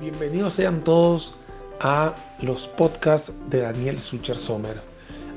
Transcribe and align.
Bienvenidos 0.00 0.54
sean 0.54 0.82
todos 0.82 1.36
a 1.80 2.14
los 2.40 2.66
podcasts 2.66 3.32
de 3.48 3.60
Daniel 3.60 3.98
Sucher 3.98 4.36
Sommer. 4.36 4.80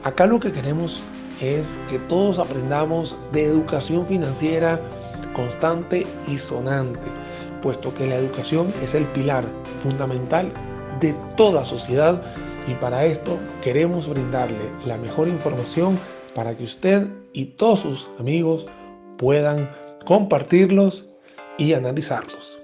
Acá 0.04 0.26
lo 0.26 0.40
que 0.40 0.52
queremos 0.52 1.04
es 1.40 1.80
que 1.90 2.00
todos 2.00 2.40
aprendamos 2.40 3.16
de 3.32 3.46
educación 3.46 4.06
financiera 4.08 4.82
constante 5.34 6.08
y 6.28 6.40
sonante, 6.40 7.00
puesto 7.62 7.94
que 7.94 8.08
la 8.08 8.16
educación 8.16 8.74
es 8.82 8.96
el 8.96 9.06
pilar 9.06 9.46
fundamental 9.82 10.52
de 11.00 11.14
toda 11.36 11.64
sociedad 11.64 12.20
y 12.68 12.74
para 12.74 13.06
esto 13.06 13.38
queremos 13.62 14.10
brindarle 14.10 14.72
la 14.86 14.98
mejor 14.98 15.28
información 15.28 16.00
para 16.34 16.58
que 16.58 16.64
usted 16.64 17.06
y 17.32 17.46
todos 17.46 17.82
sus 17.82 18.10
amigos 18.20 18.66
puedan 19.18 19.70
compartirlos 20.04 21.06
y 21.60 21.74
analizarlos. 21.74 22.57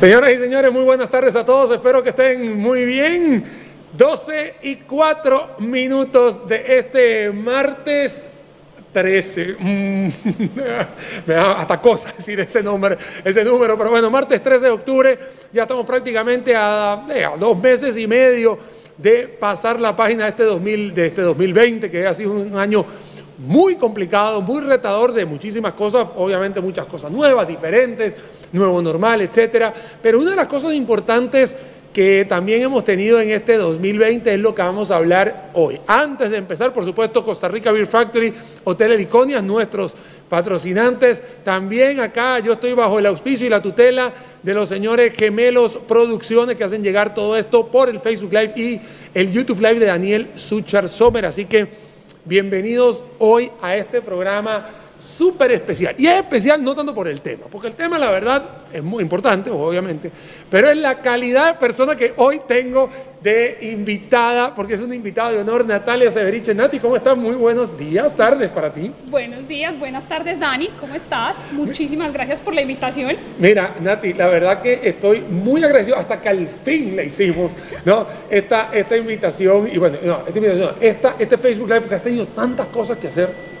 Señoras 0.00 0.32
y 0.32 0.38
señores, 0.38 0.72
muy 0.72 0.80
buenas 0.80 1.10
tardes 1.10 1.36
a 1.36 1.44
todos. 1.44 1.72
Espero 1.72 2.02
que 2.02 2.08
estén 2.08 2.58
muy 2.58 2.86
bien. 2.86 3.44
12 3.92 4.56
y 4.62 4.76
4 4.76 5.56
minutos 5.58 6.48
de 6.48 6.78
este 6.78 7.30
martes 7.30 8.22
13. 8.94 9.56
Mm, 9.58 10.08
me 11.26 11.34
da 11.34 11.52
hasta 11.60 11.78
cosa 11.82 12.10
decir 12.16 12.40
ese 12.40 12.62
número, 12.62 12.96
ese 13.22 13.44
número, 13.44 13.76
pero 13.76 13.90
bueno, 13.90 14.10
martes 14.10 14.42
13 14.42 14.64
de 14.64 14.70
octubre, 14.70 15.18
ya 15.52 15.64
estamos 15.64 15.84
prácticamente 15.84 16.56
a, 16.56 17.04
eh, 17.14 17.26
a 17.26 17.36
dos 17.36 17.58
meses 17.58 17.94
y 17.98 18.06
medio 18.06 18.56
de 18.96 19.28
pasar 19.28 19.78
la 19.78 19.94
página 19.94 20.24
de 20.24 20.30
este, 20.30 20.44
2000, 20.44 20.94
de 20.94 21.06
este 21.08 21.20
2020, 21.20 21.90
que 21.90 22.06
ha 22.06 22.14
sido 22.14 22.32
un 22.32 22.56
año 22.56 22.86
muy 23.46 23.76
complicado, 23.76 24.42
muy 24.42 24.60
retador 24.60 25.12
de 25.12 25.24
muchísimas 25.24 25.72
cosas, 25.72 26.06
obviamente 26.16 26.60
muchas 26.60 26.86
cosas 26.86 27.10
nuevas, 27.10 27.48
diferentes, 27.48 28.14
nuevo 28.52 28.82
normal, 28.82 29.22
etcétera. 29.22 29.72
Pero 30.02 30.20
una 30.20 30.30
de 30.30 30.36
las 30.36 30.48
cosas 30.48 30.74
importantes 30.74 31.56
que 31.92 32.24
también 32.24 32.62
hemos 32.62 32.84
tenido 32.84 33.20
en 33.20 33.30
este 33.30 33.56
2020 33.56 34.34
es 34.34 34.38
lo 34.38 34.54
que 34.54 34.62
vamos 34.62 34.90
a 34.90 34.96
hablar 34.96 35.50
hoy. 35.54 35.80
Antes 35.86 36.30
de 36.30 36.36
empezar, 36.36 36.72
por 36.72 36.84
supuesto, 36.84 37.24
Costa 37.24 37.48
Rica 37.48 37.72
Beer 37.72 37.86
Factory, 37.86 38.32
Hotel 38.62 38.92
Heliconias, 38.92 39.42
nuestros 39.42 39.96
patrocinantes. 40.28 41.22
También 41.42 41.98
acá 41.98 42.38
yo 42.38 42.52
estoy 42.52 42.74
bajo 42.74 42.98
el 42.98 43.06
auspicio 43.06 43.46
y 43.46 43.50
la 43.50 43.60
tutela 43.60 44.12
de 44.42 44.54
los 44.54 44.68
señores 44.68 45.14
Gemelos 45.16 45.78
Producciones 45.88 46.56
que 46.56 46.62
hacen 46.62 46.82
llegar 46.82 47.12
todo 47.12 47.36
esto 47.36 47.66
por 47.66 47.88
el 47.88 47.98
Facebook 47.98 48.32
Live 48.32 48.52
y 48.54 48.80
el 49.12 49.32
YouTube 49.32 49.60
Live 49.60 49.80
de 49.80 49.86
Daniel 49.86 50.28
Suchar 50.36 50.88
Sommer. 50.88 51.26
Así 51.26 51.46
que 51.46 51.89
bienvenidos 52.24 53.04
hoy 53.18 53.50
a 53.62 53.76
este 53.76 54.02
programa 54.02 54.66
súper 55.00 55.52
especial. 55.52 55.94
Y 55.98 56.06
es 56.06 56.16
especial 56.16 56.62
no 56.62 56.74
tanto 56.74 56.92
por 56.92 57.08
el 57.08 57.20
tema, 57.20 57.46
porque 57.50 57.68
el 57.68 57.74
tema 57.74 57.98
la 57.98 58.10
verdad 58.10 58.42
es 58.72 58.82
muy 58.82 59.02
importante, 59.02 59.50
obviamente, 59.50 60.10
pero 60.50 60.68
es 60.70 60.76
la 60.76 61.00
calidad 61.00 61.54
de 61.54 61.58
persona 61.58 61.96
que 61.96 62.12
hoy 62.16 62.42
tengo 62.46 62.90
de 63.22 63.58
invitada, 63.62 64.54
porque 64.54 64.74
es 64.74 64.80
una 64.80 64.94
invitada 64.94 65.32
de 65.32 65.38
honor, 65.38 65.66
Natalia 65.66 66.10
Severiche. 66.10 66.54
Nati, 66.54 66.78
¿cómo 66.78 66.96
estás? 66.96 67.16
Muy 67.16 67.34
buenos 67.34 67.76
días, 67.76 68.16
tardes 68.16 68.50
para 68.50 68.72
ti. 68.72 68.92
Buenos 69.08 69.46
días, 69.48 69.78
buenas 69.78 70.08
tardes, 70.08 70.38
Dani, 70.38 70.68
¿cómo 70.78 70.94
estás? 70.94 71.44
Muchísimas 71.52 72.12
gracias 72.12 72.40
por 72.40 72.54
la 72.54 72.62
invitación. 72.62 73.16
Mira, 73.38 73.74
Nati, 73.80 74.12
la 74.14 74.26
verdad 74.28 74.60
que 74.60 74.80
estoy 74.82 75.20
muy 75.20 75.62
agradecido 75.64 75.96
hasta 75.96 76.20
que 76.20 76.28
al 76.28 76.46
fin 76.46 76.96
le 76.96 77.06
hicimos, 77.06 77.52
¿no? 77.84 78.06
Esta, 78.28 78.70
esta 78.72 78.96
invitación, 78.96 79.68
y 79.72 79.78
bueno, 79.78 79.98
no, 80.02 80.20
esta 80.26 80.38
invitación, 80.38 80.74
esta, 80.80 81.16
este 81.18 81.38
Facebook 81.38 81.68
Live, 81.68 81.80
porque 81.80 81.94
has 81.96 82.02
tenido 82.02 82.26
tantas 82.26 82.66
cosas 82.66 82.98
que 82.98 83.08
hacer 83.08 83.59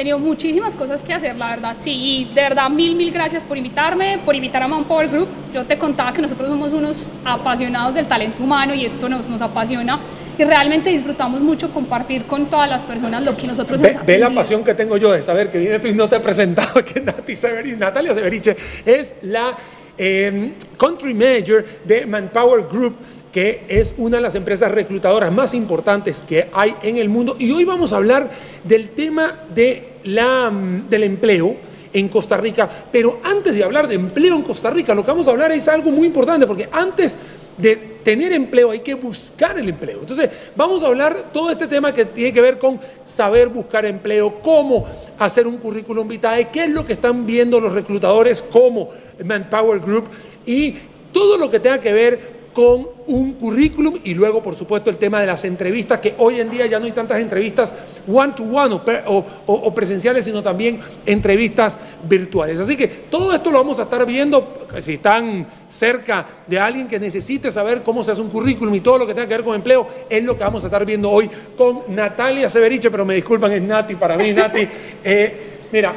tenido 0.00 0.18
muchísimas 0.18 0.74
cosas 0.74 1.02
que 1.02 1.12
hacer, 1.12 1.36
la 1.36 1.50
verdad, 1.50 1.76
sí, 1.78 1.90
y 1.92 2.34
de 2.34 2.40
verdad 2.40 2.70
mil, 2.70 2.96
mil 2.96 3.12
gracias 3.12 3.44
por 3.44 3.58
invitarme, 3.58 4.18
por 4.24 4.34
invitar 4.34 4.62
a 4.62 4.66
Manpower 4.66 5.08
Group. 5.08 5.28
Yo 5.52 5.66
te 5.66 5.76
contaba 5.76 6.10
que 6.14 6.22
nosotros 6.22 6.48
somos 6.48 6.72
unos 6.72 7.12
apasionados 7.22 7.94
del 7.94 8.06
talento 8.06 8.42
humano 8.42 8.72
y 8.72 8.86
esto 8.86 9.10
nos, 9.10 9.28
nos 9.28 9.42
apasiona 9.42 10.00
y 10.38 10.44
realmente 10.44 10.88
disfrutamos 10.88 11.42
mucho 11.42 11.70
compartir 11.70 12.24
con 12.24 12.46
todas 12.46 12.66
las 12.70 12.82
personas 12.82 13.22
lo 13.22 13.36
que 13.36 13.46
nosotros 13.46 13.78
Ve, 13.78 13.98
ve 14.06 14.18
la 14.18 14.30
pasión 14.30 14.64
que 14.64 14.72
tengo 14.72 14.96
yo 14.96 15.12
de 15.12 15.20
saber 15.20 15.50
que 15.50 15.58
viene 15.58 15.78
tú 15.78 15.88
y 15.88 15.92
no 15.92 16.08
te 16.08 16.16
he 16.16 16.20
presentado, 16.20 16.82
que 16.86 17.02
Nati 17.02 17.36
Severi, 17.36 17.76
Natalia 17.76 18.14
Severiche 18.14 18.56
es 18.86 19.16
la 19.20 19.54
eh, 19.98 20.54
Country 20.78 21.12
Manager 21.12 21.62
de 21.84 22.06
Manpower 22.06 22.64
Group 22.66 22.96
que 23.32 23.64
es 23.68 23.94
una 23.96 24.16
de 24.16 24.22
las 24.22 24.34
empresas 24.34 24.70
reclutadoras 24.72 25.32
más 25.32 25.54
importantes 25.54 26.24
que 26.26 26.48
hay 26.52 26.74
en 26.82 26.98
el 26.98 27.08
mundo. 27.08 27.36
Y 27.38 27.50
hoy 27.52 27.64
vamos 27.64 27.92
a 27.92 27.96
hablar 27.96 28.30
del 28.64 28.90
tema 28.90 29.40
de 29.54 29.94
la, 30.04 30.50
mm, 30.50 30.88
del 30.88 31.04
empleo 31.04 31.56
en 31.92 32.08
Costa 32.08 32.36
Rica. 32.36 32.68
Pero 32.90 33.20
antes 33.22 33.54
de 33.54 33.64
hablar 33.64 33.88
de 33.88 33.94
empleo 33.94 34.34
en 34.34 34.42
Costa 34.42 34.70
Rica, 34.70 34.94
lo 34.94 35.04
que 35.04 35.10
vamos 35.10 35.28
a 35.28 35.32
hablar 35.32 35.52
es 35.52 35.68
algo 35.68 35.90
muy 35.90 36.06
importante, 36.06 36.46
porque 36.46 36.68
antes 36.72 37.16
de 37.56 37.76
tener 38.02 38.32
empleo 38.32 38.70
hay 38.70 38.80
que 38.80 38.94
buscar 38.94 39.58
el 39.58 39.68
empleo. 39.68 40.00
Entonces, 40.00 40.30
vamos 40.56 40.82
a 40.82 40.86
hablar 40.86 41.30
todo 41.32 41.50
este 41.50 41.66
tema 41.66 41.92
que 41.92 42.06
tiene 42.06 42.32
que 42.32 42.40
ver 42.40 42.58
con 42.58 42.80
saber 43.04 43.48
buscar 43.48 43.84
empleo, 43.84 44.40
cómo 44.42 44.86
hacer 45.18 45.46
un 45.46 45.58
currículum 45.58 46.08
vitae, 46.08 46.48
qué 46.50 46.64
es 46.64 46.70
lo 46.70 46.84
que 46.84 46.94
están 46.94 47.26
viendo 47.26 47.60
los 47.60 47.72
reclutadores 47.72 48.42
como 48.42 48.88
Manpower 49.24 49.80
Group 49.80 50.08
y 50.46 50.74
todo 51.12 51.36
lo 51.36 51.50
que 51.50 51.60
tenga 51.60 51.80
que 51.80 51.92
ver 51.92 52.39
con 52.52 52.86
un 53.06 53.32
currículum 53.34 53.98
y 54.02 54.14
luego, 54.14 54.42
por 54.42 54.56
supuesto, 54.56 54.90
el 54.90 54.96
tema 54.96 55.20
de 55.20 55.26
las 55.26 55.44
entrevistas, 55.44 56.00
que 56.00 56.14
hoy 56.18 56.40
en 56.40 56.50
día 56.50 56.66
ya 56.66 56.78
no 56.78 56.86
hay 56.86 56.92
tantas 56.92 57.20
entrevistas 57.20 57.74
one-to-one 58.08 58.80
o, 59.06 59.74
presenciales, 59.74 60.24
sino 60.24 60.42
también 60.42 60.80
entrevistas 61.06 61.78
virtuales. 62.08 62.58
Así 62.58 62.76
que 62.76 62.88
todo 62.88 63.32
esto 63.32 63.50
lo 63.50 63.58
vamos 63.58 63.78
a 63.78 63.82
estar 63.82 64.04
viendo, 64.04 64.66
si 64.80 64.94
están 64.94 65.46
cerca 65.68 66.26
de 66.46 66.58
alguien 66.58 66.88
que 66.88 66.98
necesite 66.98 67.50
saber 67.50 67.82
cómo 67.82 68.02
se 68.02 68.12
hace 68.12 68.20
un 68.20 68.30
currículum 68.30 68.74
y 68.74 68.80
todo 68.80 68.98
lo 68.98 69.06
que 69.06 69.14
tenga 69.14 69.28
que 69.28 69.34
ver 69.34 69.44
con 69.44 69.54
empleo, 69.54 69.86
es 70.08 70.22
lo 70.24 70.36
que 70.36 70.44
vamos 70.44 70.64
a 70.64 70.66
estar 70.66 70.84
viendo 70.84 71.10
hoy 71.10 71.30
con 71.56 71.82
Natalia 71.88 72.48
Severiche, 72.48 72.90
pero 72.90 73.04
me 73.04 73.14
disculpan, 73.14 73.52
es 73.52 73.62
Nati 73.62 73.94
para 73.94 74.16
mí, 74.16 74.32
Nati. 74.32 74.68
Eh, 75.02 75.58
mira, 75.72 75.94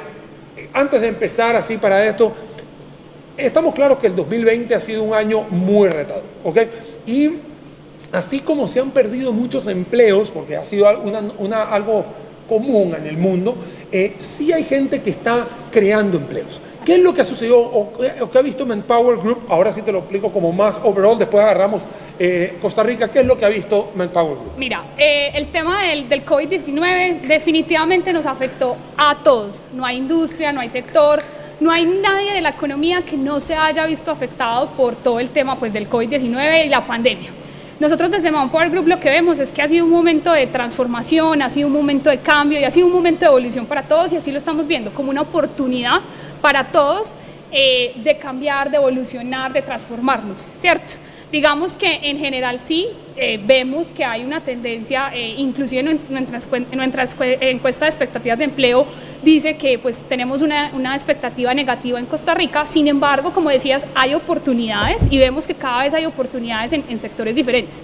antes 0.74 1.02
de 1.02 1.08
empezar 1.08 1.56
así 1.56 1.78
para 1.78 2.06
esto, 2.06 2.34
estamos 3.38 3.74
claros 3.74 3.98
que 3.98 4.08
el 4.08 4.16
2020 4.16 4.76
ha 4.76 4.80
sido 4.80 5.04
un 5.04 5.14
año 5.14 5.42
muy 5.50 5.90
retado, 5.90 6.22
¿ok? 6.44 6.58
Y 7.06 7.32
así 8.12 8.40
como 8.40 8.68
se 8.68 8.80
han 8.80 8.92
perdido 8.92 9.34
muchos 9.34 9.68
empleos, 9.68 10.32
porque 10.32 10.56
ha 10.56 10.66
sido 10.66 10.88
una, 11.40 11.64
algo 11.64 12.06
común 12.48 12.96
en 12.98 13.06
el 13.08 13.18
mundo, 13.18 13.56
eh, 13.92 14.16
sí 14.20 14.52
hay 14.52 14.64
gente 14.64 15.02
que 15.02 15.10
está 15.10 15.48
creando 15.72 16.18
empleos. 16.18 16.62
¿Qué 16.86 16.96
es 16.96 17.00
lo 17.00 17.14
que 17.14 17.22
ha 17.22 17.24
sucedido 17.24 17.60
o, 17.60 17.94
qué 18.30 18.38
ha 18.38 18.42
visto 18.42 18.66
Manpower 18.66 19.18
Group? 19.18 19.46
Ahora 19.48 19.72
sí 19.72 19.82
te 19.84 19.92
lo 19.92 20.00
explico 20.00 20.30
como 20.32 20.52
más 20.52 20.82
overall, 20.84 21.18
después 21.18 21.42
agarramos 21.42 21.84
eh, 22.20 22.58
Costa 22.62 22.84
Rica. 22.84 23.10
¿Qué 23.10 23.22
es 23.22 23.26
lo 23.26 23.38
que 23.38 23.46
ha 23.46 23.50
visto 23.50 23.92
Manpower 23.96 24.36
Group? 24.36 24.52
Mira, 24.58 24.84
eh, 24.98 25.32
el 25.34 25.48
tema 25.48 25.82
del, 25.84 26.10
del 26.10 26.26
COVID-19 26.26 27.22
definitivamente 27.22 28.12
nos 28.12 28.26
afectó 28.26 28.76
a 28.98 29.16
todos. 29.24 29.62
No 29.74 29.86
hay 29.86 29.96
industria, 29.96 30.52
no 30.52 30.60
hay 30.60 30.70
sector, 30.70 31.24
no 31.64 31.72
hay 31.72 31.86
nadie 31.86 32.34
de 32.34 32.42
la 32.42 32.50
economía 32.50 33.04
que 33.04 33.16
no 33.16 33.40
se 33.40 33.56
haya 33.56 33.86
visto 33.86 34.12
afectado 34.12 34.70
por 34.72 34.96
todo 34.96 35.22
el 35.22 35.30
tema 35.30 35.58
pues, 35.58 35.72
del 35.72 35.90
COVID-19 35.90 36.66
y 36.66 36.70
la 36.70 36.86
pandemia. 36.86 37.30
Nosotros 37.80 38.12
desde 38.12 38.32
Manpower 38.32 38.70
Group 38.70 38.88
lo 38.88 39.00
que 39.00 39.10
vemos 39.10 39.40
es 39.40 39.54
que 39.54 39.62
ha 39.62 39.68
sido 39.70 39.86
un 39.86 39.92
momento 39.92 40.34
de 40.34 40.46
transformación, 40.48 41.42
ha 41.42 41.50
sido 41.50 41.68
un 41.68 41.74
momento 41.74 42.10
de 42.10 42.20
cambio 42.20 42.60
y 42.60 42.66
ha 42.66 42.72
sido 42.72 42.88
un 42.88 42.94
momento 42.94 43.22
de 43.22 43.28
evolución 43.28 43.66
para 43.66 43.84
todos 43.84 44.12
y 44.12 44.18
así 44.18 44.30
lo 44.30 44.40
estamos 44.40 44.68
viendo 44.68 44.94
como 44.94 45.10
una 45.10 45.22
oportunidad 45.22 46.02
para 46.42 46.66
todos 46.66 47.16
eh, 47.50 47.94
de 47.96 48.18
cambiar, 48.18 48.70
de 48.70 48.78
evolucionar, 48.78 49.54
de 49.54 49.62
transformarnos, 49.62 50.44
¿cierto? 50.60 50.94
Digamos 51.34 51.76
que 51.78 52.00
en 52.04 52.20
general 52.20 52.60
sí, 52.60 52.90
eh, 53.18 53.40
vemos 53.44 53.92
que 53.92 54.06
hay 54.06 54.24
una 54.24 54.44
tendencia, 54.44 55.10
eh, 55.16 55.34
inclusive 55.40 55.80
en 55.80 56.00
nuestra, 56.12 56.38
encuesta 57.42 57.86
de 57.86 57.90
expectativas 57.90 58.38
de 58.38 58.44
empleo 58.44 58.86
dice 59.24 59.58
que 59.58 59.80
pues 59.80 60.06
tenemos 60.08 60.44
una, 60.44 60.96
expectativa 60.96 61.52
negativa 61.56 62.00
en 62.00 62.06
Costa 62.06 62.36
Rica, 62.36 62.68
sin 62.68 62.88
embargo, 62.88 63.34
como 63.34 63.50
decías, 63.50 63.88
hay 63.96 64.14
oportunidades 64.14 65.08
y 65.10 65.18
vemos 65.18 65.48
que 65.48 65.56
cada 65.56 65.82
vez 65.82 65.96
hay 65.96 66.06
oportunidades 66.06 66.72
en, 66.72 67.00
sectores 67.00 67.34
diferentes. 67.34 67.82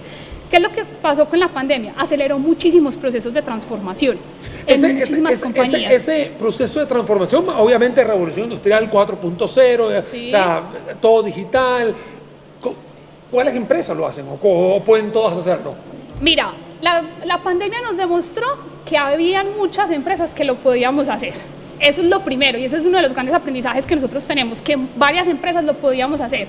¿Qué 0.48 0.58
es 0.58 0.62
lo 0.62 0.70
que 0.70 0.84
pasó 0.84 1.28
con 1.28 1.40
la 1.40 1.48
pandemia? 1.48 1.92
Aceleró 1.96 2.38
muchísimos 2.38 2.96
procesos 2.96 3.34
de 3.34 3.42
transformación 3.42 4.16
en 4.64 4.74
ese, 4.76 4.92
muchísimas 4.92 5.42
compañías. 5.42 5.92
Ese, 5.92 6.30
proceso 6.38 6.78
de 6.78 6.86
transformación, 6.86 7.48
obviamente 7.48 8.04
revolución 8.04 8.44
industrial 8.44 8.88
4.0, 8.88 11.00
todo 11.00 11.24
digital, 11.24 11.96
¿Cuáles 13.30 13.54
empresas 13.54 13.96
lo 13.96 14.06
hacen 14.06 14.26
o, 14.28 14.82
pueden 14.84 15.12
todas 15.12 15.38
hacerlo? 15.38 15.74
Mira, 16.20 16.52
la, 16.80 17.02
la, 17.24 17.42
pandemia 17.42 17.80
nos 17.82 17.96
demostró 17.96 18.46
que 18.84 18.98
habían 18.98 19.56
muchas 19.56 19.90
empresas 19.90 20.34
que 20.34 20.44
lo 20.44 20.56
podíamos 20.56 21.08
hacer. 21.08 21.32
Eso 21.78 22.02
es 22.02 22.08
lo 22.08 22.20
primero 22.20 22.58
y 22.58 22.64
ese 22.64 22.76
es 22.76 22.84
uno 22.84 22.96
de 22.96 23.02
los 23.02 23.14
grandes 23.14 23.34
aprendizajes 23.34 23.86
que 23.86 23.94
nosotros 23.96 24.26
tenemos, 24.26 24.60
que 24.60 24.76
varias 24.96 25.28
empresas 25.28 25.64
lo 25.64 25.74
podíamos 25.74 26.20
hacer. 26.20 26.48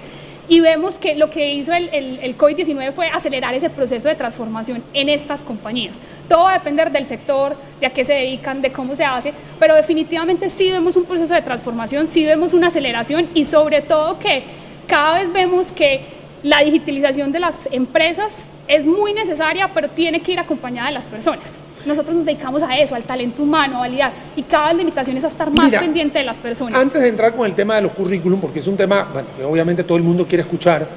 Y 0.49 0.59
vemos 0.59 0.99
que 0.99 1.15
lo 1.15 1.29
que 1.29 1.53
hizo 1.53 1.71
el, 1.71 1.87
el, 1.93 2.19
el 2.21 2.37
COVID-19 2.37 2.91
fue 2.93 3.07
acelerar 3.07 3.53
ese 3.53 3.69
proceso 3.69 4.09
de 4.09 4.15
transformación 4.15 4.83
en 4.93 5.07
estas 5.07 5.43
compañías. 5.43 6.01
Todo 6.27 6.45
va 6.45 6.51
a 6.51 6.53
depender 6.57 6.91
del 6.91 7.05
sector, 7.05 7.55
de 7.79 7.85
a 7.85 7.91
qué 7.91 8.03
se 8.03 8.13
dedican, 8.13 8.61
de 8.61 8.71
cómo 8.71 8.95
se 8.95 9.05
hace, 9.05 9.33
pero 9.59 9.75
definitivamente 9.75 10.49
sí 10.49 10.69
vemos 10.71 10.97
un 10.97 11.05
proceso 11.05 11.33
de 11.33 11.41
transformación, 11.43 12.07
sí 12.07 12.25
vemos 12.25 12.53
una 12.53 12.67
aceleración 12.67 13.29
y 13.33 13.45
sobre 13.45 13.81
todo 13.81 14.19
que 14.19 14.43
cada 14.87 15.13
vez 15.13 15.31
vemos 15.31 15.71
que 15.71 16.01
la 16.43 16.59
digitalización 16.59 17.31
de 17.31 17.39
las 17.39 17.69
empresas 17.71 18.45
es 18.67 18.87
muy 18.87 19.13
necesaria, 19.13 19.69
pero 19.73 19.89
tiene 19.89 20.21
que 20.21 20.31
ir 20.31 20.39
acompañada 20.39 20.87
de 20.87 20.93
las 20.93 21.05
personas. 21.05 21.57
Nosotros 21.85 22.15
nos 22.15 22.25
dedicamos 22.25 22.63
a 22.63 22.77
eso, 22.77 22.95
al 22.95 23.03
talento 23.03 23.43
humano, 23.43 23.77
a 23.77 23.79
validar, 23.81 24.11
y 24.35 24.43
cada 24.43 24.67
vez 24.67 24.75
la 24.75 24.81
invitación 24.83 25.17
es 25.17 25.23
a 25.23 25.27
estar 25.27 25.51
más 25.51 25.71
pendiente 25.71 26.19
de 26.19 26.25
las 26.25 26.39
personas. 26.39 26.79
Antes 26.79 27.01
de 27.01 27.07
entrar 27.07 27.35
con 27.35 27.45
el 27.45 27.53
tema 27.53 27.75
de 27.75 27.81
los 27.81 27.91
currículum, 27.91 28.39
porque 28.39 28.59
es 28.59 28.67
un 28.67 28.77
tema 28.77 29.07
bueno, 29.11 29.27
que 29.35 29.43
obviamente 29.43 29.83
todo 29.83 29.97
el 29.97 30.03
mundo 30.03 30.25
quiere 30.27 30.43
escuchar, 30.43 30.87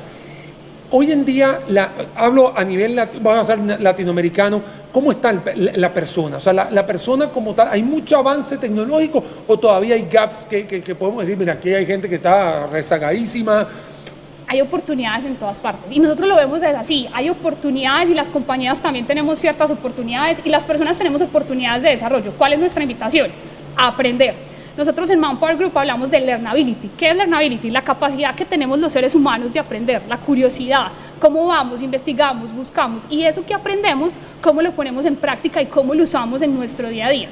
hoy 0.90 1.10
en 1.10 1.24
día, 1.24 1.60
la, 1.68 1.90
hablo 2.14 2.56
a 2.56 2.62
nivel, 2.62 3.00
vamos 3.20 3.48
a 3.48 3.56
ser 3.56 3.80
latinoamericano, 3.80 4.62
¿cómo 4.92 5.10
está 5.10 5.32
la, 5.56 5.92
persona? 5.92 6.36
O 6.36 6.40
sea, 6.40 6.52
la, 6.52 6.86
persona 6.86 7.30
como 7.30 7.54
tal, 7.54 7.68
¿hay 7.70 7.82
mucho 7.82 8.18
avance 8.18 8.58
tecnológico 8.58 9.24
o 9.48 9.58
todavía 9.58 9.94
hay 9.94 10.06
gaps 10.10 10.46
que, 10.46 10.66
que 10.66 10.94
podemos 10.94 11.22
decir, 11.22 11.36
mira, 11.36 11.54
aquí 11.54 11.72
hay 11.72 11.86
gente 11.86 12.08
que 12.08 12.16
está 12.16 12.66
rezagadísima? 12.66 13.66
Hay 14.46 14.60
oportunidades 14.60 15.24
en 15.24 15.36
todas 15.36 15.58
partes. 15.58 15.90
Y 15.90 16.00
nosotros 16.00 16.28
lo 16.28 16.36
vemos 16.36 16.60
desde 16.60 16.76
así, 16.76 17.08
hay 17.12 17.30
oportunidades 17.30 18.10
y 18.10 18.14
las 18.14 18.30
compañías 18.30 18.80
también 18.80 19.06
tenemos 19.06 19.38
ciertas 19.38 19.70
oportunidades 19.70 20.42
y 20.44 20.48
las 20.50 20.64
personas 20.64 20.98
tenemos 20.98 21.22
oportunidades 21.22 21.82
de 21.82 21.90
desarrollo. 21.90 22.32
¿Cuál 22.36 22.54
es 22.54 22.58
nuestra 22.58 22.82
invitación? 22.82 23.30
A 23.76 23.88
aprender. 23.88 24.34
Nosotros 24.76 25.08
en 25.10 25.20
Manpower 25.20 25.56
Group 25.56 25.78
hablamos 25.78 26.10
de 26.10 26.20
learnability. 26.20 26.90
¿Qué 26.98 27.10
es 27.10 27.16
learnability? 27.16 27.70
La 27.70 27.82
capacidad 27.82 28.34
que 28.34 28.44
tenemos 28.44 28.78
los 28.78 28.92
seres 28.92 29.14
humanos 29.14 29.52
de 29.52 29.60
aprender, 29.60 30.02
la 30.08 30.18
curiosidad, 30.18 30.88
cómo 31.20 31.46
vamos, 31.46 31.80
investigamos, 31.80 32.52
buscamos 32.52 33.04
y 33.08 33.22
eso 33.22 33.44
que 33.46 33.54
aprendemos, 33.54 34.14
cómo 34.42 34.62
lo 34.62 34.72
ponemos 34.72 35.04
en 35.04 35.14
práctica 35.14 35.62
y 35.62 35.66
cómo 35.66 35.94
lo 35.94 36.02
usamos 36.02 36.42
en 36.42 36.56
nuestro 36.56 36.88
día 36.88 37.06
a 37.06 37.10
día 37.10 37.28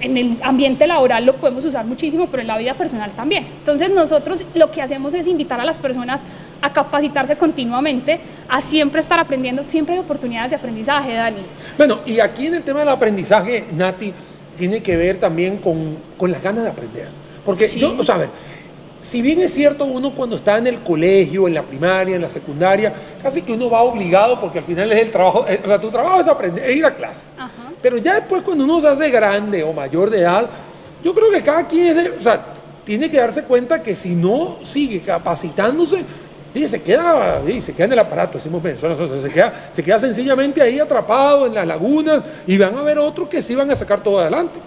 en 0.00 0.16
el 0.16 0.36
ambiente 0.42 0.86
laboral 0.86 1.24
lo 1.24 1.34
podemos 1.36 1.64
usar 1.64 1.84
muchísimo, 1.86 2.26
pero 2.28 2.42
en 2.42 2.46
la 2.46 2.58
vida 2.58 2.74
personal 2.74 3.12
también. 3.12 3.46
Entonces 3.58 3.90
nosotros 3.90 4.44
lo 4.54 4.70
que 4.70 4.82
hacemos 4.82 5.14
es 5.14 5.26
invitar 5.26 5.60
a 5.60 5.64
las 5.64 5.78
personas 5.78 6.22
a 6.60 6.72
capacitarse 6.72 7.36
continuamente, 7.36 8.20
a 8.48 8.60
siempre 8.60 9.00
estar 9.00 9.18
aprendiendo, 9.18 9.64
siempre 9.64 9.94
hay 9.94 10.00
oportunidades 10.00 10.50
de 10.50 10.56
aprendizaje, 10.56 11.14
Dani. 11.14 11.40
Bueno, 11.76 12.00
y 12.06 12.20
aquí 12.20 12.46
en 12.46 12.54
el 12.54 12.62
tema 12.62 12.80
del 12.80 12.88
aprendizaje, 12.88 13.66
Nati, 13.74 14.12
tiene 14.56 14.82
que 14.82 14.96
ver 14.96 15.18
también 15.18 15.58
con, 15.58 15.96
con 16.16 16.30
las 16.30 16.42
ganas 16.42 16.64
de 16.64 16.70
aprender. 16.70 17.08
Porque 17.44 17.68
yo, 17.68 17.94
o 17.96 18.02
sea, 18.02 18.16
a 18.16 18.18
ver, 18.18 18.30
si 19.06 19.22
bien 19.22 19.40
es 19.40 19.54
cierto, 19.54 19.84
uno 19.84 20.10
cuando 20.10 20.34
está 20.34 20.58
en 20.58 20.66
el 20.66 20.80
colegio, 20.80 21.46
en 21.46 21.54
la 21.54 21.62
primaria, 21.62 22.16
en 22.16 22.22
la 22.22 22.28
secundaria, 22.28 22.92
casi 23.22 23.40
que 23.40 23.52
uno 23.52 23.70
va 23.70 23.82
obligado 23.82 24.40
porque 24.40 24.58
al 24.58 24.64
final 24.64 24.90
es 24.90 25.00
el 25.00 25.12
trabajo, 25.12 25.46
eh, 25.48 25.60
o 25.64 25.68
sea, 25.68 25.80
tu 25.80 25.90
trabajo 25.90 26.20
es 26.20 26.26
aprender, 26.26 26.68
es 26.68 26.74
ir 26.74 26.84
a 26.84 26.96
clase. 26.96 27.24
Pero 27.80 27.98
ya 27.98 28.16
después 28.16 28.42
cuando 28.42 28.64
uno 28.64 28.80
se 28.80 28.88
hace 28.88 29.08
grande 29.08 29.62
o 29.62 29.72
mayor 29.72 30.10
de 30.10 30.20
edad, 30.20 30.46
yo 31.04 31.14
creo 31.14 31.30
que 31.30 31.40
cada 31.40 31.68
quien 31.68 32.14
o 32.18 32.20
sea, 32.20 32.46
tiene 32.84 33.08
que 33.08 33.16
darse 33.16 33.44
cuenta 33.44 33.80
que 33.80 33.94
si 33.94 34.16
no 34.16 34.56
sigue 34.62 35.00
capacitándose, 35.00 36.04
se 36.66 36.82
queda, 36.82 37.42
se 37.60 37.74
queda 37.74 37.84
en 37.84 37.92
el 37.92 37.98
aparato, 38.00 38.38
decimos 38.38 38.60
se 38.62 39.30
queda, 39.30 39.52
se 39.70 39.84
queda 39.84 39.98
sencillamente 40.00 40.60
ahí 40.60 40.80
atrapado 40.80 41.46
en 41.46 41.54
la 41.54 41.64
laguna 41.64 42.24
y 42.44 42.58
van 42.58 42.74
a 42.74 42.82
ver 42.82 42.98
otros 42.98 43.28
que 43.28 43.40
sí 43.40 43.54
van 43.54 43.70
a 43.70 43.76
sacar 43.76 44.02
todo 44.02 44.18
adelante. 44.18 44.58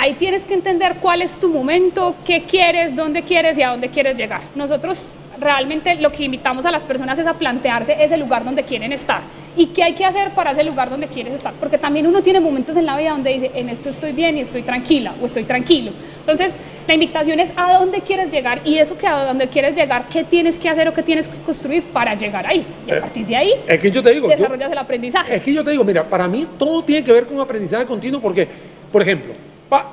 Ahí 0.00 0.14
tienes 0.14 0.46
que 0.46 0.54
entender 0.54 0.96
cuál 0.98 1.20
es 1.20 1.38
tu 1.38 1.50
momento, 1.50 2.14
qué 2.24 2.44
quieres, 2.44 2.96
dónde 2.96 3.22
quieres 3.22 3.58
y 3.58 3.62
a 3.62 3.68
dónde 3.68 3.90
quieres 3.90 4.16
llegar. 4.16 4.40
Nosotros 4.54 5.10
realmente 5.38 5.94
lo 5.96 6.10
que 6.10 6.24
invitamos 6.24 6.64
a 6.64 6.70
las 6.70 6.86
personas 6.86 7.18
es 7.18 7.26
a 7.26 7.34
plantearse 7.34 7.94
ese 8.02 8.16
lugar 8.16 8.42
donde 8.42 8.62
quieren 8.62 8.94
estar 8.94 9.20
y 9.58 9.66
qué 9.66 9.82
hay 9.82 9.92
que 9.92 10.06
hacer 10.06 10.30
para 10.30 10.52
ese 10.52 10.64
lugar 10.64 10.88
donde 10.88 11.06
quieres 11.08 11.34
estar, 11.34 11.52
porque 11.52 11.76
también 11.76 12.06
uno 12.06 12.22
tiene 12.22 12.40
momentos 12.40 12.78
en 12.78 12.86
la 12.86 12.96
vida 12.96 13.10
donde 13.10 13.30
dice, 13.30 13.50
en 13.54 13.68
esto 13.68 13.90
estoy 13.90 14.12
bien 14.12 14.38
y 14.38 14.40
estoy 14.40 14.62
tranquila 14.62 15.12
o 15.20 15.26
estoy 15.26 15.44
tranquilo. 15.44 15.92
Entonces, 16.20 16.56
la 16.88 16.94
invitación 16.94 17.38
es 17.38 17.52
a 17.54 17.78
dónde 17.78 18.00
quieres 18.00 18.32
llegar 18.32 18.62
y 18.64 18.78
eso 18.78 18.96
que 18.96 19.06
a 19.06 19.26
dónde 19.26 19.48
quieres 19.48 19.76
llegar, 19.76 20.06
qué 20.08 20.24
tienes 20.24 20.58
que 20.58 20.70
hacer 20.70 20.88
o 20.88 20.94
qué 20.94 21.02
tienes 21.02 21.28
que 21.28 21.36
construir 21.44 21.82
para 21.82 22.14
llegar 22.14 22.46
ahí. 22.46 22.64
Y 22.86 22.90
a 22.90 22.96
eh, 22.96 23.00
partir 23.02 23.26
de 23.26 23.36
ahí, 23.36 23.52
es 23.68 23.78
que 23.78 23.90
yo 23.90 24.02
te 24.02 24.12
digo, 24.12 24.28
desarrollas 24.28 24.72
el 24.72 24.78
aprendizaje. 24.78 25.36
Es 25.36 25.42
que 25.42 25.52
yo 25.52 25.62
te 25.62 25.72
digo, 25.72 25.84
mira, 25.84 26.08
para 26.08 26.26
mí 26.26 26.46
todo 26.58 26.82
tiene 26.82 27.04
que 27.04 27.12
ver 27.12 27.26
con 27.26 27.38
aprendizaje 27.38 27.84
continuo 27.84 28.18
porque, 28.18 28.48
por 28.90 29.02
ejemplo, 29.02 29.34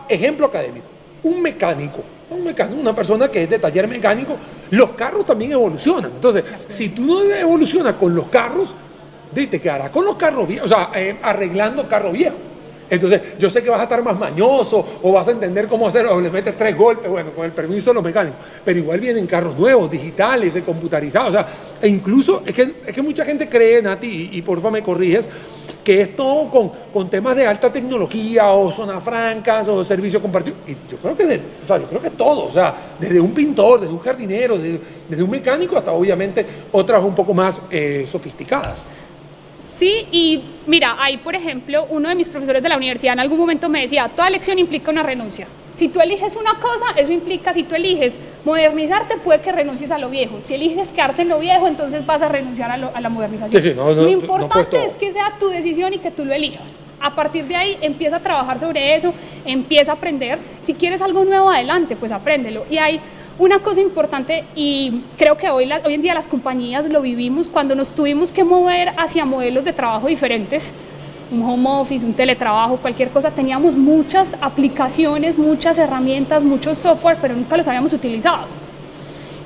ejemplo 0.09 0.47
académico, 0.47 0.87
un 1.23 1.41
mecánico 1.41 2.03
un 2.29 2.43
mecánico, 2.43 2.79
una 2.79 2.93
persona 2.93 3.29
que 3.29 3.43
es 3.43 3.49
de 3.49 3.59
taller 3.59 3.87
mecánico, 3.87 4.35
los 4.71 4.91
carros 4.93 5.25
también 5.25 5.53
evolucionan. 5.53 6.11
Entonces, 6.11 6.43
si 6.67 6.89
tú 6.89 7.05
no 7.05 7.21
evolucionas 7.21 7.95
con 7.95 8.13
los 8.13 8.27
carros, 8.27 8.75
te 9.33 9.61
quedarás 9.61 9.89
con 9.91 10.03
los 10.03 10.15
carros 10.15 10.47
viejos, 10.47 10.71
o 10.71 10.75
sea, 10.75 10.89
eh, 10.95 11.17
arreglando 11.21 11.87
carro 11.87 12.11
viejo. 12.11 12.35
Entonces, 12.89 13.21
yo 13.37 13.49
sé 13.49 13.61
que 13.61 13.69
vas 13.69 13.79
a 13.79 13.83
estar 13.83 14.03
más 14.03 14.17
mañoso 14.17 14.85
o 15.01 15.11
vas 15.11 15.27
a 15.27 15.31
entender 15.31 15.67
cómo 15.67 15.87
hacerlo, 15.87 16.15
o 16.15 16.21
le 16.21 16.29
metes 16.29 16.55
tres 16.55 16.75
golpes, 16.77 17.09
bueno, 17.09 17.31
con 17.31 17.45
el 17.45 17.51
permiso 17.51 17.89
de 17.89 17.95
los 17.95 18.03
mecánicos. 18.03 18.39
Pero 18.63 18.79
igual 18.79 18.99
vienen 18.99 19.27
carros 19.27 19.57
nuevos, 19.57 19.89
digitales, 19.89 20.57
computarizados. 20.65 21.29
O 21.29 21.31
sea, 21.31 21.47
e 21.81 21.87
incluso 21.87 22.43
es 22.45 22.53
que, 22.53 22.75
es 22.85 22.93
que 22.93 23.01
mucha 23.01 23.25
gente 23.25 23.49
cree, 23.49 23.81
Nati, 23.81 24.07
y, 24.07 24.37
y 24.37 24.41
por 24.41 24.57
favor 24.57 24.73
me 24.73 24.83
corriges, 24.83 25.29
que 25.83 26.01
es 26.01 26.15
todo 26.17 26.49
con, 26.49 26.69
con, 26.91 27.09
temas 27.09 27.35
de 27.35 27.47
alta 27.47 27.71
tecnología 27.71 28.51
o 28.51 28.69
zonas 28.69 29.01
francas 29.01 29.67
o 29.69 29.83
servicios 29.83 30.21
compartidos. 30.21 30.59
Y 30.67 30.75
yo 30.91 30.97
creo 30.97 31.15
que, 31.15 31.25
de, 31.25 31.41
o 31.63 31.65
sea, 31.65 31.77
yo 31.77 31.87
creo 31.87 32.01
que 32.01 32.09
todo, 32.09 32.45
o 32.45 32.51
sea, 32.51 32.75
desde 32.99 33.21
un 33.21 33.31
pintor, 33.31 33.79
desde 33.79 33.93
un 33.93 33.99
jardinero, 33.99 34.57
desde, 34.57 34.81
desde 35.07 35.23
un 35.23 35.29
mecánico 35.29 35.77
hasta 35.77 35.93
obviamente 35.93 36.45
otras 36.73 37.01
un 37.03 37.15
poco 37.15 37.33
más 37.33 37.61
eh, 37.71 38.03
sofisticadas. 38.05 38.85
Sí, 39.77 40.07
y 40.11 40.43
mira, 40.65 40.95
ahí 40.99 41.17
por 41.17 41.35
ejemplo, 41.35 41.85
uno 41.91 42.09
de 42.09 42.15
mis 42.15 42.29
profesores 42.29 42.63
de 42.63 42.69
la 42.69 42.77
universidad 42.77 43.13
en 43.13 43.19
algún 43.19 43.37
momento 43.37 43.69
me 43.69 43.81
decía, 43.81 44.09
toda 44.09 44.29
lección 44.29 44.57
implica 44.57 44.89
una 44.89 45.03
renuncia. 45.03 45.47
Si 45.75 45.89
tú 45.89 45.99
eliges 46.01 46.35
una 46.35 46.55
cosa, 46.55 46.85
eso 46.95 47.11
implica, 47.11 47.53
si 47.53 47.61
tú 47.61 47.75
eliges 47.75 48.19
modernizarte, 48.43 49.17
puede 49.17 49.41
que 49.41 49.51
renuncies 49.51 49.91
a 49.91 49.99
lo 49.99 50.09
viejo. 50.09 50.37
Si 50.41 50.55
eliges 50.55 50.91
quedarte 50.91 51.21
en 51.21 51.29
lo 51.29 51.37
viejo, 51.37 51.67
entonces 51.67 52.03
vas 52.03 52.23
a 52.23 52.27
renunciar 52.27 52.71
a, 52.71 52.77
lo, 52.77 52.89
a 52.95 52.99
la 52.99 53.09
modernización. 53.09 53.61
Sí, 53.61 53.69
sí, 53.69 53.75
no, 53.75 53.93
no, 53.93 54.01
lo 54.01 54.09
importante 54.09 54.77
no 54.77 54.83
es 54.83 54.97
que 54.97 55.11
sea 55.11 55.35
tu 55.39 55.49
decisión 55.49 55.93
y 55.93 55.99
que 55.99 56.09
tú 56.09 56.25
lo 56.25 56.33
elijas. 56.33 56.75
A 56.99 57.13
partir 57.13 57.45
de 57.45 57.55
ahí 57.55 57.77
empieza 57.81 58.15
a 58.15 58.19
trabajar 58.21 58.59
sobre 58.59 58.95
eso, 58.95 59.13
empieza 59.45 59.91
a 59.91 59.95
aprender. 59.95 60.39
Si 60.63 60.73
quieres 60.73 60.99
algo 61.03 61.23
nuevo 61.23 61.51
adelante, 61.51 61.95
pues 61.95 62.11
apréndelo. 62.11 62.65
Y 62.71 62.79
hay 62.79 62.99
una 63.39 63.59
cosa 63.59 63.81
importante 63.81 64.43
y 64.55 65.01
creo 65.17 65.37
que 65.37 65.49
hoy, 65.49 65.65
la, 65.65 65.81
hoy 65.85 65.93
en 65.93 66.01
día 66.01 66.13
las 66.13 66.27
compañías 66.27 66.89
lo 66.89 67.01
vivimos 67.01 67.47
cuando 67.47 67.75
nos 67.75 67.93
tuvimos 67.93 68.31
que 68.31 68.43
mover 68.43 68.89
hacia 68.97 69.25
modelos 69.25 69.63
de 69.63 69.73
trabajo 69.73 70.07
diferentes, 70.07 70.73
un 71.31 71.43
home 71.43 71.69
office, 71.69 72.05
un 72.05 72.13
teletrabajo, 72.13 72.77
cualquier 72.77 73.09
cosa, 73.09 73.31
teníamos 73.31 73.75
muchas 73.75 74.35
aplicaciones, 74.41 75.37
muchas 75.37 75.77
herramientas, 75.77 76.43
muchos 76.43 76.77
software, 76.77 77.17
pero 77.21 77.35
nunca 77.35 77.57
los 77.57 77.67
habíamos 77.67 77.93
utilizado. 77.93 78.45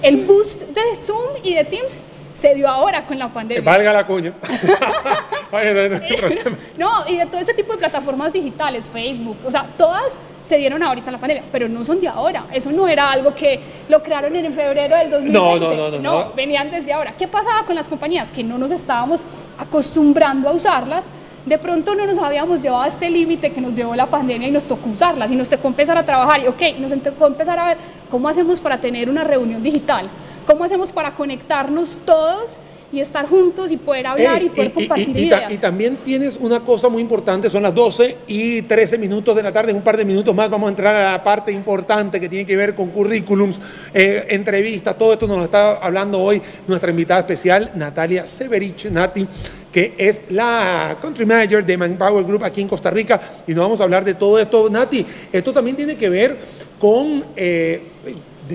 El 0.02 0.26
boost 0.26 0.62
de 0.62 0.82
Zoom 1.04 1.44
y 1.44 1.54
de 1.54 1.64
Teams 1.66 1.98
se 2.42 2.56
dio 2.56 2.68
ahora 2.68 3.06
con 3.06 3.20
la 3.20 3.30
pandemia. 3.30 3.64
Valga 3.64 3.94
la 3.94 4.04
cuña. 4.04 4.34
no, 6.78 7.08
y 7.08 7.18
de 7.18 7.28
todo 7.28 7.40
ese 7.40 7.54
tipo 7.54 7.74
de 7.74 7.78
plataformas 7.78 8.34
digitales, 8.34 8.90
Facebook, 8.90 9.38
o 9.46 9.52
sea, 9.52 9.64
todas 9.78 10.18
se 10.44 10.58
dieron 10.58 10.82
ahorita 10.82 11.10
en 11.10 11.14
la 11.14 11.20
pandemia, 11.20 11.44
pero 11.52 11.70
no 11.70 11.86
son 11.86 12.02
de 12.02 12.08
ahora. 12.08 12.46
Eso 12.52 12.72
no 12.72 12.88
era 12.88 13.12
algo 13.12 13.36
que 13.36 13.60
lo 13.90 14.02
crearon 14.02 14.36
en 14.36 14.52
febrero 14.54 14.96
del 14.96 15.12
2020. 15.12 15.32
No, 15.32 15.60
no, 15.60 15.76
no, 15.76 15.92
no, 15.92 16.00
no. 16.00 16.34
venían 16.34 16.72
desde 16.72 16.92
ahora. 16.92 17.14
¿Qué 17.16 17.28
pasaba 17.28 17.64
con 17.64 17.76
las 17.76 17.88
compañías? 17.88 18.32
Que 18.32 18.44
no 18.44 18.58
nos 18.58 18.72
estábamos 18.72 19.22
acostumbrando 19.60 20.50
a 20.50 20.54
usarlas. 20.54 21.06
De 21.46 21.60
pronto 21.60 21.94
no 21.94 22.08
nos 22.08 22.18
habíamos 22.18 22.60
llevado 22.62 22.82
a 22.84 22.88
este 22.88 23.08
límite 23.08 23.52
que 23.52 23.62
nos 23.62 23.76
llevó 23.76 23.96
la 23.96 24.08
pandemia 24.08 24.48
y 24.48 24.52
nos 24.52 24.64
tocó 24.64 24.90
usarlas 24.90 25.30
y 25.30 25.36
nos 25.36 25.48
tocó 25.48 25.68
empezar 25.68 25.96
a 25.96 26.04
trabajar 26.04 26.42
y 26.42 26.48
ok, 26.48 26.80
nos 26.80 26.92
tocó 27.04 27.28
empezar 27.28 27.60
a 27.60 27.66
ver 27.66 27.78
cómo 28.10 28.28
hacemos 28.28 28.60
para 28.62 28.80
tener 28.80 29.10
una 29.10 29.24
reunión 29.24 29.62
digital, 29.62 30.08
cómo 30.46 30.64
hacemos 30.64 30.92
para 30.92 31.14
conectarnos 31.14 31.98
todos 32.06 32.60
y 32.92 33.00
estar 33.00 33.26
juntos 33.28 33.72
y 33.72 33.78
poder 33.78 34.08
hablar 34.08 34.44
y 34.44 34.50
poder 34.50 34.74
compartir 34.74 35.10
y, 35.10 35.22
y, 35.22 35.28
ideas. 35.28 35.52
y, 35.52 35.58
también 35.58 35.96
tienes 35.96 36.38
una 36.40 36.60
cosa 36.60 36.90
muy 36.90 37.02
importante, 37.02 37.50
son 37.50 37.64
las 37.64 37.74
12 37.74 38.18
y 38.28 38.64
13 38.64 38.98
minutos 38.98 39.36
de 39.36 39.44
la 39.44 39.52
tarde, 39.52 39.72
en 39.72 39.78
un 39.78 39.84
par 39.84 39.96
de 39.96 40.04
minutos 40.04 40.36
más 40.36 40.50
vamos 40.50 40.68
a 40.68 40.70
entrar 40.72 40.96
a 40.96 41.12
la 41.12 41.24
parte 41.24 41.52
importante 41.52 42.20
que 42.20 42.28
tiene 42.28 42.46
que 42.46 42.56
ver 42.56 42.76
con 42.76 42.90
currículums, 42.90 43.62
eh, 43.94 44.26
entrevistas, 44.30 44.98
todo 44.98 45.14
esto 45.14 45.26
nos 45.26 45.38
lo 45.38 45.44
está 45.46 45.78
hablando 45.78 46.20
hoy 46.20 46.42
nuestra 46.68 46.92
invitada 46.92 47.22
especial, 47.22 47.72
Natalia 47.76 48.26
Severich, 48.26 48.86
Nati, 48.92 49.26
que 49.72 49.94
es 49.98 50.24
la 50.30 50.98
Country 51.02 51.26
Manager 51.26 51.66
de 51.66 51.78
Manpower 51.78 52.26
Group 52.26 52.44
aquí 52.44 52.60
en 52.60 52.68
Costa 52.68 52.92
Rica, 52.92 53.22
y 53.48 53.54
nos 53.54 53.64
vamos 53.64 53.80
a 53.80 53.84
hablar 53.84 54.04
de 54.04 54.16
todo 54.16 54.38
esto. 54.38 54.70
Nati, 54.70 55.06
esto 55.32 55.54
también 55.54 55.78
tiene 55.78 55.96
que 55.96 56.10
ver 56.10 56.38
con... 56.78 57.24
Eh, 57.38 57.82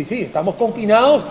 sí, 0.05 0.23
estamos 0.23 0.55
confinados, 0.57 1.27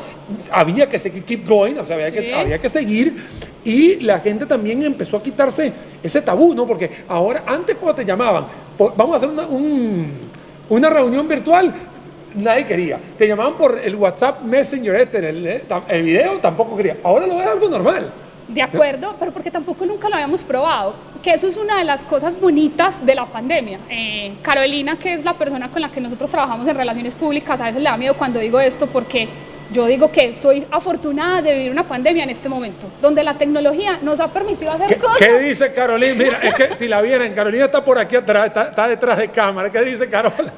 había 0.52 0.88
que 0.90 0.98
seguir, 1.00 1.24
keep 1.24 1.48
going, 1.48 1.76
o 1.78 1.86
sea, 1.86 1.96
había, 1.96 2.10
Sí. 2.10 2.14
que, 2.28 2.34
había 2.34 2.58
que 2.60 2.70
seguir 2.70 3.16
y 3.64 3.98
la 4.02 4.20
gente 4.20 4.46
también 4.46 4.84
empezó 4.84 5.18
a 5.18 5.24
quitarse 5.24 5.72
ese 6.04 6.22
tabú, 6.22 6.54
¿no? 6.56 6.66
Porque 6.66 6.90
ahora, 7.08 7.44
antes 7.48 7.76
cuando 7.76 7.96
te 7.96 8.06
llamaban, 8.06 8.46
por- 8.78 8.96
vamos 8.96 9.14
a 9.14 9.18
hacer 9.18 9.30
una, 9.30 9.48
un- 9.48 10.12
una 10.70 10.90
reunión 10.90 11.28
virtual, 11.28 11.74
nadie 12.36 12.66
quería. 12.66 13.00
Te 13.18 13.28
llamaban 13.28 13.56
por 13.56 13.80
el 13.84 13.96
WhatsApp 13.96 14.42
Messenger, 14.44 14.96
este, 14.96 15.18
el, 15.30 15.46
el- 15.48 15.62
el 15.88 16.04
video, 16.04 16.38
tampoco 16.40 16.76
quería. 16.76 16.98
Ahora 17.04 17.26
lo 17.28 17.42
es 17.42 17.48
algo 17.48 17.70
normal. 17.70 18.12
De 18.48 18.62
acuerdo, 18.62 19.16
pero 19.20 19.32
porque 19.32 19.50
tampoco 19.50 19.86
nunca 19.86 20.08
lo 20.08 20.16
habíamos 20.16 20.44
probado, 20.44 20.94
que 21.24 21.32
eso 21.32 21.48
es 21.48 21.58
una 21.58 21.78
de 21.80 21.84
las 21.84 22.06
cosas 22.06 22.40
bonitas 22.40 23.04
de 23.04 23.16
la 23.16 23.26
pandemia. 23.26 23.80
Eh, 23.90 24.34
Carolina, 24.44 24.98
que 24.98 25.14
es 25.14 25.26
la 25.26 25.34
persona 25.34 25.70
con 25.70 25.82
la 25.82 25.90
que 25.90 26.00
nosotros 26.00 26.30
trabajamos 26.30 26.68
en 26.68 26.76
relaciones 26.76 27.16
públicas, 27.16 27.60
a 27.60 27.66
veces 27.66 27.82
le 27.82 27.90
da 27.90 27.98
miedo 27.98 28.14
cuando 28.16 28.40
digo 28.40 28.60
esto 28.60 28.86
porque 28.88 29.28
yo 29.72 29.88
digo 29.88 30.12
que 30.12 30.32
soy 30.32 30.66
afortunada 30.70 31.42
de 31.42 31.56
vivir 31.56 31.72
una 31.72 31.88
pandemia 31.88 32.24
en 32.24 32.30
este 32.30 32.48
momento, 32.48 32.88
donde 33.02 33.24
la 33.24 33.34
tecnología 33.34 33.98
nos 34.04 34.20
ha 34.20 34.28
permitido 34.28 34.72
hacer 34.72 34.88
¿Qué, 34.88 34.98
cosas. 34.98 35.18
qué 35.18 35.40
dice 35.40 35.74
Carolina? 35.74 36.14
Mira, 36.16 36.38
es 36.44 36.54
que 36.54 36.76
si 36.76 36.88
la 36.88 37.02
vieran, 37.02 37.34
Carolina 37.34 37.66
está 37.66 37.84
por 37.84 37.98
aquí 37.98 38.16
atrás, 38.16 38.46
está, 38.48 38.64
está 38.70 38.88
detrás 38.88 39.18
de 39.18 39.30
cámara. 39.30 39.72
¿Qué 39.72 39.82
dice 39.82 40.08
Carola? 40.08 40.54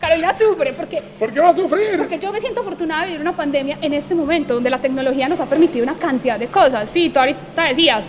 Carolina 0.00 0.32
sufre 0.32 0.72
porque 0.72 1.02
¿Por 1.18 1.32
qué 1.32 1.40
va 1.40 1.48
a 1.48 1.52
sufrir? 1.52 1.98
Porque 1.98 2.18
yo 2.18 2.30
me 2.32 2.40
siento 2.40 2.60
afortunada 2.60 3.02
de 3.02 3.08
vivir 3.08 3.20
una 3.20 3.34
pandemia 3.34 3.78
en 3.82 3.92
este 3.92 4.14
momento 4.14 4.54
donde 4.54 4.70
la 4.70 4.78
tecnología 4.78 5.28
nos 5.28 5.40
ha 5.40 5.46
permitido 5.46 5.82
una 5.84 5.94
cantidad 5.98 6.38
de 6.38 6.46
cosas. 6.46 6.88
Sí, 6.88 7.10
tú 7.10 7.18
ahorita 7.18 7.64
decías, 7.64 8.06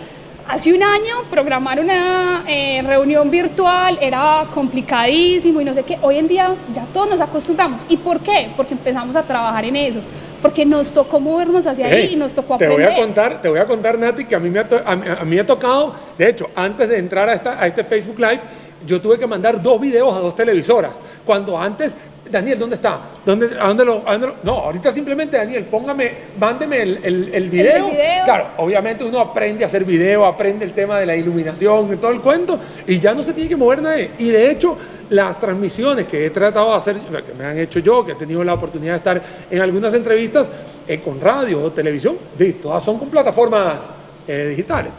hace 0.48 0.72
un 0.74 0.84
año 0.84 1.24
programar 1.32 1.80
una 1.80 2.44
eh, 2.48 2.84
reunión 2.86 3.32
virtual 3.32 3.98
era 4.02 4.44
complicadísimo 4.54 5.62
y 5.62 5.66
no 5.66 5.74
sé 5.74 5.84
qué. 5.84 5.98
Hoy 6.02 6.18
en 6.18 6.28
día 6.28 6.54
ya 6.74 6.86
todos 6.94 7.10
nos 7.10 7.22
acostumbramos. 7.22 7.84
¿Y 7.90 7.98
por 7.98 8.20
qué? 8.20 8.50
Porque 8.56 8.74
empezamos 8.76 9.16
a 9.16 9.24
trabajar 9.24 9.66
en 9.66 9.76
eso. 9.76 10.00
Porque 10.44 10.66
nos 10.66 10.94
tocó 10.94 11.20
movernos 11.20 11.66
hacia 11.66 11.88
ahí 11.88 11.92
Hey, 12.04 12.10
y 12.14 12.16
nos 12.16 12.32
tocó 12.34 12.56
te 12.58 12.66
aprender. 12.66 12.88
voy 12.88 12.98
a 12.98 13.02
contar, 13.02 13.42
te 13.42 13.50
voy 13.50 13.60
a 13.60 13.66
contar, 13.66 13.98
Nati, 14.00 14.24
que 14.26 14.36
a 14.36 14.40
mí 14.40 14.50
me 14.50 14.60
ha, 14.60 14.68
to- 14.68 14.78
a 14.86 14.92
a 14.94 15.26
mí 15.26 15.38
ha 15.38 15.46
tocado, 15.46 15.94
de 16.18 16.30
hecho, 16.30 16.50
antes 16.56 16.88
de 16.88 16.98
entrar 16.98 17.28
a, 17.28 17.34
esta, 17.34 17.62
a 17.62 17.68
este 17.68 17.84
Facebook 17.84 18.18
Live, 18.20 18.40
yo 18.86 19.02
tuve 19.02 19.18
que 19.18 19.28
mandar 19.28 19.62
dos 19.62 19.80
videos 19.80 20.16
a 20.16 20.20
dos 20.20 20.36
televisoras. 20.36 21.00
Cuando 21.26 21.58
antes, 21.58 21.96
Daniel, 22.30 22.60
¿dónde 22.60 22.76
está? 22.76 23.00
¿Dónde, 23.26 23.50
a 23.60 23.68
dónde 23.68 23.86
lo, 23.86 24.08
a 24.08 24.12
dónde 24.12 24.28
lo- 24.28 24.36
No, 24.44 24.52
ahorita 24.60 24.92
simplemente, 24.92 25.36
Daniel, 25.38 25.66
póngame, 25.66 26.12
mándeme 26.40 26.82
el, 26.82 27.00
el, 27.04 27.34
el 27.34 27.50
video. 27.50 27.88
video. 27.88 28.24
Claro, 28.24 28.48
obviamente 28.58 29.04
uno 29.04 29.20
aprende 29.20 29.64
a 29.64 29.68
hacer 29.68 29.84
video, 29.84 30.26
aprende 30.26 30.64
el 30.66 30.74
tema 30.74 31.00
de 31.00 31.06
la 31.08 31.16
iluminación 31.16 31.98
todo 31.98 32.12
el 32.12 32.22
cuento, 32.22 32.60
y 32.86 33.00
ya 33.00 33.14
no 33.16 33.22
se 33.24 33.34
tiene 33.34 33.50
que 33.50 33.56
mover 33.56 33.82
nadie. 33.82 34.12
Y 34.20 34.30
de 34.30 34.52
hecho, 34.52 34.78
las 35.10 35.40
transmisiones 35.40 36.06
que 36.06 36.28
he 36.28 36.30
tratado 36.30 36.70
de 36.70 36.76
hacer, 36.78 36.98
que 36.98 37.34
me 37.34 37.46
han 37.46 37.58
hecho 37.58 37.80
yo, 37.80 38.06
que 38.06 38.12
he 38.12 38.16
tenido 38.16 38.44
la 38.44 38.54
oportunidad 38.54 38.94
de 38.94 38.98
estar 38.98 39.22
en 39.50 39.62
algunas 39.62 39.94
entrevistas 39.96 40.52
eh, 40.88 41.00
con 41.00 41.20
radio 41.20 41.64
o 41.64 41.72
televisión, 41.72 42.16
de, 42.38 42.54
todas 42.54 42.84
son 42.84 43.00
con 43.00 43.10
plataformas 43.10 43.90
eh, 44.28 44.48
digitales. 44.50 44.92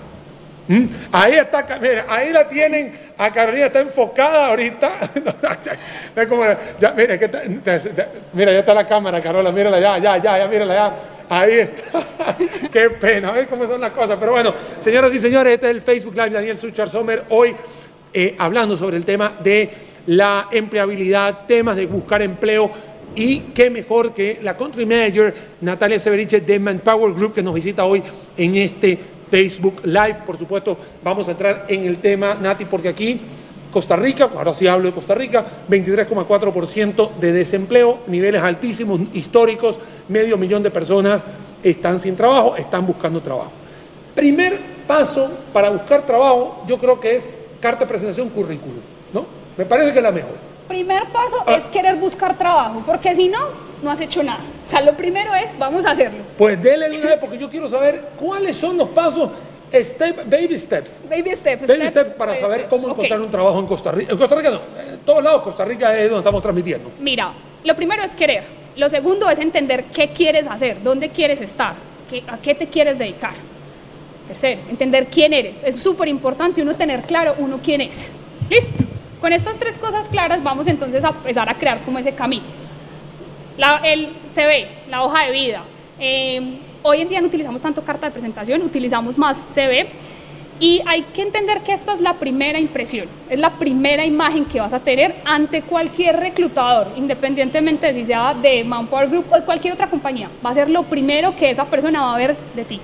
¿Mm? 0.71 0.87
Ahí 1.11 1.33
está, 1.33 1.67
mira, 1.83 2.07
ahí 2.09 2.33
la 2.33 2.47
tienen, 2.47 2.93
a 3.19 3.33
Carolina 3.33 3.67
está 3.67 3.81
enfocada 3.81 4.47
ahorita. 4.47 4.93
Mira, 6.97 7.19
mira, 8.33 8.53
ya 8.53 8.59
está 8.61 8.73
la 8.73 8.87
cámara, 8.87 9.21
Carola, 9.21 9.51
mírala 9.51 9.81
ya, 9.81 9.99
ya, 9.99 10.17
ya, 10.19 10.39
ya, 10.39 10.47
mírala 10.47 10.75
ya. 10.75 10.97
Ahí 11.29 11.59
está. 11.59 12.05
Qué 12.71 12.89
pena, 12.91 13.33
¿ves 13.33 13.49
cómo 13.49 13.67
son 13.67 13.81
las 13.81 13.91
cosas? 13.91 14.17
Pero 14.21 14.31
bueno, 14.31 14.55
señoras 14.79 15.13
y 15.13 15.19
señores, 15.19 15.55
este 15.55 15.67
es 15.67 15.73
el 15.73 15.83
Facebook 15.83 16.15
Live 16.15 16.31
Daniel 16.31 16.57
Suchar 16.57 16.89
Sommer, 16.89 17.25
hoy 17.31 17.53
eh, 18.15 18.37
hablando 18.39 18.77
sobre 18.77 18.97
el 18.97 19.05
tema 19.05 19.35
de 19.43 19.71
la 20.07 20.47
empleabilidad, 20.53 21.47
temas 21.49 21.75
de 21.75 21.87
buscar 21.87 22.23
empleo 22.23 22.71
y 23.17 23.41
qué 23.55 23.71
mejor 23.71 24.15
que 24.15 24.39
la 24.41 24.57
country 24.57 24.87
manager 24.87 25.35
Natalia 25.63 25.99
Severiche 25.99 26.41
de 26.41 26.61
Manpower 26.61 27.13
Group 27.13 27.35
que 27.35 27.43
nos 27.43 27.55
visita 27.55 27.85
hoy 27.85 28.05
en 28.37 28.55
este 28.55 28.99
Facebook 29.31 29.81
Live. 29.85 30.23
Por 30.27 30.37
supuesto, 30.37 30.77
vamos 31.03 31.29
a 31.29 31.33
entrar 31.33 31.67
en 31.69 31.85
el 31.85 31.99
tema, 31.99 32.35
Nati, 32.35 32.65
porque 32.65 32.89
aquí 32.89 33.21
Costa 33.71 33.95
Rica, 33.97 34.29
ahora 34.37 34.53
sí 34.53 34.67
hablo 34.67 34.89
de 34.89 34.95
Costa 34.95 35.15
Rica, 35.15 35.45
23,4% 35.69 37.11
de 37.21 37.33
desempleo, 37.33 38.01
niveles 38.09 38.43
altísimos, 38.43 39.01
históricos, 39.13 39.79
medio 40.09 40.37
millón 40.37 40.63
de 40.63 40.71
personas 40.71 41.23
están 41.63 42.01
sin 42.01 42.17
trabajo, 42.17 42.57
están 42.57 42.87
buscando 42.87 43.21
trabajo. 43.21 43.53
Primer 44.15 44.59
paso 44.87 45.31
para 45.53 45.71
buscar 45.71 46.05
trabajo, 46.05 46.65
yo 46.67 46.79
creo 46.79 46.99
que 46.99 47.15
es 47.17 47.31
carta 47.61 47.85
de 47.85 47.89
presentación, 47.89 48.29
currículum, 48.31 48.81
¿no? 49.13 49.25
Me 49.57 49.65
parece 49.65 49.93
que 49.93 49.99
es 49.99 50.03
la 50.03 50.11
mejor. 50.11 50.35
Primer 50.67 51.05
paso 51.13 51.37
Ah. 51.47 51.55
es 51.55 51.65
querer 51.65 51.97
buscar 51.97 52.37
trabajo, 52.37 52.83
porque 52.87 53.15
si 53.15 53.29
no, 53.29 53.39
no 53.83 53.91
has 53.91 54.01
hecho 54.01 54.23
nada. 54.23 54.41
O 54.67 54.69
sea, 54.69 54.81
lo 54.83 54.97
primero 54.97 55.35
es, 55.35 55.57
vamos 55.59 55.85
a 55.87 55.91
hacerlo. 55.93 56.19
Pues 56.37 56.63
dele 56.63 56.89
de 56.91 56.99
una 56.99 57.07
vez, 57.11 57.19
porque 57.21 57.39
yo 57.39 57.49
quiero 57.51 57.69
saber 57.69 58.11
cuáles 58.19 58.57
son 58.57 58.77
los 58.77 58.89
pasos, 58.91 59.31
step, 59.73 60.29
baby 60.29 60.59
steps. 60.59 61.01
Baby 61.09 61.35
steps. 61.37 61.67
Baby 61.67 61.89
step 61.89 61.91
steps 61.91 62.11
para 62.17 62.37
saber 62.37 62.61
step. 62.61 62.71
cómo 62.71 62.89
encontrar 62.91 63.21
un 63.21 63.31
trabajo 63.31 63.59
en 63.59 63.67
Costa 63.67 63.91
Rica. 63.93 64.13
En 64.13 64.19
Costa 64.19 64.35
Rica 64.37 64.51
no, 64.51 64.61
en 64.93 64.99
todos 65.01 65.23
lados 65.23 65.43
Costa 65.43 65.65
Rica 65.65 65.97
es 65.97 66.05
donde 66.05 66.19
estamos 66.21 66.43
transmitiendo. 66.43 66.91
Mira, 67.01 67.33
lo 67.65 67.77
primero 67.77 68.03
es 68.03 68.15
querer. 68.15 68.45
Lo 68.77 68.89
segundo 68.89 69.29
es 69.29 69.39
entender 69.39 69.85
qué 69.85 70.09
quieres 70.11 70.47
hacer, 70.47 70.83
dónde 70.83 71.11
quieres 71.11 71.41
estar, 71.41 71.75
qué- 72.09 72.23
a 72.27 72.39
qué 72.39 72.55
te 72.55 72.69
quieres 72.69 72.99
dedicar. 72.99 73.35
Tercero, 74.29 74.61
entender 74.71 75.07
quién 75.09 75.33
eres. 75.33 75.63
Es 75.65 75.83
súper 75.83 76.07
importante 76.09 76.63
uno 76.63 76.75
tener 76.77 77.03
claro 77.03 77.35
uno 77.39 77.59
quién 77.63 77.81
es. 77.81 78.11
Listo. 78.49 78.85
Con 79.21 79.33
estas 79.33 79.59
tres 79.59 79.77
cosas 79.77 80.09
claras 80.09 80.43
vamos 80.43 80.67
entonces 80.67 81.05
a 81.05 81.09
empezar 81.09 81.49
a 81.49 81.55
crear 81.55 81.81
como 81.83 81.99
ese 81.99 82.13
camino. 82.13 82.45
La, 83.61 83.77
el 83.85 84.09
CV, 84.25 84.67
la 84.89 85.05
hoja 85.05 85.27
de 85.27 85.33
vida. 85.33 85.63
Eh, 85.99 86.61
hoy 86.83 87.03
en 87.03 87.11
día 87.11 87.21
no 87.21 87.27
utilizamos 87.27 87.61
tanto 87.61 87.83
carta 87.83 88.07
de 88.07 88.11
presentación, 88.11 88.63
utilizamos 88.63 89.19
más 89.19 89.45
CV. 89.49 89.87
Y 90.59 90.81
hay 90.87 91.03
que 91.03 91.21
entender 91.21 91.61
que 91.61 91.75
esta 91.75 91.93
es 91.93 92.01
la 92.01 92.15
primera 92.15 92.59
impresión, 92.59 93.07
es 93.29 93.39
la 93.39 93.51
primera 93.51 94.03
imagen 94.03 94.47
que 94.47 94.61
vas 94.61 94.73
a 94.73 94.81
tener 94.81 95.15
ante 95.27 95.61
cualquier 95.61 96.19
reclutador, 96.19 96.89
independientemente 96.97 97.89
de 97.89 97.93
si 97.93 98.07
sea 98.07 98.33
de 98.33 98.65
Manpower 98.65 99.11
Group 99.11 99.27
o 99.31 99.37
de 99.37 99.45
cualquier 99.45 99.75
otra 99.75 99.91
compañía. 99.91 100.31
Va 100.43 100.49
a 100.49 100.55
ser 100.55 100.71
lo 100.71 100.85
primero 100.85 101.37
que 101.37 101.51
esa 101.51 101.67
persona 101.67 102.01
va 102.01 102.15
a 102.15 102.17
ver 102.17 102.37
de 102.57 102.65
ti. 102.65 102.81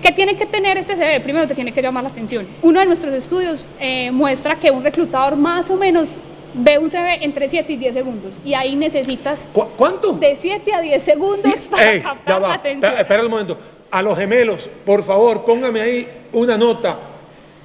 ¿Qué 0.00 0.12
tiene 0.12 0.36
que 0.36 0.46
tener 0.46 0.78
este 0.78 0.94
CV? 0.94 1.18
Primero 1.18 1.48
te 1.48 1.56
tiene 1.56 1.72
que 1.72 1.82
llamar 1.82 2.04
la 2.04 2.10
atención. 2.10 2.46
Uno 2.62 2.78
de 2.78 2.86
nuestros 2.86 3.12
estudios 3.14 3.66
eh, 3.80 4.12
muestra 4.12 4.54
que 4.54 4.70
un 4.70 4.84
reclutador 4.84 5.34
más 5.34 5.70
o 5.70 5.76
menos 5.76 6.14
ve 6.54 6.78
un 6.78 6.90
CV 6.90 7.24
entre 7.24 7.48
7 7.48 7.72
y 7.72 7.76
10 7.76 7.94
segundos 7.94 8.40
y 8.44 8.54
ahí 8.54 8.76
necesitas 8.76 9.46
¿Cuánto? 9.76 10.12
de 10.12 10.36
7 10.36 10.74
a 10.74 10.80
10 10.80 11.02
segundos 11.02 11.66
para 11.70 12.02
captar 12.02 12.40
la 12.40 12.54
atención. 12.54 12.98
Espera 12.98 13.22
un 13.22 13.30
momento. 13.30 13.56
A 13.90 14.02
los 14.02 14.16
gemelos, 14.16 14.70
por 14.84 15.02
favor, 15.02 15.44
póngame 15.44 15.80
ahí 15.80 16.08
una 16.32 16.56
nota. 16.56 16.98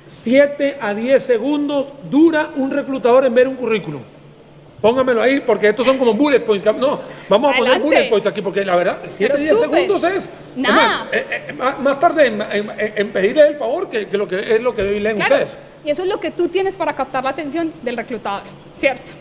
7 0.07 0.77
a 0.79 0.93
10 0.93 1.23
segundos 1.23 1.87
dura 2.09 2.51
un 2.55 2.71
reclutador 2.71 3.25
en 3.25 3.33
ver 3.33 3.47
un 3.47 3.55
currículum. 3.55 4.01
Póngamelo 4.81 5.23
ahí, 5.23 5.39
porque 5.39 5.69
estos 5.69 5.85
son 5.87 5.97
como 5.97 6.13
bullet 6.13 6.41
points. 6.41 6.65
No, 6.77 6.99
vamos 7.27 7.53
a 7.53 7.57
poner 7.57 7.81
bullet 7.81 8.09
points 8.09 8.27
aquí, 8.27 8.41
porque 8.41 8.63
la 8.63 8.75
verdad, 8.75 9.01
7 9.07 9.33
a 9.33 9.37
10 9.37 9.59
segundos 9.59 10.03
es. 10.03 10.29
Nada. 10.55 11.07
Eh, 11.11 11.25
eh, 11.49 11.53
más, 11.53 11.99
tarde 11.99 12.27
en, 12.27 13.11
pedirle 13.11 13.47
el 13.47 13.55
favor 13.55 13.89
que, 13.89 14.07
lo 14.11 14.27
que 14.27 14.55
es 14.55 14.61
lo 14.61 14.75
que 14.75 14.83
leen 14.83 15.19
ustedes. 15.19 15.57
Y 15.83 15.89
eso 15.89 16.03
es 16.03 16.09
lo 16.09 16.19
que 16.19 16.31
tú 16.31 16.47
tienes 16.49 16.75
para 16.75 16.93
captar 16.93 17.23
la 17.23 17.31
atención 17.31 17.73
del 17.81 17.97
reclutador, 17.97 18.43
¿cierto? 18.77 19.13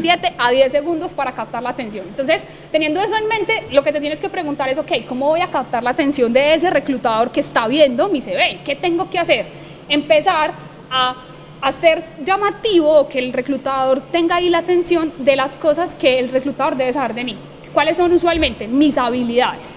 7 0.00 0.34
a 0.38 0.50
10 0.50 0.70
segundos 0.70 1.12
para 1.12 1.32
captar 1.32 1.62
la 1.62 1.70
atención. 1.70 2.06
Entonces, 2.08 2.42
teniendo 2.70 3.00
eso 3.00 3.16
en 3.16 3.26
mente, 3.26 3.66
lo 3.72 3.82
que 3.82 3.92
te 3.92 4.00
tienes 4.00 4.20
que 4.20 4.28
preguntar 4.28 4.68
es, 4.68 4.78
ok, 4.78 4.92
¿cómo 5.08 5.26
voy 5.26 5.40
a 5.40 5.48
captar 5.48 5.82
la 5.82 5.90
atención 5.90 6.32
de 6.32 6.54
ese 6.54 6.70
reclutador 6.70 7.30
que 7.30 7.40
está 7.40 7.66
viendo 7.66 8.08
mi 8.08 8.20
CV? 8.20 8.60
¿Qué 8.64 8.76
tengo 8.76 9.10
que 9.10 9.18
hacer? 9.18 9.46
Empezar 9.88 10.52
a 10.90 11.16
hacer 11.60 12.02
llamativo 12.24 13.08
que 13.08 13.18
el 13.18 13.32
reclutador 13.32 14.00
tenga 14.10 14.36
ahí 14.36 14.50
la 14.50 14.58
atención 14.58 15.12
de 15.18 15.36
las 15.36 15.56
cosas 15.56 15.94
que 15.94 16.18
el 16.18 16.28
reclutador 16.28 16.76
debe 16.76 16.92
saber 16.92 17.14
de 17.14 17.24
mí. 17.24 17.36
¿Cuáles 17.72 17.96
son 17.96 18.12
usualmente? 18.12 18.68
Mis 18.68 18.98
habilidades. 18.98 19.74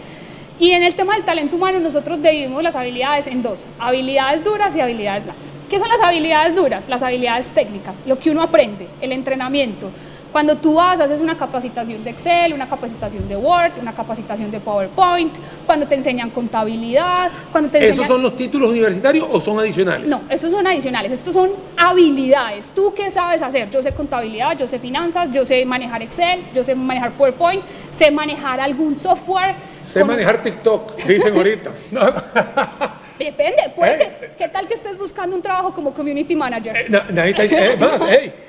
Y 0.60 0.72
en 0.72 0.84
el 0.84 0.96
tema 0.96 1.16
del 1.16 1.26
talento 1.26 1.56
humano 1.56 1.80
nosotros 1.80 2.22
dividimos 2.22 2.64
las 2.64 2.76
habilidades 2.76 3.28
en 3.28 3.42
dos, 3.42 3.66
habilidades 3.80 4.44
duras 4.44 4.76
y 4.76 4.82
habilidades 4.82 5.24
blandas. 5.26 5.55
¿Qué 5.70 5.80
son 5.80 5.88
las 5.90 6.02
habilidades 6.02 6.56
duras? 6.56 6.88
Las 6.90 7.02
habilidades 7.02 7.48
técnicas, 7.48 7.96
lo 8.06 8.20
que 8.20 8.30
uno 8.30 8.42
aprende, 8.42 8.88
el 9.02 9.12
entrenamiento. 9.12 9.90
Cuando 10.36 10.58
tú 10.58 10.74
vas, 10.74 11.00
haces 11.00 11.22
una 11.22 11.38
capacitación 11.38 12.04
de 12.04 12.10
Excel, 12.10 12.52
una 12.52 12.68
capacitación 12.68 13.26
de 13.30 13.38
Word, 13.38 13.72
una 13.80 13.94
capacitación 13.94 14.52
de 14.52 14.60
PowerPoint, 14.60 15.34
cuando 15.66 15.88
te 15.88 15.96
enseñan 15.96 16.30
contabilidad, 16.30 17.32
cuando 17.54 17.70
te 17.70 17.88
¿Esos 17.88 18.06
son 18.06 18.22
los 18.22 18.36
títulos 18.36 18.70
universitarios 18.70 19.26
o 19.32 19.40
son 19.40 19.58
adicionales? 19.60 20.10
No, 20.10 20.24
esos 20.30 20.52
son 20.52 20.68
adicionales, 20.68 21.14
estos 21.14 21.32
son 21.32 21.52
habilidades. 21.78 22.72
¿Tú 22.76 22.94
qué 22.94 23.10
sabes 23.12 23.42
hacer? 23.42 23.70
Yo 23.70 23.82
sé 23.82 23.94
contabilidad, 23.94 24.58
yo 24.58 24.68
sé 24.68 24.78
finanzas, 24.78 25.32
yo 25.32 25.46
sé 25.46 25.66
manejar 25.66 26.02
Excel, 26.02 26.42
yo 26.54 26.66
sé 26.66 26.76
manejar 26.76 27.14
PowerPoint, 27.14 27.64
sé 27.90 28.12
manejar 28.12 28.60
algún 28.60 28.94
software. 28.98 29.56
Sé 29.82 30.04
manejar 30.04 30.42
TikTok, 30.42 30.98
dicen 31.06 31.34
ahorita. 31.34 31.72
Depende, 33.18 33.72
puede 33.76 33.98
que, 33.98 34.32
¿qué 34.38 34.48
tal 34.50 34.68
que 34.68 34.74
estés 34.74 34.98
buscando 34.98 35.36
un 35.36 35.42
trabajo 35.42 35.74
como 35.74 35.94
community 35.94 36.36
manager? 36.36 36.76
Eh, 36.76 36.88
eh, 36.90 37.78
más, 37.80 38.02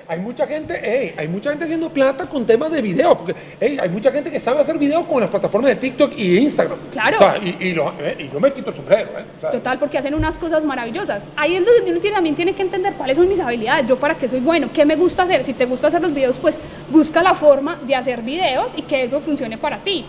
hay 0.09 0.19
mucha 0.19 0.47
gente, 0.47 1.15
hay 1.17 1.29
mucha 1.29 1.51
gente 1.51 1.65
haciendo 1.65 1.91
plata 1.91 2.27
con 2.27 2.45
temas 2.45 2.71
de 2.71 2.83
video, 2.83 3.17
porque 3.17 3.35
hay 3.61 3.89
mucha 3.89 4.11
gente 4.11 4.31
que 4.31 4.41
sabe 4.41 4.61
hacer 4.61 4.79
video 4.79 5.05
con 5.07 5.21
las 5.21 5.31
plataformas 5.31 5.71
de 5.71 5.77
TikTok 5.77 6.13
y 6.17 6.39
Instagram. 6.39 6.79
Claro. 6.91 7.19
y, 7.43 7.75
yo 7.75 8.41
me 8.41 8.53
quito 8.53 8.71
el 8.71 8.77
sombrero. 8.77 9.11
Total, 9.53 9.79
porque 9.79 9.99
hacen 9.99 10.15
unas 10.15 10.37
cosas 10.37 10.65
maravillosas. 10.65 11.29
Ahí 11.37 11.55
es 11.55 11.65
donde 11.65 11.93
uno 11.93 12.01
también 12.13 12.35
tiene 12.35 12.55
que 12.55 12.63
entender 12.63 12.95
cuáles 12.95 13.17
son 13.17 13.29
mis 13.29 13.41
habilidades, 13.41 13.87
yo 13.87 13.97
para 13.97 14.15
qué 14.15 14.29
soy 14.29 14.41
bueno, 14.41 14.69
qué 14.73 14.85
me 14.85 14.97
gusta 14.97 15.25
hacer. 15.25 15.45
Si 15.45 15.55
te 15.55 15.67
gusta 15.67 15.89
hacer 15.89 16.01
los 16.01 16.13
videos, 16.13 16.39
pues 16.39 16.59
busca 16.91 17.23
la 17.23 17.35
forma 17.35 17.77
de 17.87 17.95
hacer 17.95 18.23
videos 18.23 18.73
y 18.77 18.83
que 18.83 19.05
eso 19.05 19.21
funcione 19.21 19.59
para 19.59 19.79
ti. 19.79 20.05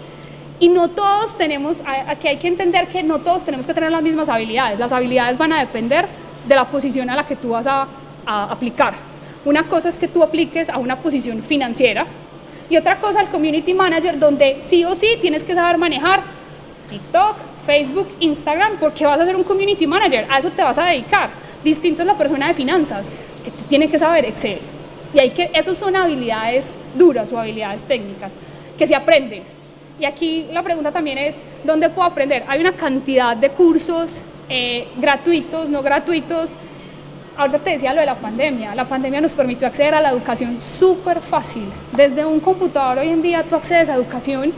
Y 0.60 0.70
no 0.70 0.90
todos 0.90 1.38
tenemos, 1.38 1.84
aquí 2.08 2.28
hay 2.28 2.38
que 2.38 2.48
entender 2.48 2.88
que 2.88 3.04
no 3.04 3.20
todos 3.20 3.46
tenemos 3.46 3.68
que 3.68 3.74
tener 3.74 3.92
las 3.92 4.02
mismas 4.02 4.28
habilidades. 4.28 4.80
Las 4.80 4.92
habilidades 4.92 5.38
van 5.38 5.54
a 5.54 5.60
depender 5.60 6.08
de 6.48 6.56
la 6.56 6.66
posición 6.66 7.10
a 7.10 7.16
la 7.16 7.26
que 7.26 7.36
tú 7.36 7.50
vas 7.50 7.68
a, 7.68 7.88
aplicar. 8.26 8.94
Una 9.46 9.64
cosa 9.64 9.88
es 9.88 9.98
que 9.98 10.10
tú 10.10 10.22
apliques 10.22 10.68
a 10.70 10.78
una 10.80 10.98
posición 10.98 11.42
financiera 11.42 12.06
y 12.70 12.76
otra 12.76 13.00
cosa 13.00 13.22
el 13.22 13.30
community 13.30 13.74
manager 13.74 14.20
donde 14.20 14.58
sí 14.60 14.84
o 14.84 14.96
sí 14.96 15.08
tienes 15.22 15.46
que 15.46 15.56
saber 15.56 15.78
manejar 15.78 16.24
TikTok, 16.90 17.38
Facebook, 17.66 18.10
Instagram 18.20 18.74
porque 18.82 19.06
vas 19.06 19.18
a 19.22 19.26
ser 19.26 19.38
un 19.38 19.46
community 19.46 19.88
manager, 19.88 20.28
a 20.30 20.40
eso 20.40 20.50
te 20.50 20.62
vas 20.62 20.78
a 20.78 20.88
dedicar. 20.88 21.30
Distinto 21.64 22.02
es 22.02 22.06
la 22.06 22.18
persona 22.18 22.50
de 22.50 22.54
finanzas 22.54 23.10
que 23.46 23.52
tiene 23.70 23.88
que 23.88 23.98
saber 23.98 24.26
Excel. 24.26 24.60
Y 25.14 25.20
hay 25.20 25.30
que, 25.30 25.50
esos 25.54 25.78
son 25.78 25.96
habilidades 25.96 26.74
duras 26.96 27.32
o 27.32 27.40
habilidades 27.40 27.86
técnicas 27.86 28.34
que 28.78 28.86
se 28.86 28.94
aprenden 28.94 29.57
y 30.00 30.06
aquí 30.06 30.48
la 30.52 30.62
pregunta 30.64 30.92
también 30.92 31.18
es, 31.18 31.40
¿dónde 31.64 31.90
puedo 31.90 32.08
aprender? 32.08 32.44
Hay 32.48 32.62
una 32.62 32.74
cantidad 32.74 33.36
de 33.36 33.50
cursos 33.50 34.24
eh, 34.50 34.88
gratuitos, 34.98 35.70
no 35.70 35.82
gratuitos. 35.82 36.56
Ahorita 37.36 37.60
te 37.60 37.72
decía 37.72 37.94
lo 37.94 38.00
de 38.00 38.06
la 38.06 38.16
pandemia. 38.16 38.76
La 38.76 38.86
pandemia 38.86 39.22
nos 39.22 39.34
permitió 39.34 39.68
acceder 39.68 39.96
a 39.96 40.02
la 40.02 40.10
educación 40.10 40.62
súper 40.62 41.22
fácil. 41.22 41.66
Desde 41.92 42.26
un 42.26 42.40
computador 42.40 43.00
hoy 43.00 43.10
en 43.10 43.22
día 43.22 43.44
tú 43.44 43.56
accedes 43.56 43.90
a 43.90 43.96
educación 43.96 44.54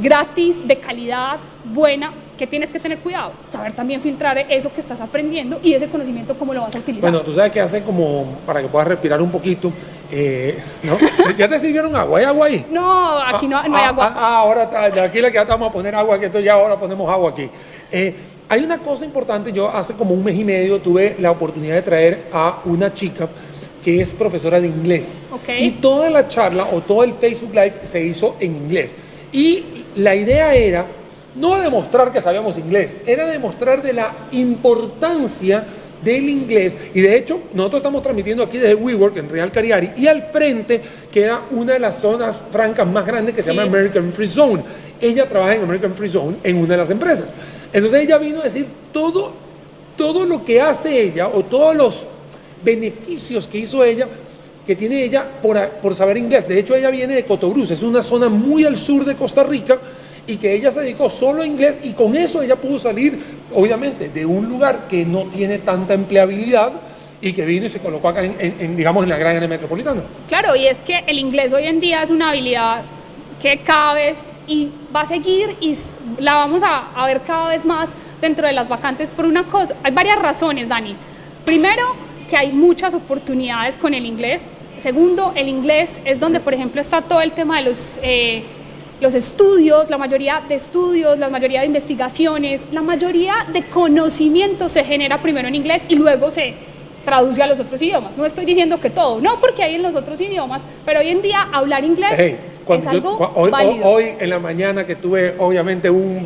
gratis, 0.00 0.66
de 0.66 0.78
calidad, 0.78 1.38
buena, 1.64 2.12
que 2.40 2.46
tienes 2.46 2.70
que 2.70 2.80
tener 2.80 3.00
cuidado, 3.00 3.32
saber 3.50 3.74
también 3.74 4.00
filtrar 4.00 4.38
eso 4.48 4.72
que 4.72 4.80
estás 4.80 4.98
aprendiendo 5.02 5.60
y 5.62 5.74
ese 5.74 5.88
conocimiento 5.88 6.34
cómo 6.38 6.54
lo 6.54 6.62
vas 6.62 6.74
a 6.74 6.78
utilizar. 6.78 7.10
Bueno, 7.10 7.22
tú 7.22 7.34
sabes 7.34 7.52
que 7.52 7.60
hace 7.60 7.82
como 7.82 8.24
para 8.46 8.62
que 8.62 8.68
puedas 8.68 8.88
respirar 8.88 9.20
un 9.20 9.30
poquito, 9.30 9.70
eh, 10.10 10.58
¿no? 10.82 10.96
¿Ya 11.36 11.46
te 11.46 11.58
sirvieron 11.58 11.94
agua? 11.94 12.18
¿Hay 12.18 12.24
agua 12.24 12.46
ahí? 12.46 12.66
No, 12.70 13.18
aquí 13.18 13.46
no, 13.46 13.62
no 13.62 13.76
hay 13.76 13.84
ah, 13.84 13.88
agua. 13.88 14.06
Ah, 14.06 14.16
ah, 14.16 14.38
ahora 14.38 14.70
aquí 15.04 15.20
le 15.20 15.30
vamos 15.30 15.68
a 15.68 15.72
poner 15.72 15.94
agua, 15.94 16.18
que 16.18 16.26
esto 16.26 16.40
ya 16.40 16.54
ahora 16.54 16.78
ponemos 16.78 17.10
agua 17.10 17.28
aquí. 17.32 17.50
Eh, 17.92 18.14
hay 18.48 18.64
una 18.64 18.78
cosa 18.78 19.04
importante, 19.04 19.52
yo 19.52 19.68
hace 19.68 19.92
como 19.92 20.14
un 20.14 20.24
mes 20.24 20.38
y 20.38 20.44
medio 20.44 20.80
tuve 20.80 21.16
la 21.18 21.32
oportunidad 21.32 21.74
de 21.74 21.82
traer 21.82 22.24
a 22.32 22.60
una 22.64 22.94
chica 22.94 23.28
que 23.84 24.00
es 24.00 24.14
profesora 24.14 24.58
de 24.58 24.66
inglés. 24.66 25.12
Okay. 25.30 25.66
Y 25.66 25.70
toda 25.72 26.08
la 26.08 26.26
charla 26.26 26.68
o 26.72 26.80
todo 26.80 27.04
el 27.04 27.12
Facebook 27.12 27.54
Live 27.54 27.80
se 27.84 28.02
hizo 28.02 28.36
en 28.40 28.56
inglés. 28.56 28.94
Y 29.30 29.84
la 29.96 30.14
idea 30.14 30.54
era 30.54 30.86
no 31.34 31.60
demostrar 31.60 32.10
que 32.10 32.20
sabíamos 32.20 32.58
inglés, 32.58 32.92
era 33.06 33.26
demostrar 33.26 33.82
de 33.82 33.92
la 33.92 34.14
importancia 34.32 35.64
del 36.02 36.28
inglés. 36.28 36.76
Y 36.94 37.00
de 37.00 37.16
hecho, 37.16 37.40
nosotros 37.54 37.80
estamos 37.80 38.02
transmitiendo 38.02 38.42
aquí 38.42 38.58
desde 38.58 38.74
WeWork 38.74 39.16
en 39.18 39.28
Real 39.28 39.52
Cariari 39.52 39.92
y 39.96 40.06
al 40.06 40.22
frente 40.22 40.80
queda 41.10 41.42
una 41.50 41.74
de 41.74 41.78
las 41.78 42.00
zonas 42.00 42.40
francas 42.50 42.86
más 42.86 43.06
grandes 43.06 43.34
que 43.34 43.42
se 43.42 43.50
llama 43.52 43.62
American 43.68 44.12
Free 44.12 44.26
Zone. 44.26 44.62
Ella 45.00 45.28
trabaja 45.28 45.56
en 45.56 45.62
American 45.62 45.94
Free 45.94 46.08
Zone 46.08 46.36
en 46.42 46.56
una 46.56 46.68
de 46.68 46.76
las 46.78 46.90
empresas. 46.90 47.32
Entonces 47.72 48.02
ella 48.02 48.18
vino 48.18 48.40
a 48.40 48.44
decir 48.44 48.66
todo, 48.92 49.32
todo 49.96 50.26
lo 50.26 50.44
que 50.44 50.60
hace 50.60 51.00
ella 51.00 51.28
o 51.28 51.44
todos 51.44 51.76
los 51.76 52.06
beneficios 52.64 53.46
que 53.46 53.58
hizo 53.58 53.84
ella 53.84 54.06
que 54.66 54.76
tiene 54.76 55.02
ella 55.02 55.26
por, 55.42 55.58
por 55.82 55.94
saber 55.94 56.16
inglés. 56.18 56.46
De 56.46 56.58
hecho, 56.58 56.76
ella 56.76 56.90
viene 56.90 57.14
de 57.14 57.24
Cotobruz, 57.24 57.70
es 57.70 57.82
una 57.82 58.02
zona 58.02 58.28
muy 58.28 58.64
al 58.64 58.76
sur 58.76 59.04
de 59.04 59.16
Costa 59.16 59.42
Rica 59.42 59.78
y 60.30 60.36
que 60.36 60.54
ella 60.54 60.70
se 60.70 60.80
dedicó 60.80 61.10
solo 61.10 61.42
a 61.42 61.46
inglés 61.46 61.80
y 61.82 61.90
con 61.90 62.16
eso 62.16 62.40
ella 62.40 62.54
pudo 62.54 62.78
salir, 62.78 63.18
obviamente, 63.52 64.10
de 64.10 64.24
un 64.24 64.48
lugar 64.48 64.86
que 64.86 65.04
no 65.04 65.24
tiene 65.24 65.58
tanta 65.58 65.92
empleabilidad 65.94 66.72
y 67.20 67.32
que 67.32 67.44
vino 67.44 67.66
y 67.66 67.68
se 67.68 67.80
colocó 67.80 68.08
acá 68.08 68.22
en, 68.22 68.76
digamos, 68.76 69.02
en 69.02 69.08
la 69.08 69.18
gran 69.18 69.34
área 69.36 69.48
metropolitana. 69.48 70.02
Claro, 70.28 70.54
y 70.54 70.68
es 70.68 70.84
que 70.84 71.02
el 71.08 71.18
inglés 71.18 71.52
hoy 71.52 71.64
en 71.64 71.80
día 71.80 72.04
es 72.04 72.10
una 72.10 72.30
habilidad 72.30 72.82
que 73.42 73.58
cada 73.58 73.94
vez 73.94 74.36
y 74.46 74.70
va 74.94 75.00
a 75.00 75.06
seguir 75.06 75.56
y 75.60 75.76
la 76.18 76.34
vamos 76.34 76.62
a, 76.62 76.92
a 76.94 77.06
ver 77.06 77.20
cada 77.22 77.48
vez 77.48 77.64
más 77.64 77.90
dentro 78.20 78.46
de 78.46 78.52
las 78.52 78.68
vacantes 78.68 79.10
por 79.10 79.26
una 79.26 79.42
cosa. 79.42 79.74
Hay 79.82 79.92
varias 79.92 80.20
razones, 80.22 80.68
Dani. 80.68 80.94
Primero, 81.44 81.82
que 82.28 82.36
hay 82.36 82.52
muchas 82.52 82.94
oportunidades 82.94 83.76
con 83.76 83.94
el 83.94 84.06
inglés. 84.06 84.46
Segundo, 84.78 85.32
el 85.34 85.48
inglés 85.48 85.98
es 86.04 86.20
donde, 86.20 86.38
por 86.38 86.54
ejemplo, 86.54 86.80
está 86.80 87.02
todo 87.02 87.20
el 87.20 87.32
tema 87.32 87.58
de 87.58 87.64
los... 87.64 87.98
Eh, 88.04 88.44
los 89.00 89.14
estudios, 89.14 89.88
la 89.90 89.98
mayoría 89.98 90.42
de 90.48 90.54
estudios, 90.56 91.18
la 91.18 91.28
mayoría 91.28 91.60
de 91.60 91.66
investigaciones, 91.66 92.62
la 92.72 92.82
mayoría 92.82 93.46
de 93.52 93.62
conocimiento 93.64 94.68
se 94.68 94.84
genera 94.84 95.20
primero 95.22 95.48
en 95.48 95.54
inglés 95.54 95.86
y 95.88 95.96
luego 95.96 96.30
se 96.30 96.54
traduce 97.04 97.42
a 97.42 97.46
los 97.46 97.58
otros 97.58 97.80
idiomas. 97.80 98.16
No 98.16 98.26
estoy 98.26 98.44
diciendo 98.44 98.78
que 98.78 98.90
todo, 98.90 99.20
no 99.20 99.40
porque 99.40 99.62
hay 99.62 99.74
en 99.74 99.82
los 99.82 99.94
otros 99.94 100.20
idiomas, 100.20 100.62
pero 100.84 101.00
hoy 101.00 101.08
en 101.08 101.22
día 101.22 101.48
hablar 101.52 101.82
inglés 101.84 102.36
Es 102.68 102.86
algo 102.86 103.16
hoy, 103.34 103.50
válido. 103.50 103.88
hoy 103.88 104.04
en 104.20 104.30
la 104.30 104.38
mañana 104.38 104.86
que 104.86 104.94
tuve 104.96 105.34
obviamente 105.38 105.88
un, 105.90 106.24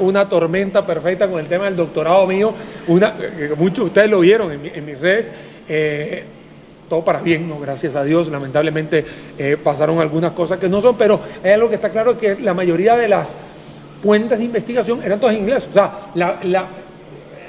una 0.00 0.28
tormenta 0.28 0.86
perfecta 0.86 1.26
con 1.26 1.40
el 1.40 1.46
tema 1.46 1.64
del 1.64 1.74
doctorado 1.76 2.26
mío, 2.26 2.52
una, 2.86 3.14
que 3.16 3.54
muchos 3.56 3.78
de 3.78 3.84
ustedes 3.84 4.10
lo 4.10 4.20
vieron 4.20 4.52
en, 4.52 4.62
mi- 4.62 4.68
en 4.72 4.84
mis 4.84 5.00
redes, 5.00 5.32
eh, 5.68 6.24
todo 6.94 7.04
para 7.04 7.20
bien, 7.20 7.48
¿no? 7.48 7.58
gracias 7.58 7.96
a 7.96 8.04
Dios, 8.04 8.28
lamentablemente 8.28 9.04
eh, 9.36 9.56
pasaron 9.62 9.98
algunas 9.98 10.30
cosas 10.32 10.58
que 10.58 10.68
no 10.68 10.80
son, 10.80 10.96
pero 10.96 11.20
hay 11.42 11.50
algo 11.50 11.68
que 11.68 11.74
está 11.74 11.90
claro 11.90 12.16
que 12.16 12.36
la 12.36 12.54
mayoría 12.54 12.96
de 12.96 13.08
las 13.08 13.34
fuentes 14.00 14.38
de 14.38 14.44
investigación 14.44 15.02
eran 15.02 15.18
todas 15.18 15.34
en 15.34 15.42
inglés, 15.42 15.66
o 15.68 15.72
sea, 15.74 15.92
la, 16.14 16.38
la- 16.44 16.66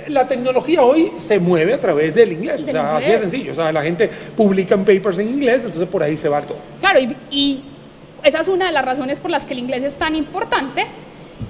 la 0.07 0.27
tecnología 0.27 0.83
hoy 0.83 1.11
se 1.17 1.39
mueve 1.39 1.73
a 1.73 1.79
través 1.79 2.13
del 2.13 2.31
inglés, 2.31 2.63
o 2.67 2.71
sea, 2.71 2.95
así 2.97 3.07
de 3.07 3.13
inglés. 3.15 3.31
sencillo, 3.31 3.51
o 3.51 3.55
sea, 3.55 3.71
la 3.71 3.81
gente 3.81 4.07
publica 4.37 4.75
en 4.75 4.85
papers 4.85 5.17
en 5.19 5.29
inglés, 5.29 5.63
entonces 5.65 5.87
por 5.89 6.01
ahí 6.03 6.15
se 6.15 6.29
va 6.29 6.41
todo. 6.41 6.57
Claro, 6.79 6.99
y, 6.99 7.15
y 7.31 7.63
esa 8.23 8.39
es 8.41 8.47
una 8.47 8.67
de 8.67 8.71
las 8.71 8.85
razones 8.85 9.19
por 9.19 9.31
las 9.31 9.45
que 9.47 9.53
el 9.53 9.59
inglés 9.59 9.83
es 9.83 9.95
tan 9.95 10.15
importante. 10.15 10.85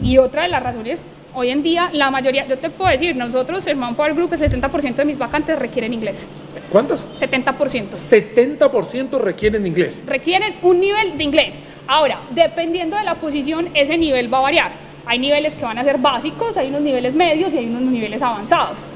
Y 0.02 0.18
otra 0.20 0.44
de 0.44 0.48
las 0.48 0.64
razones, 0.64 1.04
hoy 1.34 1.50
en 1.50 1.64
día, 1.64 1.90
la 1.92 2.10
mayoría, 2.12 2.48
yo 2.48 2.58
te 2.58 2.70
puedo 2.70 2.90
decir, 2.90 3.14
nosotros, 3.18 3.68
el 3.68 3.76
Manpower 3.76 4.14
Group, 4.14 4.32
el 4.34 4.40
70% 4.40 4.96
de 4.96 5.06
mis 5.06 5.20
vacantes 5.20 5.60
requieren 5.60 5.92
inglés. 5.94 6.30
¿Cuántas? 6.72 7.06
70%. 7.20 7.90
70% 7.92 9.20
requieren 9.20 9.66
inglés. 9.66 10.02
requieren 10.06 10.56
un 10.62 10.80
nivel 10.80 11.18
de 11.18 11.24
inglés. 11.24 11.60
Ahora, 11.88 12.20
dependiendo 12.32 12.98
de 12.98 13.04
la 13.04 13.16
posición, 13.16 13.70
ese 13.74 13.98
nivel 13.98 14.34
va 14.34 14.40
a 14.40 14.42
variar. 14.42 14.72
Hay 15.06 15.20
niveles 15.20 15.56
que 15.56 15.64
van 15.64 15.78
a 15.78 15.84
ser 15.84 16.00
básicos, 16.00 16.58
hay 16.58 16.70
unos 16.70 16.82
niveles 16.82 17.16
medios 17.16 17.54
y 17.54 17.60
hay 17.60 17.68
unos 17.68 17.84
niveles 17.84 18.22
avanzados. 18.22 18.88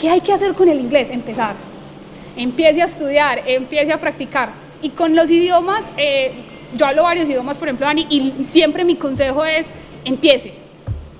¿Qué 0.00 0.08
hay 0.08 0.20
que 0.20 0.32
hacer 0.32 0.54
con 0.54 0.68
el 0.68 0.78
inglés? 0.78 1.10
Empezar. 1.10 1.54
Empiece 2.36 2.80
a 2.82 2.86
estudiar, 2.86 3.42
empiece 3.46 3.92
a 3.92 4.00
practicar. 4.00 4.50
Y 4.80 4.90
con 4.90 5.14
los 5.14 5.30
idiomas, 5.30 5.90
eh, 5.96 6.32
yo 6.74 6.86
hablo 6.86 7.02
varios 7.02 7.28
idiomas, 7.28 7.58
por 7.58 7.68
ejemplo, 7.68 7.86
Dani, 7.86 8.06
y 8.08 8.44
siempre 8.44 8.84
mi 8.84 8.96
consejo 8.96 9.44
es, 9.44 9.74
empiece, 10.04 10.52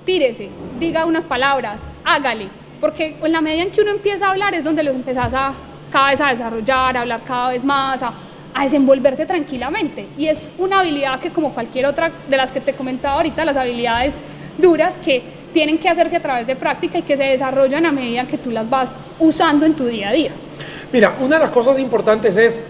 tírese, 0.05 0.49
diga 0.81 1.05
unas 1.05 1.27
palabras, 1.27 1.85
hágale. 2.05 2.49
Porque 2.83 3.15
en 3.23 3.31
la 3.31 3.41
medida 3.41 3.63
en 3.63 3.71
que 3.71 3.81
uno 3.81 3.93
empieza 3.93 4.27
a 4.27 4.33
hablar 4.33 4.57
es 4.57 4.65
donde 4.65 4.83
los 4.83 4.93
empezás 4.93 5.33
a 5.35 5.53
cada 5.93 6.09
vez 6.09 6.21
a 6.21 6.31
desarrollar, 6.31 6.97
a 6.97 7.03
hablar 7.03 7.21
cada 7.25 7.51
vez 7.51 7.65
más, 7.65 8.03
a, 8.03 8.13
a 8.53 8.65
desenvolverte 8.65 9.25
tranquilamente. 9.25 10.09
Y 10.19 10.27
es 10.27 10.51
una 10.59 10.81
habilidad 10.81 11.21
que 11.21 11.31
como 11.31 11.55
cualquier 11.55 11.87
otra 11.87 12.11
de 12.29 12.37
las 12.37 12.51
que 12.51 12.61
te 12.61 12.73
comentaba 12.73 13.15
ahorita, 13.15 13.45
las 13.45 13.57
habilidades 13.57 14.21
duras 14.59 14.99
que 14.99 15.23
tienen 15.53 15.79
que 15.79 15.89
hacerse 15.89 16.17
a 16.17 16.21
través 16.21 16.45
de 16.45 16.57
práctica 16.57 16.99
y 16.99 17.03
que 17.03 17.17
se 17.17 17.23
desarrollan 17.23 17.87
a 17.87 17.93
medida 17.93 18.25
que 18.27 18.37
tú 18.37 18.51
las 18.51 18.69
vas 18.69 18.97
usando 19.21 19.65
en 19.65 19.75
tu 19.75 19.87
día 19.87 20.09
a 20.09 20.13
día. 20.13 20.33
Mira, 20.93 21.15
una 21.21 21.37
de 21.37 21.45
las 21.45 21.53
cosas 21.53 21.79
importantes 21.79 22.37
es, 22.37 22.61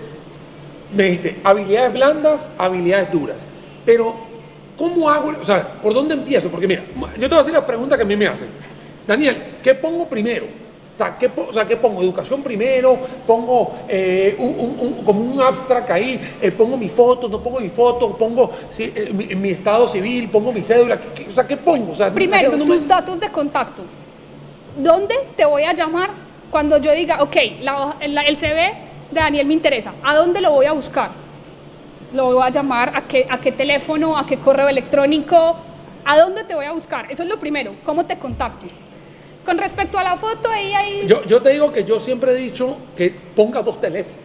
me 0.94 1.04
dijiste, 1.04 1.40
habilidades 1.42 1.90
blandas, 1.94 2.50
habilidades 2.58 3.10
duras. 3.10 3.46
Pero, 3.86 4.14
¿cómo 4.76 5.08
hago? 5.08 5.32
O 5.40 5.44
sea, 5.44 5.66
¿por 5.66 5.94
dónde 5.94 6.12
empiezo? 6.12 6.50
Porque 6.50 6.68
mira, 6.68 6.82
yo 7.14 7.20
te 7.20 7.28
voy 7.28 7.38
a 7.38 7.40
hacer 7.40 7.54
la 7.54 7.66
pregunta 7.66 7.96
que 7.96 8.02
a 8.02 8.06
mí 8.06 8.14
me 8.14 8.26
hacen. 8.26 8.48
Daniel, 9.06 9.36
¿qué 9.62 9.74
pongo 9.74 10.06
primero? 10.06 10.46
O 10.94 10.98
sea, 10.98 11.16
¿qué, 11.18 11.28
po- 11.30 11.46
o 11.48 11.52
sea, 11.52 11.66
¿qué 11.66 11.76
pongo? 11.76 12.02
¿Educación 12.02 12.42
primero? 12.42 12.98
¿Pongo 13.26 13.72
eh, 13.88 14.36
un- 14.38 14.48
un- 14.58 14.76
un- 14.98 15.04
como 15.04 15.20
un 15.20 15.40
abstract 15.40 15.90
ahí? 15.90 16.20
Eh, 16.40 16.50
¿Pongo 16.52 16.76
mi 16.76 16.88
foto? 16.88 17.28
¿No 17.28 17.42
pongo 17.42 17.60
mi 17.60 17.70
foto? 17.70 18.16
¿Pongo 18.16 18.52
sí, 18.70 18.92
eh, 18.94 19.10
mi, 19.12 19.26
mi 19.34 19.50
estado 19.50 19.88
civil? 19.88 20.28
¿Pongo 20.28 20.52
mi 20.52 20.62
cédula? 20.62 21.00
¿Qué- 21.00 21.24
qué- 21.24 21.28
o 21.28 21.32
sea, 21.32 21.46
¿qué 21.46 21.56
pongo? 21.56 21.92
O 21.92 21.94
sea, 21.94 22.08
la 22.08 22.14
Primero, 22.14 22.52
me- 22.56 22.66
tus 22.66 22.86
datos 22.86 23.18
de 23.18 23.30
contacto. 23.30 23.82
¿Dónde 24.76 25.14
te 25.36 25.44
voy 25.44 25.62
a 25.64 25.72
llamar 25.72 26.10
cuando 26.50 26.76
yo 26.78 26.92
diga, 26.92 27.22
ok, 27.22 27.36
la- 27.62 27.96
la- 28.08 28.22
el 28.22 28.36
CV 28.36 28.72
de 29.10 29.20
Daniel 29.20 29.46
me 29.46 29.54
interesa? 29.54 29.92
¿A 30.04 30.14
dónde 30.14 30.40
lo 30.40 30.50
voy 30.52 30.66
a 30.66 30.72
buscar? 30.72 31.10
Lo 32.12 32.34
voy 32.34 32.42
a 32.46 32.50
llamar, 32.50 32.92
¿a 32.94 33.02
qué, 33.02 33.26
a 33.28 33.40
qué 33.40 33.50
teléfono? 33.52 34.16
¿A 34.18 34.26
qué 34.26 34.36
correo 34.36 34.68
electrónico? 34.68 35.56
¿A 36.04 36.18
dónde 36.18 36.44
te 36.44 36.54
voy 36.54 36.66
a 36.66 36.72
buscar? 36.72 37.10
Eso 37.10 37.22
es 37.22 37.28
lo 37.28 37.38
primero, 37.40 37.74
¿cómo 37.82 38.04
te 38.04 38.18
contacto? 38.18 38.66
Con 39.44 39.58
respecto 39.58 39.98
a 39.98 40.02
la 40.04 40.16
foto, 40.16 40.48
ahí 40.50 40.72
hay... 40.72 41.06
Yo, 41.06 41.24
yo 41.24 41.42
te 41.42 41.50
digo 41.50 41.72
que 41.72 41.82
yo 41.84 41.98
siempre 41.98 42.32
he 42.32 42.36
dicho 42.36 42.76
que 42.96 43.10
ponga 43.10 43.62
dos 43.62 43.80
teléfonos. 43.80 44.18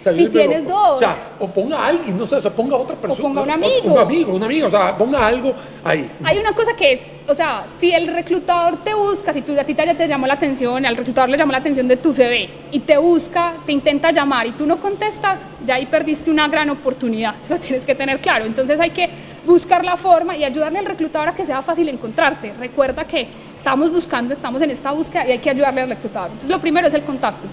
O 0.00 0.02
sea, 0.08 0.12
Si 0.16 0.26
tienes 0.28 0.64
dos. 0.68 0.96
O 0.96 0.98
sea, 1.00 1.16
o 1.40 1.48
ponga 1.48 1.78
a 1.80 1.86
alguien, 1.88 2.16
no 2.16 2.28
sé, 2.28 2.36
o 2.36 2.40
sea, 2.40 2.52
ponga 2.52 2.76
a 2.76 2.78
otra 2.78 2.94
persona. 2.94 3.22
ponga 3.22 3.42
un 3.42 3.50
o- 3.50 3.54
amigo. 3.54 3.92
Un 3.92 3.98
amigo, 3.98 4.32
un 4.34 4.42
amigo, 4.44 4.68
o 4.68 4.70
sea, 4.70 4.96
ponga 4.96 5.26
algo 5.26 5.52
ahí. 5.82 6.08
Hay 6.22 6.38
una 6.38 6.52
cosa 6.52 6.76
que 6.76 6.92
es, 6.92 7.06
o 7.26 7.34
sea, 7.34 7.64
si 7.80 7.92
el 7.92 8.06
reclutador 8.06 8.76
te 8.84 8.94
busca, 8.94 9.32
si 9.32 9.42
tú, 9.42 9.58
a 9.58 9.64
ti 9.64 9.74
ya 9.74 9.96
te 9.96 10.06
llamó 10.06 10.28
la 10.28 10.34
atención, 10.34 10.86
al 10.86 10.94
reclutador 10.96 11.28
le 11.28 11.36
llamó 11.36 11.50
la 11.50 11.58
atención 11.58 11.88
de 11.88 11.96
tu 11.96 12.14
CV 12.14 12.48
y 12.70 12.78
te 12.78 12.96
busca, 12.98 13.54
te 13.66 13.72
intenta 13.72 14.12
llamar 14.12 14.46
y 14.46 14.52
tú 14.52 14.64
no 14.64 14.78
contestas, 14.80 15.44
ya 15.66 15.74
ahí 15.74 15.86
perdiste 15.86 16.30
una 16.30 16.46
gran 16.46 16.70
oportunidad. 16.70 17.34
Eso 17.42 17.54
lo 17.54 17.58
tienes 17.60 17.84
que 17.84 17.96
tener 17.96 18.20
claro. 18.20 18.44
Entonces 18.44 18.78
hay 18.78 18.90
que 18.90 19.10
buscar 19.46 19.84
la 19.84 19.96
forma 19.96 20.36
y 20.36 20.44
ayudarle 20.44 20.80
al 20.80 20.84
reclutador 20.84 21.28
a 21.28 21.34
que 21.34 21.46
sea 21.46 21.62
fácil 21.62 21.88
encontrarte. 21.88 22.52
Recuerda 22.58 23.04
que 23.04 23.26
estamos 23.56 23.90
buscando, 23.90 24.34
estamos 24.34 24.60
en 24.62 24.70
esta 24.70 24.90
búsqueda 24.90 25.26
y 25.26 25.32
hay 25.32 25.38
que 25.38 25.50
ayudarle 25.50 25.82
al 25.82 25.88
reclutador. 25.88 26.28
Entonces 26.28 26.50
lo 26.50 26.60
primero 26.60 26.88
es 26.88 26.94
el 26.94 27.02
contacto. 27.02 27.46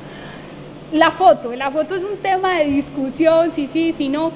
La 0.91 1.11
foto, 1.11 1.55
la 1.55 1.71
foto 1.71 1.95
es 1.95 2.03
un 2.03 2.17
tema 2.17 2.55
de 2.55 2.65
discusión, 2.65 3.51
sí, 3.51 3.67
sí, 3.71 3.93
sí, 3.93 4.09
no. 4.09 4.31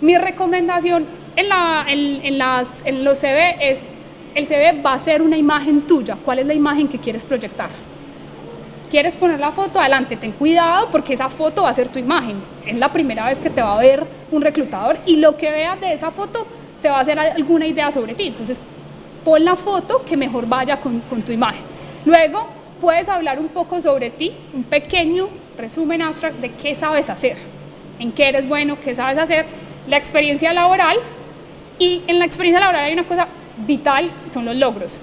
Mi 0.00 0.18
recomendación 0.18 1.06
en, 1.36 1.48
la, 1.48 1.84
en, 1.88 2.24
en 2.24 2.38
las, 2.38 2.82
en 2.84 3.02
los 3.04 3.18
CV 3.18 3.56
es, 3.60 3.88
el 4.34 4.46
CV 4.46 4.82
va 4.82 4.92
a 4.92 4.98
ser 4.98 5.22
una 5.22 5.36
imagen 5.36 5.82
tuya. 5.82 6.16
¿Cuál 6.24 6.40
es 6.40 6.46
la 6.46 6.54
imagen 6.54 6.86
que 6.88 6.98
quieres 6.98 7.24
proyectar? 7.24 7.70
¿Quieres 8.90 9.16
poner 9.16 9.40
la 9.40 9.50
foto? 9.50 9.80
Adelante, 9.80 10.16
ten 10.16 10.32
cuidado 10.32 10.88
porque 10.92 11.14
esa 11.14 11.28
foto 11.28 11.62
va 11.62 11.70
a 11.70 11.74
ser 11.74 11.88
tu 11.88 11.98
imagen. 11.98 12.36
Es 12.64 12.76
la 12.76 12.92
primera 12.92 13.26
vez 13.26 13.40
que 13.40 13.50
te 13.50 13.60
va 13.60 13.74
a 13.74 13.78
ver 13.80 14.04
un 14.30 14.42
reclutador 14.42 14.98
y 15.06 15.16
lo 15.16 15.36
que 15.36 15.50
veas 15.50 15.80
de 15.80 15.92
esa 15.92 16.12
foto 16.12 16.46
se 16.78 16.88
va 16.88 16.98
a 16.98 17.00
hacer 17.00 17.18
alguna 17.18 17.66
idea 17.66 17.90
sobre 17.90 18.14
ti. 18.14 18.28
Entonces, 18.28 18.60
pon 19.24 19.44
la 19.44 19.56
foto 19.56 20.04
que 20.04 20.16
mejor 20.16 20.46
vaya 20.46 20.78
con, 20.78 21.00
con 21.00 21.22
tu 21.22 21.32
imagen. 21.32 21.62
Luego, 22.04 22.46
puedes 22.80 23.08
hablar 23.08 23.38
un 23.38 23.48
poco 23.48 23.80
sobre 23.80 24.10
ti, 24.10 24.32
un 24.52 24.62
pequeño 24.64 25.28
resumen 25.58 26.02
abstract 26.02 26.36
de 26.36 26.52
qué 26.52 26.74
sabes 26.74 27.10
hacer, 27.10 27.36
en 27.98 28.12
qué 28.12 28.28
eres 28.28 28.48
bueno, 28.48 28.78
qué 28.82 28.94
sabes 28.94 29.18
hacer, 29.18 29.46
la 29.88 29.96
experiencia 29.96 30.52
laboral 30.52 30.98
y 31.78 32.02
en 32.06 32.18
la 32.18 32.24
experiencia 32.24 32.60
laboral 32.60 32.84
hay 32.84 32.92
una 32.92 33.04
cosa 33.04 33.26
vital, 33.66 34.10
son 34.30 34.44
los 34.44 34.56
logros. 34.56 35.00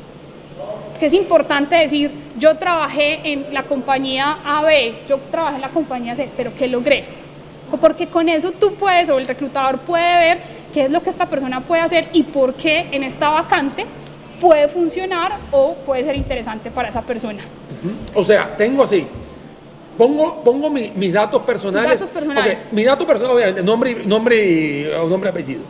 Que 0.99 1.07
es 1.07 1.13
importante 1.13 1.75
decir, 1.75 2.12
yo 2.38 2.55
trabajé 2.57 3.19
en 3.31 3.53
la 3.53 3.63
compañía 3.63 4.38
AB, 4.45 5.07
yo 5.07 5.17
trabajé 5.31 5.55
en 5.55 5.62
la 5.62 5.69
compañía 5.69 6.15
C, 6.15 6.29
pero 6.36 6.53
¿qué 6.55 6.67
logré? 6.67 7.03
O 7.73 7.77
porque 7.77 8.05
con 8.07 8.29
eso 8.29 8.51
tú 8.51 8.75
puedes, 8.75 9.09
o 9.09 9.17
el 9.17 9.25
reclutador 9.25 9.79
puede 9.79 10.15
ver 10.19 10.38
qué 10.71 10.83
es 10.83 10.91
lo 10.91 11.01
que 11.01 11.09
esta 11.09 11.25
persona 11.25 11.59
puede 11.62 11.81
hacer 11.81 12.07
y 12.13 12.21
por 12.21 12.53
qué 12.53 12.88
en 12.91 13.03
esta 13.03 13.29
vacante 13.29 13.83
puede 14.39 14.67
funcionar 14.67 15.39
o 15.51 15.73
puede 15.83 16.03
ser 16.03 16.15
interesante 16.15 16.69
para 16.69 16.89
esa 16.89 17.01
persona. 17.01 17.41
O 18.13 18.23
sea, 18.23 18.55
tengo 18.55 18.83
así. 18.83 19.07
Pongo, 19.97 20.43
pongo 20.43 20.69
mi- 20.69 20.91
mis 20.95 21.13
datos 21.13 21.41
personales. 21.41 21.89
datos 21.89 22.12
personales. 22.12 22.57
Mi 22.71 22.83
dato 22.83 23.07
personal, 23.07 23.33
obviamente, 23.36 23.63
nombre, 23.63 24.05
nombre, 24.05 24.91
nombre 25.09 25.29
y 25.29 25.31
apellido. 25.31 25.62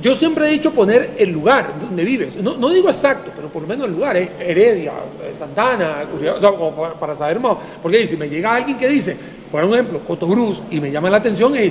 Yo 0.00 0.14
siempre 0.14 0.48
he 0.48 0.50
dicho 0.52 0.72
poner 0.72 1.14
el 1.18 1.30
lugar 1.30 1.74
donde 1.80 2.04
vives. 2.04 2.36
No, 2.42 2.56
no 2.56 2.70
digo 2.70 2.88
exacto, 2.88 3.30
pero 3.36 3.48
por 3.48 3.62
lo 3.62 3.68
menos 3.68 3.86
el 3.86 3.92
lugar. 3.92 4.16
¿eh? 4.16 4.32
Heredia, 4.38 4.92
eh, 5.22 5.32
Santana, 5.34 6.04
o 6.36 6.40
sea, 6.40 6.50
como 6.50 6.74
para, 6.74 6.94
para 6.94 7.14
saber 7.14 7.38
más. 7.38 7.56
Porque 7.82 8.06
si 8.06 8.16
me 8.16 8.28
llega 8.28 8.54
alguien 8.54 8.78
que 8.78 8.88
dice, 8.88 9.16
por 9.52 9.62
ejemplo, 9.64 10.00
Cotobruz, 10.00 10.62
y 10.70 10.80
me 10.80 10.90
llama 10.90 11.10
la 11.10 11.18
atención, 11.18 11.54
y, 11.54 11.70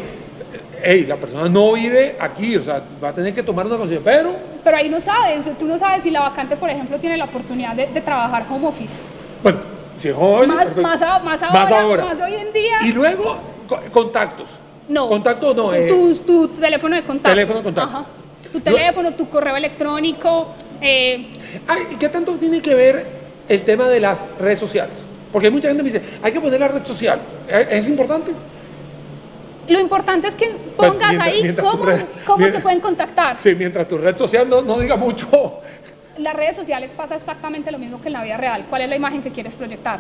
hey, 0.83 1.05
la 1.07 1.15
persona 1.15 1.49
no 1.49 1.73
vive 1.73 2.17
aquí, 2.19 2.55
o 2.55 2.63
sea, 2.63 2.83
va 3.03 3.09
a 3.09 3.13
tener 3.13 3.33
que 3.33 3.41
tomar 3.41 3.65
una 3.65 3.77
consideración. 3.77 4.03
Pero, 4.33 4.35
Pero 4.63 4.77
ahí 4.77 4.89
no 4.89 5.01
sabes, 5.01 5.49
tú 5.57 5.65
no 5.65 5.79
sabes 5.79 6.03
si 6.03 6.11
la 6.11 6.21
vacante, 6.21 6.55
por 6.55 6.69
ejemplo, 6.69 6.99
tiene 6.99 7.17
la 7.17 7.25
oportunidad 7.25 7.73
de, 7.75 7.87
de 7.87 8.01
trabajar 8.01 8.45
home 8.49 8.67
office. 8.67 8.99
bueno, 9.41 9.57
si 9.97 10.09
es 10.09 10.15
joven, 10.15 10.49
Más, 10.49 10.75
más, 10.77 11.01
a- 11.01 11.19
más 11.19 11.41
ahora, 11.43 11.59
Más 11.59 11.71
ahora. 11.71 12.05
más 12.05 12.21
hoy 12.21 12.35
en 12.35 12.53
día. 12.53 12.77
Y 12.83 12.91
luego, 12.93 13.37
co- 13.67 13.79
contactos. 13.91 14.49
No. 14.89 15.07
Contactos 15.07 15.55
no. 15.55 15.73
eh, 15.73 15.87
tu, 15.87 16.15
tu 16.17 16.47
teléfono 16.49 16.95
de 16.95 17.03
contacto. 17.03 17.29
Teléfono 17.29 17.59
de 17.59 17.63
contacto. 17.63 17.89
Ajá. 17.97 18.05
Tu 18.51 18.59
teléfono, 18.59 19.13
tu 19.13 19.29
correo 19.29 19.55
electrónico. 19.55 20.47
eh, 20.81 21.27
Ay, 21.67 21.81
¿y 21.91 21.95
qué 21.95 22.09
tanto 22.09 22.33
tiene 22.33 22.61
que 22.61 22.73
ver 22.73 23.05
el 23.47 23.63
tema 23.63 23.87
de 23.87 23.99
las 23.99 24.25
redes 24.39 24.59
sociales? 24.59 24.95
Porque 25.31 25.49
mucha 25.51 25.67
gente 25.67 25.83
me 25.83 25.91
dice, 25.91 26.03
hay 26.23 26.31
que 26.31 26.41
poner 26.41 26.59
la 26.59 26.67
red 26.67 26.83
social. 26.83 27.19
¿Es 27.69 27.87
importante? 27.87 28.31
lo 29.67 29.79
importante 29.79 30.27
es 30.27 30.35
que 30.35 30.47
pongas 30.75 31.09
mientras- 31.11 31.27
ahí 31.31 31.43
mientras 31.43 31.67
cómo, 31.67 31.85
red- 31.85 32.05
cómo 32.25 32.45
te 32.47 32.59
pueden 32.59 32.79
contactar. 32.79 33.37
Sí, 33.39 33.53
mientras 33.53 33.87
tu 33.87 33.99
red 33.99 34.17
social 34.17 34.49
no, 34.49 34.63
no 34.63 34.79
diga 34.79 34.95
mucho. 34.95 35.27
las 36.17 36.33
redes 36.33 36.55
sociales 36.55 36.91
pasa 36.97 37.15
exactamente 37.15 37.71
lo 37.71 37.77
mismo 37.77 38.01
que 38.01 38.07
en 38.07 38.13
la 38.13 38.23
vida 38.23 38.35
real. 38.37 38.65
¿Cuál 38.67 38.81
es 38.81 38.89
la 38.89 38.95
imagen 38.95 39.21
que 39.21 39.29
quieres 39.31 39.53
proyectar? 39.53 39.99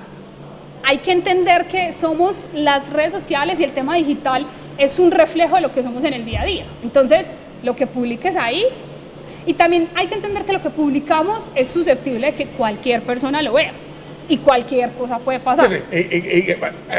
Hay 0.83 0.97
que 0.97 1.11
entender 1.11 1.67
que 1.67 1.93
somos 1.93 2.47
las 2.55 2.89
redes 2.91 3.11
sociales 3.11 3.59
y 3.59 3.63
el 3.63 3.71
tema 3.71 3.93
digital 3.95 4.47
es 4.79 4.97
un 4.99 5.11
reflejo 5.11 5.55
de 5.55 5.61
lo 5.61 5.71
que 5.71 5.83
somos 5.83 6.03
en 6.03 6.13
el 6.13 6.25
día 6.25 6.41
a 6.41 6.45
día. 6.45 6.65
Entonces, 6.83 7.27
lo 7.63 7.75
que 7.75 7.85
publiques 7.87 8.35
ahí, 8.35 8.63
y 9.45 9.53
también 9.53 9.89
hay 9.95 10.07
que 10.07 10.15
entender 10.15 10.43
que 10.45 10.53
lo 10.53 10.61
que 10.61 10.69
publicamos 10.69 11.51
es 11.55 11.67
susceptible 11.69 12.27
de 12.27 12.33
que 12.35 12.45
cualquier 12.47 13.01
persona 13.01 13.41
lo 13.41 13.53
vea. 13.53 13.73
y 14.31 14.37
cualquier 14.37 14.91
cosa 14.91 15.17
puede 15.17 15.39
pasar. 15.39 15.67
Sí, 15.67 15.77
sí, 15.91 15.97
y- 16.11 16.15
y- 16.15 16.51
y, 16.51 16.55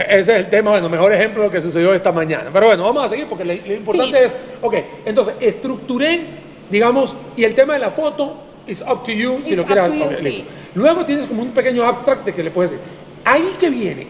ese 0.08 0.18
es 0.18 0.28
el 0.30 0.48
tema, 0.48 0.72
bueno, 0.72 0.88
mejor 0.88 1.12
ejemplo 1.12 1.42
de 1.42 1.46
lo 1.46 1.52
que 1.52 1.60
sucedió 1.60 1.94
esta 1.94 2.10
mañana. 2.10 2.50
Pero 2.52 2.66
bueno, 2.66 2.82
vamos 2.82 3.04
a 3.06 3.08
seguir 3.08 3.28
porque 3.28 3.44
lo, 3.44 3.54
lo 3.54 3.72
importante 3.74 4.18
Sí. 4.18 4.24
es, 4.24 4.36
ok, 4.60 4.74
entonces 5.04 5.34
estructuré, 5.38 6.22
digamos, 6.68 7.16
y 7.36 7.44
el 7.44 7.54
tema 7.54 7.74
de 7.74 7.78
la 7.78 7.92
foto 7.92 8.36
is 8.66 8.82
up 8.82 9.04
to 9.04 9.12
you 9.12 9.38
si 9.44 9.50
It's 9.50 9.58
lo 9.58 9.64
quieres. 9.64 9.84
to 9.90 9.94
you, 9.94 10.04
ok, 10.06 10.12
sí. 10.20 10.44
Luego 10.74 11.04
tienes 11.04 11.26
como 11.26 11.42
un 11.42 11.52
pequeño 11.52 11.84
abstract 11.84 12.24
de 12.24 12.32
que 12.34 12.42
le 12.42 12.50
puedes 12.50 12.72
decir. 12.72 12.84
Ahí 13.24 13.52
que 13.60 13.70
viene, 13.70 14.08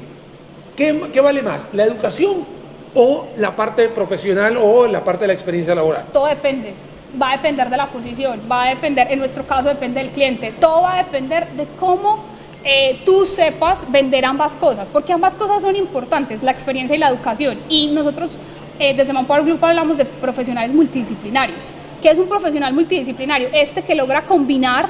¿qué, 0.74 0.98
qué 1.12 1.20
vale 1.20 1.42
más? 1.42 1.68
¿La 1.74 1.84
educación 1.84 2.46
o 2.94 3.28
la 3.36 3.54
parte 3.54 3.88
profesional 3.88 4.56
o 4.56 4.86
la 4.86 5.02
parte 5.04 5.22
de 5.22 5.28
la 5.28 5.32
experiencia 5.32 5.74
laboral? 5.74 6.04
Todo 6.12 6.26
depende. 6.26 6.74
Va 7.20 7.32
a 7.32 7.36
depender 7.36 7.68
de 7.68 7.76
la 7.76 7.86
posición, 7.86 8.40
va 8.50 8.64
a 8.64 8.68
depender, 8.70 9.08
en 9.10 9.18
nuestro 9.18 9.44
caso 9.44 9.68
depende 9.68 10.00
del 10.00 10.10
cliente. 10.10 10.52
Todo 10.60 10.82
va 10.82 10.94
a 10.94 11.02
depender 11.02 11.48
de 11.52 11.66
cómo 11.78 12.22
eh, 12.62 13.00
tú 13.04 13.26
sepas 13.26 13.90
vender 13.90 14.24
ambas 14.24 14.54
cosas, 14.54 14.90
porque 14.90 15.12
ambas 15.12 15.34
cosas 15.34 15.62
son 15.62 15.74
importantes, 15.74 16.42
la 16.42 16.52
experiencia 16.52 16.94
y 16.94 16.98
la 16.98 17.08
educación. 17.08 17.58
Y 17.68 17.88
nosotros 17.88 18.38
eh, 18.78 18.94
desde 18.94 19.12
Manpower 19.12 19.44
Group 19.44 19.64
hablamos 19.64 19.98
de 19.98 20.04
profesionales 20.04 20.72
multidisciplinarios. 20.72 21.70
¿Qué 22.00 22.08
es 22.08 22.18
un 22.18 22.28
profesional 22.28 22.72
multidisciplinario? 22.72 23.48
Este 23.52 23.82
que 23.82 23.94
logra 23.94 24.22
combinar 24.22 24.88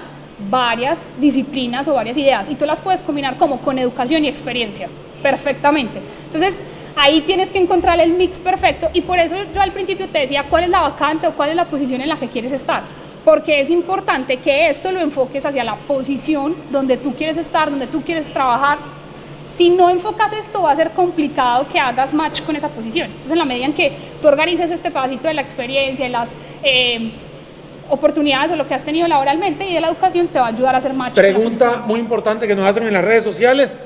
varias 0.48 1.00
disciplinas 1.20 1.88
o 1.88 1.94
varias 1.94 2.16
ideas 2.16 2.48
y 2.48 2.54
tú 2.54 2.66
las 2.66 2.80
puedes 2.80 3.02
combinar 3.02 3.36
como 3.36 3.58
con 3.60 3.78
educación 3.78 4.24
y 4.24 4.28
experiencia 4.28 4.88
perfectamente. 5.22 6.00
Entonces, 6.26 6.60
ahí 6.96 7.20
tienes 7.22 7.52
que 7.52 7.58
encontrar 7.58 7.98
el 8.00 8.12
mix 8.12 8.40
perfecto 8.40 8.88
y 8.92 9.02
por 9.02 9.18
eso 9.18 9.36
yo 9.54 9.60
al 9.60 9.72
principio 9.72 10.08
te 10.08 10.20
decía 10.20 10.44
cuál 10.48 10.64
es 10.64 10.70
la 10.70 10.80
vacante 10.80 11.26
o 11.26 11.32
cuál 11.32 11.50
es 11.50 11.56
la 11.56 11.64
posición 11.64 12.00
en 12.00 12.08
la 12.08 12.16
que 12.16 12.28
quieres 12.28 12.52
estar. 12.52 12.82
Porque 13.24 13.60
es 13.60 13.68
importante 13.68 14.38
que 14.38 14.70
esto 14.70 14.90
lo 14.92 15.00
enfoques 15.00 15.44
hacia 15.44 15.62
la 15.62 15.74
posición 15.74 16.54
donde 16.70 16.96
tú 16.96 17.14
quieres 17.14 17.36
estar, 17.36 17.70
donde 17.70 17.86
tú 17.86 18.02
quieres 18.02 18.32
trabajar. 18.32 18.78
Si 19.56 19.68
no 19.68 19.90
enfocas 19.90 20.32
esto, 20.32 20.62
va 20.62 20.72
a 20.72 20.76
ser 20.76 20.90
complicado 20.92 21.66
que 21.68 21.78
hagas 21.78 22.14
match 22.14 22.40
con 22.42 22.56
esa 22.56 22.68
posición. 22.68 23.06
Entonces, 23.08 23.32
en 23.32 23.38
la 23.38 23.44
medida 23.44 23.66
en 23.66 23.74
que 23.74 23.92
tú 24.22 24.28
organices 24.28 24.70
este 24.70 24.90
pedacito 24.90 25.28
de 25.28 25.34
la 25.34 25.42
experiencia, 25.42 26.06
de 26.06 26.10
las 26.10 26.30
eh, 26.62 27.12
oportunidades 27.90 28.52
o 28.52 28.56
lo 28.56 28.66
que 28.66 28.72
has 28.72 28.84
tenido 28.84 29.06
laboralmente 29.06 29.68
y 29.68 29.74
de 29.74 29.80
la 29.80 29.88
educación, 29.88 30.28
te 30.28 30.38
va 30.38 30.46
a 30.46 30.48
ayudar 30.48 30.74
a 30.74 30.78
hacer 30.78 30.94
match. 30.94 31.14
Pregunta 31.14 31.82
muy 31.84 32.00
importante 32.00 32.48
que 32.48 32.54
nos 32.54 32.64
hacen 32.64 32.86
en 32.86 32.94
las 32.94 33.04
redes 33.04 33.22
sociales. 33.22 33.76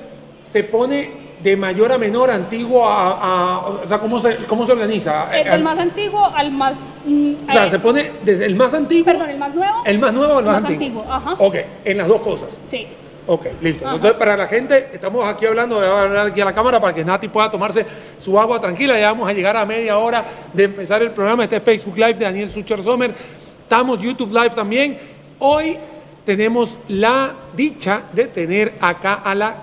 ¿Se 0.43 0.63
pone 0.63 1.24
de 1.45 1.57
mayor 1.59 1.93
a 1.93 1.99
menor, 1.99 2.31
antiguo 2.31 2.89
a... 2.89 3.11
a- 3.13 3.59
o 3.69 3.87
sea, 3.87 3.99
¿cómo 3.99 4.19
se, 4.19 4.37
cómo 4.49 4.65
se 4.65 4.73
organiza? 4.73 5.29
Eh, 5.39 5.45
del 5.49 5.63
más 5.63 5.79
antiguo 5.79 6.25
al 6.35 6.51
más. 6.51 6.77
mm, 7.05 7.33
o 7.49 7.53
sea, 7.53 7.67
eh, 7.67 7.71
se 7.71 7.79
pone 7.79 8.11
desde 8.25 8.47
el 8.47 8.57
más 8.57 8.73
antiguo... 8.73 9.05
Perdón, 9.05 9.29
el 9.29 9.39
más 9.39 9.55
nuevo. 9.55 9.83
¿El 9.85 9.99
más 9.99 10.13
nuevo 10.15 10.39
el 10.39 10.45
más, 10.47 10.63
Más 10.63 10.71
antiguo? 10.73 11.03
antiguo, 11.03 11.15
ajá. 11.15 11.37
Ok, 11.39 11.57
en 11.85 11.99
las 11.99 12.09
dos 12.09 12.21
cosas. 12.23 12.59
Sí. 12.67 12.87
Ok, 13.27 13.47
listo. 13.61 13.87
Ajá. 13.87 13.97
Entonces, 13.97 14.19
para 14.19 14.37
la 14.39 14.47
gente, 14.49 14.89
estamos 14.93 15.25
aquí 15.27 15.45
hablando, 15.47 15.77
voy 15.77 15.85
a 15.87 16.01
hablar 16.03 16.27
aquí 16.29 16.41
a 16.41 16.47
la 16.47 16.55
cámara 16.55 16.81
para 16.81 16.95
que 16.95 17.05
Nati 17.05 17.29
pueda 17.29 17.51
tomarse 17.51 17.85
su 18.19 18.39
agua 18.41 18.59
tranquila. 18.59 18.99
Ya 18.99 19.11
vamos 19.13 19.29
a 19.29 19.33
llegar 19.35 19.57
a 19.57 19.65
media 19.67 19.99
hora 19.99 20.25
de 20.53 20.65
empezar 20.65 21.03
el 21.03 21.11
programa. 21.11 21.45
Este 21.45 21.57
es 21.57 21.63
Facebook 21.63 21.97
Live 21.97 22.15
de 22.15 22.25
Daniel 22.25 22.49
Sucher 22.49 22.83
Sommer. 22.83 23.15
Estamos 23.63 23.99
YouTube 24.01 24.33
Live 24.33 24.51
también. 24.55 24.97
Hoy 25.39 25.77
tenemos 26.25 26.77
la 26.89 27.35
dicha 27.55 28.03
de 28.15 28.27
tener 28.29 28.75
acá 28.81 29.15
a 29.25 29.35
la 29.35 29.55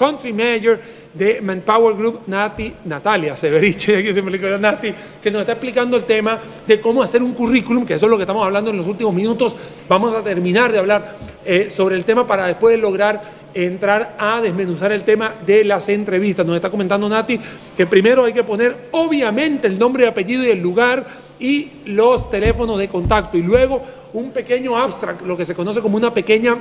Country 0.00 0.32
Manager 0.32 0.80
de 1.12 1.42
Manpower 1.42 1.94
Group, 1.94 2.22
Nati, 2.26 2.72
Natalia 2.86 3.36
Severiche, 3.36 4.02
que 4.02 4.14
siempre 4.14 4.32
le 4.32 4.38
digo 4.38 4.56
Nati, 4.56 4.94
que 5.20 5.30
nos 5.30 5.40
está 5.40 5.52
explicando 5.52 5.94
el 5.98 6.04
tema 6.04 6.38
de 6.66 6.80
cómo 6.80 7.02
hacer 7.02 7.22
un 7.22 7.34
currículum, 7.34 7.84
que 7.84 7.94
eso 7.94 8.06
es 8.06 8.10
lo 8.10 8.16
que 8.16 8.22
estamos 8.22 8.42
hablando 8.42 8.70
en 8.70 8.78
los 8.78 8.86
últimos 8.86 9.12
minutos. 9.12 9.54
Vamos 9.90 10.14
a 10.14 10.22
terminar 10.22 10.72
de 10.72 10.78
hablar 10.78 11.16
eh, 11.44 11.68
sobre 11.68 11.96
el 11.96 12.06
tema 12.06 12.26
para 12.26 12.46
después 12.46 12.78
lograr 12.78 13.20
entrar 13.52 14.16
a 14.18 14.40
desmenuzar 14.40 14.90
el 14.92 15.04
tema 15.04 15.34
de 15.44 15.64
las 15.64 15.86
entrevistas. 15.90 16.46
Nos 16.46 16.56
está 16.56 16.70
comentando 16.70 17.06
Nati 17.06 17.38
que 17.76 17.86
primero 17.86 18.24
hay 18.24 18.32
que 18.32 18.44
poner 18.44 18.88
obviamente 18.92 19.66
el 19.66 19.78
nombre 19.78 20.04
y 20.04 20.06
apellido 20.06 20.44
y 20.44 20.48
el 20.48 20.60
lugar 20.60 21.04
y 21.38 21.72
los 21.84 22.30
teléfonos 22.30 22.78
de 22.78 22.88
contacto 22.88 23.36
y 23.36 23.42
luego 23.42 23.82
un 24.14 24.30
pequeño 24.30 24.78
abstract, 24.78 25.22
lo 25.22 25.36
que 25.36 25.44
se 25.44 25.54
conoce 25.54 25.82
como 25.82 25.98
una 25.98 26.14
pequeña 26.14 26.56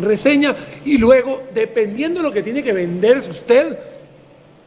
reseña 0.00 0.54
y 0.84 0.98
luego, 0.98 1.42
dependiendo 1.52 2.20
de 2.20 2.28
lo 2.28 2.32
que 2.32 2.42
tiene 2.42 2.62
que 2.62 2.72
venderse 2.72 3.30
usted, 3.30 3.78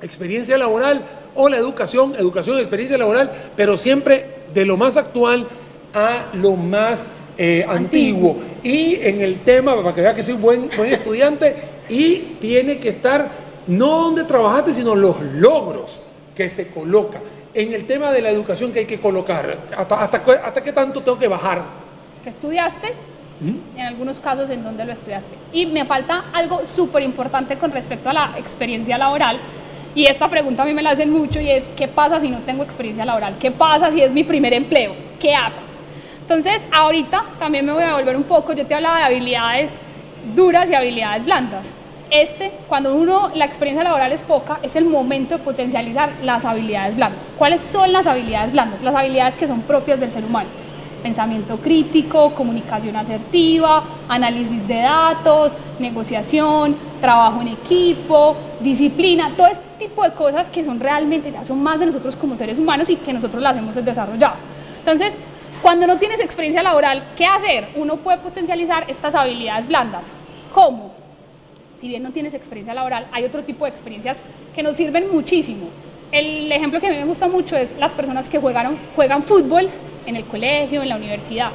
experiencia 0.01 0.57
laboral 0.57 1.01
o 1.35 1.49
la 1.49 1.57
educación, 1.57 2.15
educación, 2.17 2.57
experiencia 2.57 2.97
laboral, 2.97 3.31
pero 3.55 3.77
siempre 3.77 4.25
de 4.53 4.65
lo 4.65 4.77
más 4.77 4.97
actual 4.97 5.47
a 5.93 6.29
lo 6.33 6.55
más 6.55 7.05
eh, 7.37 7.65
antiguo. 7.67 8.37
Y 8.61 8.95
en 8.95 9.21
el 9.21 9.39
tema, 9.39 9.75
para 9.75 9.93
que 9.93 10.01
vea 10.01 10.13
que 10.13 10.23
soy 10.23 10.35
buen, 10.35 10.69
buen 10.75 10.91
estudiante, 10.91 11.55
y 11.89 12.17
tiene 12.39 12.79
que 12.79 12.89
estar 12.89 13.29
no 13.67 14.03
donde 14.03 14.23
trabajaste, 14.23 14.73
sino 14.73 14.95
los 14.95 15.19
logros 15.21 16.09
que 16.35 16.49
se 16.49 16.67
coloca. 16.67 17.21
En 17.53 17.73
el 17.73 17.85
tema 17.85 18.11
de 18.11 18.21
la 18.21 18.29
educación 18.29 18.71
que 18.71 18.79
hay 18.79 18.85
que 18.85 18.99
colocar, 18.99 19.57
¿hasta, 19.77 20.03
hasta, 20.03 20.17
hasta 20.17 20.61
qué 20.61 20.73
tanto 20.73 21.01
tengo 21.01 21.19
que 21.19 21.27
bajar? 21.27 21.83
que 22.23 22.29
estudiaste, 22.29 22.93
en 23.41 23.85
algunos 23.85 24.19
casos 24.19 24.49
en 24.49 24.63
donde 24.63 24.85
lo 24.85 24.93
estudiaste. 24.93 25.35
Y 25.51 25.65
me 25.65 25.85
falta 25.85 26.25
algo 26.33 26.61
súper 26.65 27.03
importante 27.03 27.57
con 27.57 27.71
respecto 27.71 28.09
a 28.09 28.13
la 28.13 28.31
experiencia 28.37 28.97
laboral. 28.97 29.37
Y 29.95 30.05
esta 30.05 30.29
pregunta 30.29 30.63
a 30.63 30.65
mí 30.65 30.73
me 30.73 30.81
la 30.81 30.91
hacen 30.91 31.11
mucho 31.11 31.39
y 31.39 31.49
es, 31.49 31.71
¿qué 31.75 31.87
pasa 31.87 32.19
si 32.19 32.29
no 32.29 32.39
tengo 32.39 32.63
experiencia 32.63 33.05
laboral? 33.05 33.37
¿Qué 33.37 33.51
pasa 33.51 33.91
si 33.91 34.01
es 34.01 34.11
mi 34.11 34.23
primer 34.23 34.53
empleo? 34.53 34.95
¿Qué 35.19 35.35
hago? 35.35 35.55
Entonces, 36.21 36.65
ahorita 36.71 37.23
también 37.37 37.65
me 37.65 37.73
voy 37.73 37.83
a 37.83 37.93
volver 37.93 38.15
un 38.15 38.23
poco, 38.23 38.53
yo 38.53 38.65
te 38.65 38.73
hablaba 38.73 38.99
de 38.99 39.03
habilidades 39.03 39.73
duras 40.35 40.71
y 40.71 40.73
habilidades 40.73 41.25
blandas. 41.25 41.73
Este, 42.09 42.51
cuando 42.67 42.95
uno, 42.95 43.31
la 43.35 43.45
experiencia 43.45 43.83
laboral 43.83 44.11
es 44.11 44.21
poca, 44.21 44.59
es 44.63 44.75
el 44.75 44.85
momento 44.85 45.37
de 45.37 45.43
potencializar 45.43 46.11
las 46.21 46.45
habilidades 46.45 46.95
blandas. 46.95 47.27
¿Cuáles 47.37 47.61
son 47.61 47.91
las 47.91 48.07
habilidades 48.07 48.51
blandas? 48.51 48.81
Las 48.81 48.95
habilidades 48.95 49.35
que 49.35 49.47
son 49.47 49.61
propias 49.61 49.99
del 49.99 50.11
ser 50.11 50.23
humano 50.23 50.62
pensamiento 51.03 51.57
crítico, 51.57 52.33
comunicación 52.33 52.95
asertiva, 52.95 53.83
análisis 54.07 54.67
de 54.67 54.77
datos, 54.81 55.53
negociación, 55.77 56.75
trabajo 57.01 57.41
en 57.41 57.49
equipo, 57.49 58.35
disciplina, 58.61 59.31
todo 59.37 59.47
este 59.47 59.65
tipo 59.77 60.03
de 60.03 60.13
cosas 60.13 60.49
que 60.49 60.63
son 60.63 60.79
realmente 60.79 61.31
ya 61.31 61.43
son 61.43 61.61
más 61.61 61.79
de 61.79 61.85
nosotros 61.85 62.15
como 62.15 62.35
seres 62.35 62.57
humanos 62.57 62.89
y 62.89 62.95
que 62.95 63.13
nosotros 63.13 63.43
las 63.43 63.57
hemos 63.57 63.75
desarrollado. 63.75 64.35
Entonces, 64.79 65.15
cuando 65.61 65.85
no 65.85 65.97
tienes 65.97 66.19
experiencia 66.19 66.63
laboral, 66.63 67.03
¿qué 67.15 67.25
hacer? 67.25 67.69
Uno 67.75 67.97
puede 67.97 68.17
potencializar 68.17 68.85
estas 68.87 69.13
habilidades 69.13 69.67
blandas. 69.67 70.11
¿Cómo? 70.53 71.03
si 71.83 71.89
bien 71.89 72.01
no 72.01 72.11
tienes 72.11 72.33
experiencia 72.33 72.73
laboral, 72.73 73.07
hay 73.11 73.25
otro 73.25 73.43
tipo 73.43 73.65
de 73.65 73.71
experiencias 73.71 74.15
que 74.55 74.63
nos 74.63 74.77
sirven 74.77 75.11
muchísimo. 75.11 75.67
El 76.13 76.49
ejemplo 76.49 76.79
que 76.79 76.87
a 76.87 76.89
mí 76.89 76.95
me 76.95 77.03
gusta 77.03 77.27
mucho 77.27 77.57
es 77.57 77.77
las 77.77 77.91
personas 77.93 78.29
que 78.29 78.39
juegaron, 78.39 78.77
juegan 78.95 79.21
fútbol 79.21 79.67
en 80.05 80.15
el 80.15 80.23
colegio, 80.25 80.81
en 80.81 80.89
la 80.89 80.95
universidad. 80.95 81.49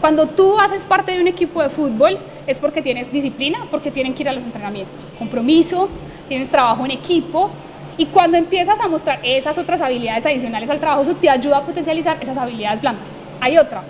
Cuando 0.00 0.26
tú 0.26 0.58
haces 0.58 0.84
parte 0.84 1.12
de 1.12 1.20
un 1.20 1.28
equipo 1.28 1.62
de 1.62 1.68
fútbol 1.68 2.18
es 2.46 2.58
porque 2.58 2.80
tienes 2.80 3.12
disciplina, 3.12 3.58
porque 3.70 3.90
tienen 3.90 4.14
que 4.14 4.22
ir 4.22 4.28
a 4.28 4.32
los 4.32 4.42
entrenamientos, 4.44 5.06
compromiso, 5.18 5.88
tienes 6.28 6.48
trabajo 6.48 6.84
en 6.84 6.92
equipo 6.92 7.50
y 7.98 8.06
cuando 8.06 8.38
empiezas 8.38 8.80
a 8.80 8.88
mostrar 8.88 9.20
esas 9.22 9.58
otras 9.58 9.80
habilidades 9.82 10.24
adicionales 10.24 10.70
al 10.70 10.80
trabajo, 10.80 11.02
eso 11.02 11.14
te 11.16 11.28
ayuda 11.28 11.58
a 11.58 11.62
potencializar 11.64 12.16
esas 12.20 12.36
habilidades 12.38 12.80
blandas. 12.80 13.14
Hay 13.40 13.58
otra, 13.58 13.82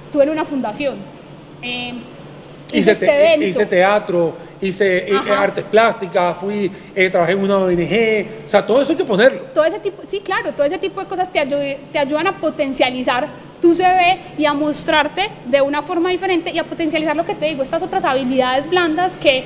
estuve 0.00 0.22
en 0.24 0.30
una 0.30 0.44
fundación, 0.46 0.96
eh, 1.60 1.92
hice 2.72 2.78
Hice, 2.78 2.90
este 2.92 3.06
te- 3.06 3.46
hice 3.46 3.66
teatro, 3.66 4.32
hice 4.60 5.08
eh, 5.10 5.16
Ajá. 5.16 5.42
artes 5.42 5.64
plásticas, 5.64 6.36
fui, 6.38 6.70
eh, 6.94 7.10
trabajé 7.10 7.32
en 7.32 7.40
una 7.42 7.58
ONG, 7.58 8.26
o 8.46 8.50
sea, 8.50 8.64
todo 8.66 8.80
eso 8.82 8.92
hay 8.92 8.98
que 8.98 9.04
ponerlo. 9.04 9.40
todo 9.54 9.64
ese 9.64 9.78
tipo, 9.78 10.02
sí, 10.04 10.20
claro, 10.20 10.52
todo 10.52 10.66
ese 10.66 10.78
tipo 10.78 11.00
de 11.00 11.06
cosas 11.06 11.30
te, 11.32 11.40
ayu- 11.40 11.76
te 11.92 11.98
ayudan 11.98 12.26
a 12.26 12.38
potencializar 12.38 13.28
tu 13.62 13.74
CV 13.74 14.18
y 14.36 14.44
a 14.46 14.52
mostrarte 14.54 15.28
de 15.46 15.60
una 15.62 15.82
forma 15.82 16.10
diferente 16.10 16.50
y 16.52 16.58
a 16.58 16.64
potencializar 16.64 17.16
lo 17.16 17.24
que 17.24 17.34
te 17.34 17.46
digo, 17.46 17.62
estas 17.62 17.82
otras 17.82 18.04
habilidades 18.04 18.68
blandas 18.68 19.16
que 19.16 19.44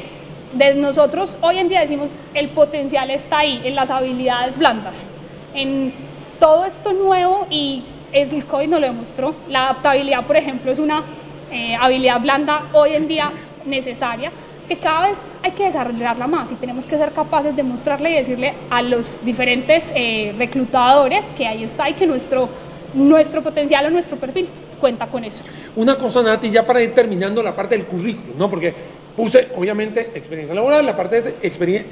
de 0.53 0.75
nosotros 0.75 1.39
hoy 1.41 1.59
en 1.59 1.69
día 1.71 1.81
decimos 1.81 2.11
el 2.35 2.51
potencial 2.51 3.11
está 3.11 3.39
ahí, 3.39 3.61
en 3.65 3.75
las 3.75 3.89
habilidades 3.91 4.59
blandas, 4.59 5.07
en 5.55 5.93
todo 6.39 6.65
esto 6.67 6.93
nuevo 6.93 7.47
y 7.51 7.85
es, 8.13 8.33
el 8.33 8.45
COVID 8.45 8.69
nos 8.69 8.81
lo 8.81 8.87
demostró, 8.87 9.35
la 9.49 9.65
adaptabilidad, 9.71 10.27
por 10.27 10.37
ejemplo, 10.37 10.71
es 10.71 10.79
una 10.79 11.03
eh, 11.51 11.75
habilidad 11.81 12.21
blanda 12.21 12.65
hoy 12.75 12.95
en 12.95 13.09
día 13.09 13.31
necesaria 13.65 14.31
que 14.69 14.77
cada 14.77 15.09
vez 15.09 15.19
hay 15.43 15.53
que 15.53 15.65
desarrollarla 15.65 16.27
más 16.27 16.53
y 16.53 16.55
tenemos 16.55 16.87
que 16.87 16.97
ser 16.97 17.13
capaces 17.13 17.55
de 17.55 17.63
mostrarle 17.63 18.11
y 18.11 18.15
decirle 18.15 18.55
a 18.71 18.83
los 18.83 19.19
diferentes 19.25 19.93
eh, 19.95 20.35
reclutadores 20.39 21.27
que 21.33 21.47
ahí 21.47 21.65
está 21.65 21.89
y 21.89 21.95
que 21.95 22.07
nuestro, 22.07 22.49
nuestro 22.95 23.43
potencial 23.43 23.87
o 23.87 23.91
nuestro 23.91 24.17
perfil 24.17 24.49
cuenta 24.81 25.07
con 25.07 25.25
eso. 25.25 25.45
Una 25.77 25.97
cosa, 25.97 26.23
Nati, 26.23 26.51
ya 26.51 26.67
para 26.67 26.83
ir 26.83 26.93
terminando 26.93 27.43
la 27.43 27.55
parte 27.55 27.77
del 27.77 27.87
currículum, 27.87 28.37
¿no? 28.37 28.51
Porque 28.51 28.75
puse, 29.17 29.49
obviamente, 29.57 30.11
experiencia 30.15 30.55
laboral, 30.55 30.85
la 30.85 30.97
parte 30.97 31.23
de 31.23 31.31
experiencia, 31.43 31.91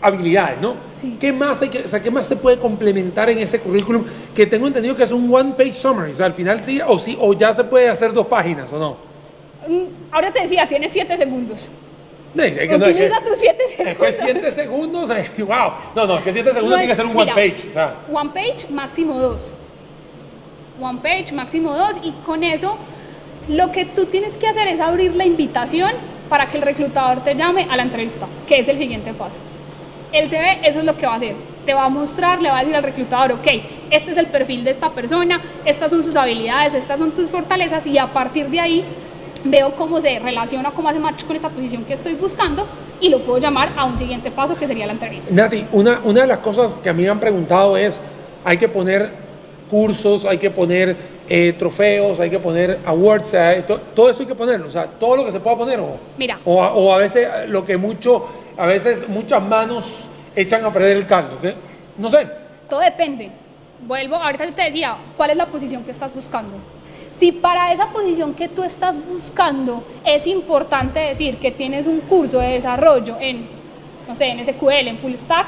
habilidades, 0.00 0.60
¿no? 0.60 0.74
Sí. 0.94 1.16
¿Qué 1.18 1.32
más 1.32 1.60
hay 1.62 1.68
que, 1.68 1.80
o 1.80 1.88
sea, 1.88 2.00
qué 2.00 2.10
más 2.10 2.26
se 2.26 2.36
puede 2.36 2.58
complementar 2.58 3.28
en 3.30 3.38
ese 3.38 3.58
currículum? 3.58 4.04
Que 4.34 4.46
tengo 4.46 4.66
entendido 4.66 4.94
que 4.94 5.02
es 5.02 5.12
un 5.12 5.32
one 5.32 5.54
page 5.56 5.74
summary, 5.74 6.12
o 6.12 6.14
sea, 6.14 6.26
al 6.26 6.34
final 6.34 6.60
sí 6.60 6.80
o 6.86 6.98
sí, 6.98 7.16
o 7.20 7.34
ya 7.34 7.52
se 7.52 7.64
puede 7.64 7.88
hacer 7.88 8.12
dos 8.12 8.26
páginas, 8.26 8.72
¿o 8.72 8.78
no? 8.78 8.96
Mm, 9.66 9.86
Ahora 10.12 10.32
te 10.32 10.42
decía, 10.42 10.66
tienes 10.68 10.92
siete 10.92 11.16
segundos. 11.16 11.68
Utiliza 12.38 13.20
tus 13.22 13.38
7 13.38 13.68
segundos. 13.68 14.08
Es 14.08 14.16
que 14.16 14.24
7 14.24 14.50
segundos, 14.50 15.08
wow. 15.38 15.72
No, 15.94 16.06
no, 16.06 16.18
es 16.18 16.24
que 16.24 16.32
7 16.32 16.52
segundos 16.52 16.78
tiene 16.78 16.90
que 16.92 16.96
ser 16.96 17.06
un 17.06 17.16
one 17.16 17.32
page. 17.32 17.68
O 17.68 17.72
sea. 17.72 17.96
One 18.10 18.30
page, 18.30 18.68
máximo 18.70 19.18
2. 19.18 19.52
One 20.80 20.98
page, 21.02 21.32
máximo 21.32 21.74
2. 21.74 21.96
Y 22.04 22.12
con 22.24 22.44
eso, 22.44 22.76
lo 23.48 23.72
que 23.72 23.84
tú 23.84 24.06
tienes 24.06 24.36
que 24.36 24.46
hacer 24.46 24.68
es 24.68 24.80
abrir 24.80 25.14
la 25.16 25.24
invitación 25.24 25.92
para 26.28 26.46
que 26.46 26.58
el 26.58 26.62
reclutador 26.62 27.24
te 27.24 27.34
llame 27.34 27.66
a 27.70 27.76
la 27.76 27.82
entrevista, 27.82 28.26
que 28.46 28.58
es 28.58 28.68
el 28.68 28.78
siguiente 28.78 29.12
paso. 29.14 29.38
El 30.12 30.28
CV, 30.28 30.60
eso 30.62 30.78
es 30.78 30.84
lo 30.84 30.96
que 30.96 31.06
va 31.06 31.14
a 31.14 31.16
hacer. 31.16 31.34
Te 31.66 31.74
va 31.74 31.84
a 31.84 31.88
mostrar, 31.88 32.40
le 32.40 32.48
va 32.48 32.58
a 32.58 32.60
decir 32.60 32.74
al 32.76 32.82
reclutador, 32.82 33.32
ok, 33.32 33.46
este 33.90 34.10
es 34.10 34.16
el 34.16 34.26
perfil 34.26 34.64
de 34.64 34.70
esta 34.70 34.90
persona, 34.90 35.40
estas 35.64 35.90
son 35.90 36.02
sus 36.02 36.16
habilidades, 36.16 36.74
estas 36.74 36.98
son 36.98 37.10
tus 37.10 37.30
fortalezas 37.30 37.86
y 37.86 37.98
a 37.98 38.06
partir 38.06 38.46
de 38.48 38.60
ahí 38.60 38.84
veo 39.44 39.74
cómo 39.74 40.00
se 40.00 40.18
relaciona, 40.18 40.70
cómo 40.70 40.88
hace 40.88 40.98
match 40.98 41.24
con 41.24 41.36
esa 41.36 41.48
posición 41.48 41.84
que 41.84 41.94
estoy 41.94 42.14
buscando 42.14 42.66
y 43.00 43.08
lo 43.08 43.20
puedo 43.20 43.38
llamar 43.38 43.72
a 43.76 43.84
un 43.84 43.96
siguiente 43.96 44.30
paso 44.30 44.56
que 44.56 44.66
sería 44.66 44.86
la 44.86 44.92
entrevista. 44.92 45.32
Nati, 45.32 45.66
una, 45.72 46.00
una 46.04 46.22
de 46.22 46.26
las 46.26 46.38
cosas 46.38 46.76
que 46.82 46.88
a 46.88 46.92
mí 46.92 47.02
me 47.02 47.08
han 47.08 47.20
preguntado 47.20 47.76
es, 47.76 48.00
hay 48.44 48.56
que 48.56 48.68
poner 48.68 49.10
cursos, 49.70 50.24
hay 50.24 50.38
que 50.38 50.50
poner 50.50 50.96
eh, 51.28 51.54
trofeos, 51.58 52.18
hay 52.20 52.30
que 52.30 52.38
poner 52.38 52.80
awards, 52.86 53.34
todo 53.94 54.08
eso 54.08 54.22
hay 54.22 54.26
que 54.26 54.34
ponerlo, 54.34 54.66
o 54.66 54.70
sea, 54.70 54.86
todo 54.86 55.16
lo 55.16 55.24
que 55.26 55.32
se 55.32 55.40
pueda 55.40 55.56
poner. 55.56 55.78
O, 55.80 55.98
Mira. 56.16 56.38
O, 56.44 56.56
o, 56.56 56.94
a 56.94 56.98
veces 56.98 57.28
lo 57.48 57.64
que 57.64 57.76
mucho, 57.76 58.26
a 58.56 58.66
veces 58.66 59.08
muchas 59.08 59.42
manos 59.42 60.08
echan 60.34 60.64
a 60.64 60.72
perder 60.72 60.96
el 60.96 61.06
caldo, 61.06 61.38
¿qué? 61.40 61.54
No 61.96 62.08
sé. 62.10 62.26
Todo 62.68 62.80
depende. 62.80 63.30
Vuelvo, 63.86 64.16
ahorita 64.16 64.44
yo 64.44 64.54
te 64.54 64.64
decía, 64.64 64.96
¿cuál 65.16 65.30
es 65.30 65.36
la 65.36 65.46
posición 65.46 65.84
que 65.84 65.92
estás 65.92 66.12
buscando? 66.12 66.56
Si 67.18 67.32
para 67.32 67.72
esa 67.72 67.88
posición 67.88 68.32
que 68.34 68.48
tú 68.48 68.62
estás 68.62 68.98
buscando 69.04 69.82
es 70.04 70.26
importante 70.26 71.00
decir 71.00 71.38
que 71.38 71.50
tienes 71.50 71.86
un 71.86 72.00
curso 72.00 72.38
de 72.38 72.48
desarrollo 72.48 73.16
en, 73.20 73.46
no 74.06 74.14
sé, 74.14 74.26
en 74.26 74.44
SQL, 74.44 74.88
en 74.88 74.98
Full 74.98 75.14
Stack, 75.14 75.46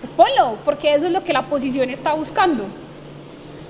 pues 0.00 0.12
ponlo, 0.12 0.58
porque 0.64 0.92
eso 0.92 1.06
es 1.06 1.12
lo 1.12 1.22
que 1.22 1.32
la 1.32 1.46
posición 1.46 1.90
está 1.90 2.12
buscando. 2.14 2.64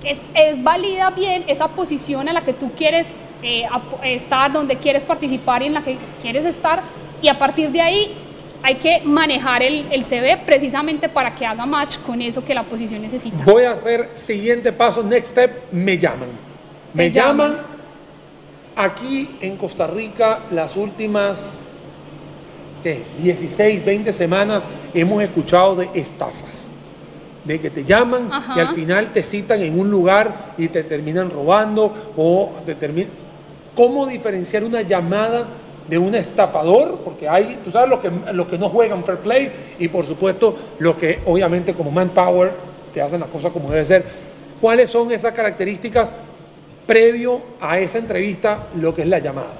Es, 0.03 0.19
es 0.35 0.63
válida 0.63 1.11
bien 1.11 1.45
esa 1.47 1.69
posición 1.69 2.29
a 2.29 2.33
la 2.33 2.41
que 2.41 2.55
tú 2.55 2.73
quieres 2.73 3.21
eh, 3.43 3.67
estar, 4.03 4.51
donde 4.51 4.77
quieres 4.77 5.05
participar 5.05 5.63
y 5.63 5.67
en 5.67 5.75
la 5.75 5.83
que 5.83 5.99
quieres 6.23 6.47
estar, 6.47 6.81
y 7.21 7.29
a 7.29 7.39
partir 7.39 7.71
de 7.71 7.83
ahí 7.83 8.15
hay 8.63 8.77
que 8.77 9.03
manejar 9.05 9.63
el, 9.63 9.87
el, 9.91 10.05
CV 10.05 10.39
precisamente 10.47 11.09
para 11.09 11.35
que 11.35 11.45
haga 11.45 11.67
match 11.67 11.99
con 11.99 12.23
eso 12.23 12.45
que 12.45 12.55
la 12.55 12.63
posición 12.63 13.03
necesita. 13.03 13.45
Voy 13.45 13.65
a 13.65 13.73
hacer 13.73 14.11
siguiente 14.15 14.73
paso, 14.73 15.03
next 15.03 15.33
step, 15.33 15.73
me 15.73 15.99
llaman. 15.99 16.52
Me 16.95 17.11
llaman 17.11 17.57
aquí 18.77 19.37
en 19.41 19.57
Costa 19.57 19.87
Rica 19.87 20.41
las 20.51 20.77
últimas 20.77 21.65
16, 23.19 23.85
20 23.85 24.13
semanas 24.13 24.67
hemos 24.93 25.23
escuchado 25.23 25.77
de 25.77 25.89
estafas. 25.95 26.67
De 27.45 27.61
que 27.61 27.71
te 27.71 27.85
llaman 27.85 28.31
y 28.55 28.61
al 28.61 28.69
final 28.69 29.11
te 29.11 29.23
citan 29.23 29.63
en 29.63 29.79
un 29.79 29.91
lugar 29.91 30.55
y 30.59 30.69
te 30.69 30.85
terminan 30.85 31.31
robando 31.31 31.93
o 32.17 32.53
te 32.65 32.75
terminan... 32.75 33.11
¿Cómo 33.75 34.07
diferenciar 34.07 34.63
una 34.65 34.83
llamada 34.83 35.47
de 35.89 35.99
un 35.99 36.15
estafador? 36.15 37.01
Porque 37.03 37.29
hay, 37.29 37.59
tú 37.65 37.71
sabes, 37.71 37.89
los 37.89 38.01
que, 38.01 38.11
los 38.33 38.47
que 38.47 38.59
no 38.59 38.69
juegan 38.69 39.03
fair 39.03 39.19
play 39.19 39.51
y 39.79 39.89
por 39.89 40.05
supuesto 40.07 40.55
los 40.79 40.95
que 40.97 41.21
obviamente 41.25 41.73
como 41.73 41.91
manpower 41.91 42.53
te 42.93 43.01
hacen 43.01 43.21
las 43.21 43.31
cosas 43.31 43.51
como 43.51 43.71
debe 43.71 43.85
ser. 43.85 44.05
¿Cuáles 44.61 44.91
son 44.91 45.11
esas 45.11 45.33
características 45.33 46.13
previo 46.87 47.43
a 47.61 47.79
esa 47.79 47.99
entrevista 47.99 48.69
lo 48.77 48.95
que 48.95 49.03
es 49.03 49.09
la 49.09 49.19
llamada? 49.19 49.59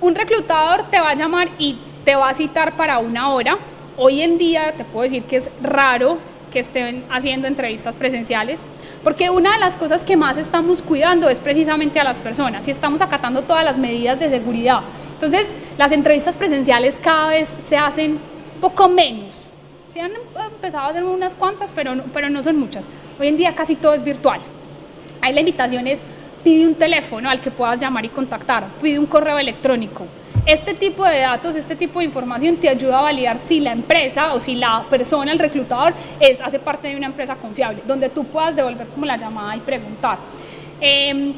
Un 0.00 0.14
reclutador 0.14 0.84
te 0.90 1.00
va 1.00 1.10
a 1.10 1.14
llamar 1.14 1.48
y 1.58 1.78
te 2.04 2.14
va 2.14 2.28
a 2.28 2.34
citar 2.34 2.76
para 2.76 2.98
una 2.98 3.30
hora. 3.30 3.58
Hoy 3.96 4.22
en 4.22 4.38
día 4.38 4.74
te 4.76 4.84
puedo 4.84 5.04
decir 5.04 5.24
que 5.24 5.36
es 5.36 5.50
raro 5.62 6.18
que 6.52 6.60
estén 6.60 7.04
haciendo 7.10 7.48
entrevistas 7.48 7.96
presenciales, 7.96 8.66
porque 9.02 9.30
una 9.30 9.54
de 9.54 9.58
las 9.58 9.76
cosas 9.76 10.04
que 10.04 10.16
más 10.16 10.36
estamos 10.36 10.82
cuidando 10.82 11.28
es 11.28 11.40
precisamente 11.40 11.98
a 11.98 12.04
las 12.04 12.20
personas 12.20 12.68
y 12.68 12.70
estamos 12.70 13.00
acatando 13.00 13.42
todas 13.42 13.64
las 13.64 13.78
medidas 13.78 14.18
de 14.20 14.30
seguridad. 14.30 14.80
Entonces, 15.14 15.54
las 15.76 15.92
entrevistas 15.92 16.38
presenciales 16.38 16.98
cada 17.02 17.28
vez 17.28 17.52
se 17.58 17.76
hacen 17.76 18.18
poco 18.60 18.88
menos. 18.88 19.34
Se 19.92 20.00
han 20.00 20.12
empezado 20.52 20.84
a 20.84 20.90
hacer 20.90 21.04
unas 21.04 21.34
cuantas, 21.34 21.72
pero 21.74 21.94
no, 21.94 22.04
pero 22.12 22.30
no 22.30 22.42
son 22.42 22.58
muchas. 22.58 22.88
Hoy 23.18 23.28
en 23.28 23.36
día 23.36 23.54
casi 23.54 23.76
todo 23.76 23.94
es 23.94 24.02
virtual. 24.02 24.40
Ahí 25.26 25.34
la 25.34 25.40
invitación 25.40 25.88
es, 25.88 25.98
pide 26.44 26.68
un 26.68 26.76
teléfono 26.76 27.28
al 27.28 27.40
que 27.40 27.50
puedas 27.50 27.80
llamar 27.80 28.04
y 28.04 28.10
contactar, 28.10 28.62
pide 28.80 28.96
un 28.96 29.06
correo 29.06 29.36
electrónico. 29.36 30.06
Este 30.46 30.72
tipo 30.72 31.04
de 31.04 31.18
datos, 31.18 31.56
este 31.56 31.74
tipo 31.74 31.98
de 31.98 32.04
información 32.04 32.56
te 32.58 32.68
ayuda 32.68 33.00
a 33.00 33.02
validar 33.02 33.36
si 33.40 33.58
la 33.58 33.72
empresa 33.72 34.34
o 34.34 34.40
si 34.40 34.54
la 34.54 34.84
persona, 34.88 35.32
el 35.32 35.40
reclutador, 35.40 35.94
es, 36.20 36.40
hace 36.40 36.60
parte 36.60 36.86
de 36.86 36.96
una 36.96 37.06
empresa 37.06 37.34
confiable, 37.34 37.82
donde 37.84 38.08
tú 38.08 38.22
puedas 38.22 38.54
devolver 38.54 38.86
como 38.86 39.04
la 39.04 39.16
llamada 39.16 39.56
y 39.56 39.58
preguntar. 39.58 40.18
Em, 40.80 41.32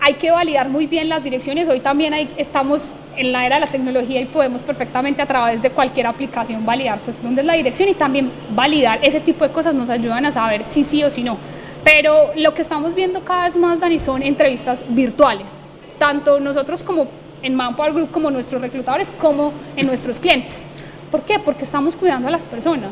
hay 0.00 0.14
que 0.14 0.30
validar 0.30 0.68
muy 0.68 0.86
bien 0.86 1.08
las 1.08 1.24
direcciones. 1.24 1.68
Hoy 1.68 1.80
también 1.80 2.14
estamos 2.36 2.92
en 3.16 3.32
la 3.32 3.44
era 3.46 3.56
de 3.56 3.62
la 3.62 3.66
tecnología 3.66 4.20
y 4.20 4.26
podemos 4.26 4.62
perfectamente 4.62 5.22
a 5.22 5.26
través 5.26 5.60
de 5.60 5.70
cualquier 5.70 6.06
aplicación 6.06 6.64
validar 6.64 7.00
pues 7.00 7.16
dónde 7.20 7.40
es 7.40 7.46
la 7.48 7.54
dirección 7.54 7.88
y 7.88 7.94
también 7.94 8.30
validar 8.50 9.00
ese 9.02 9.18
tipo 9.18 9.44
de 9.44 9.50
cosas 9.50 9.74
nos 9.74 9.90
ayudan 9.90 10.24
a 10.24 10.30
saber 10.30 10.62
si 10.62 10.84
sí 10.84 11.02
o 11.02 11.10
si 11.10 11.24
no. 11.24 11.36
Pero 11.90 12.32
lo 12.36 12.52
que 12.52 12.60
estamos 12.60 12.94
viendo 12.94 13.24
cada 13.24 13.44
vez 13.44 13.56
más, 13.56 13.80
Dani, 13.80 13.98
son 13.98 14.22
entrevistas 14.22 14.80
virtuales, 14.90 15.52
tanto 15.98 16.38
nosotros 16.38 16.82
como 16.82 17.06
en 17.42 17.54
Manpower 17.54 17.94
Group, 17.94 18.10
como 18.10 18.30
nuestros 18.30 18.60
reclutadores, 18.60 19.10
como 19.10 19.54
en 19.74 19.86
nuestros 19.86 20.20
clientes. 20.20 20.66
¿Por 21.10 21.22
qué? 21.22 21.38
Porque 21.38 21.64
estamos 21.64 21.96
cuidando 21.96 22.28
a 22.28 22.30
las 22.30 22.44
personas. 22.44 22.90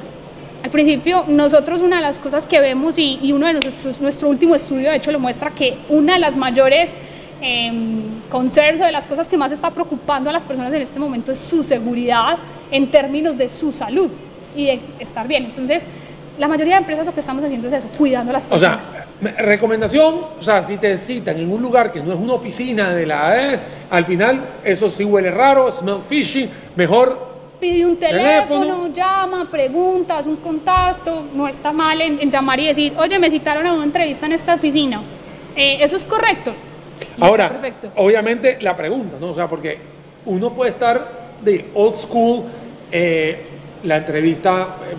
Al 0.63 0.71
principio, 0.71 1.25
nosotros 1.29 1.83
una 1.83 1.97
de 1.97 2.03
las 2.03 2.19
cosas 2.19 2.47
que 2.47 2.59
vemos, 2.59 2.95
y, 2.97 3.33
uno 3.35 3.49
de 3.49 3.53
nuestros, 3.53 4.01
nuestro 4.01 4.31
último 4.31 4.55
estudio 4.55 4.91
de 4.91 4.97
hecho 4.97 5.13
lo 5.13 5.21
muestra, 5.21 5.51
que 5.51 5.77
una 5.91 6.15
de 6.15 6.21
las 6.21 6.35
mayores 6.35 6.95
eh, 7.43 7.71
concerns 8.31 8.81
o 8.81 8.85
de 8.85 8.93
las 8.93 9.07
cosas 9.07 9.29
que 9.29 9.37
más 9.37 9.53
está 9.53 9.71
preocupando 9.73 10.31
a 10.31 10.33
las 10.33 10.47
personas 10.47 10.73
en 10.73 10.81
este 10.81 10.99
momento 10.99 11.33
es 11.33 11.39
su 11.39 11.63
seguridad 11.65 12.39
en 12.71 12.91
términos 12.91 13.37
de 13.37 13.51
su 13.51 13.75
salud 13.75 14.11
y 14.57 14.65
de 14.65 14.81
estar 15.01 15.29
bien. 15.29 15.45
Entonces, 15.45 15.87
la 16.39 16.49
mayoría 16.49 16.75
de 16.75 16.81
empresas 16.81 17.07
lo 17.07 17.15
que 17.15 17.21
estamos 17.21 17.45
haciendo 17.45 17.69
es 17.69 17.75
eso, 17.75 17.89
cuidando 17.97 18.31
a 18.31 18.35
las 18.35 18.47
personas. 18.47 18.79
O 18.79 19.29
sea, 19.29 19.35
recomendación, 19.39 20.15
o 20.39 20.43
sea, 20.43 20.63
si 20.63 20.77
te 20.77 20.97
citan 20.99 21.39
en 21.39 21.51
un 21.51 21.63
lugar 21.63 21.91
que 21.91 22.01
no 22.01 22.13
es 22.13 22.19
una 22.19 22.35
oficina 22.35 22.91
de 22.91 23.07
la 23.07 23.55
eh, 23.55 23.61
al 23.91 24.05
final 24.05 24.45
eso 24.63 24.91
sí 24.91 25.05
huele 25.05 25.31
raro, 25.31 25.71
smell 25.73 25.99
fishy, 26.09 26.49
mejor 26.75 27.37
pide 27.61 27.87
un 27.87 27.97
teléfono, 27.97 28.89
llama, 28.93 29.49
preguntas, 29.51 30.27
un 30.27 30.37
contacto, 30.37 31.25
no 31.35 31.49
está 31.49 31.73
mal 31.73 32.01
en, 32.01 32.31
llamar 32.31 32.61
y 32.61 32.67
decir, 32.67 32.93
oye, 32.99 33.19
me 33.19 33.31
citaron 33.31 33.67
a 33.67 33.73
una 33.73 33.85
entrevista 33.85 34.27
en 34.27 34.33
esta 34.33 34.55
oficina. 34.55 35.01
Eh, 35.55 35.79
eso 35.81 35.97
es 35.97 36.05
correcto. 36.05 36.53
Ahora, 37.21 37.51
obviamente 37.97 38.59
la 38.61 38.77
pregunta, 38.77 39.17
¿no? 39.21 39.31
O 39.31 39.35
sea, 39.35 39.49
porque 39.49 39.79
uno 40.27 40.53
puede 40.53 40.71
estar 40.71 41.11
de 41.43 41.71
old 41.75 41.95
school, 41.95 42.45
eh, 42.91 43.56
la 43.85 43.99
entrevista 43.99 44.77
eh, 44.85 44.95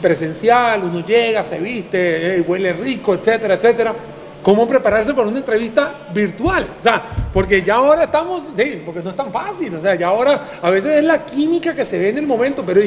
presencial, 0.00 0.84
uno 0.84 1.04
llega, 1.04 1.44
se 1.44 1.58
viste, 1.58 2.36
eh, 2.36 2.40
huele 2.40 2.72
rico, 2.72 3.14
etcétera, 3.14 3.54
etcétera. 3.54 3.94
¿Cómo 4.42 4.66
prepararse 4.66 5.12
para 5.12 5.28
una 5.28 5.38
entrevista 5.38 6.08
virtual? 6.14 6.66
O 6.80 6.82
sea, 6.82 7.02
porque 7.32 7.62
ya 7.62 7.74
ahora 7.74 8.04
estamos, 8.04 8.44
porque 8.86 9.02
no 9.02 9.10
es 9.10 9.16
tan 9.16 9.30
fácil, 9.30 9.74
o 9.74 9.80
sea, 9.80 9.94
ya 9.94 10.08
ahora 10.08 10.40
a 10.62 10.70
veces 10.70 10.96
es 10.96 11.04
la 11.04 11.24
química 11.26 11.74
que 11.74 11.84
se 11.84 11.98
ve 11.98 12.08
en 12.08 12.18
el 12.18 12.26
momento, 12.26 12.64
pero 12.64 12.80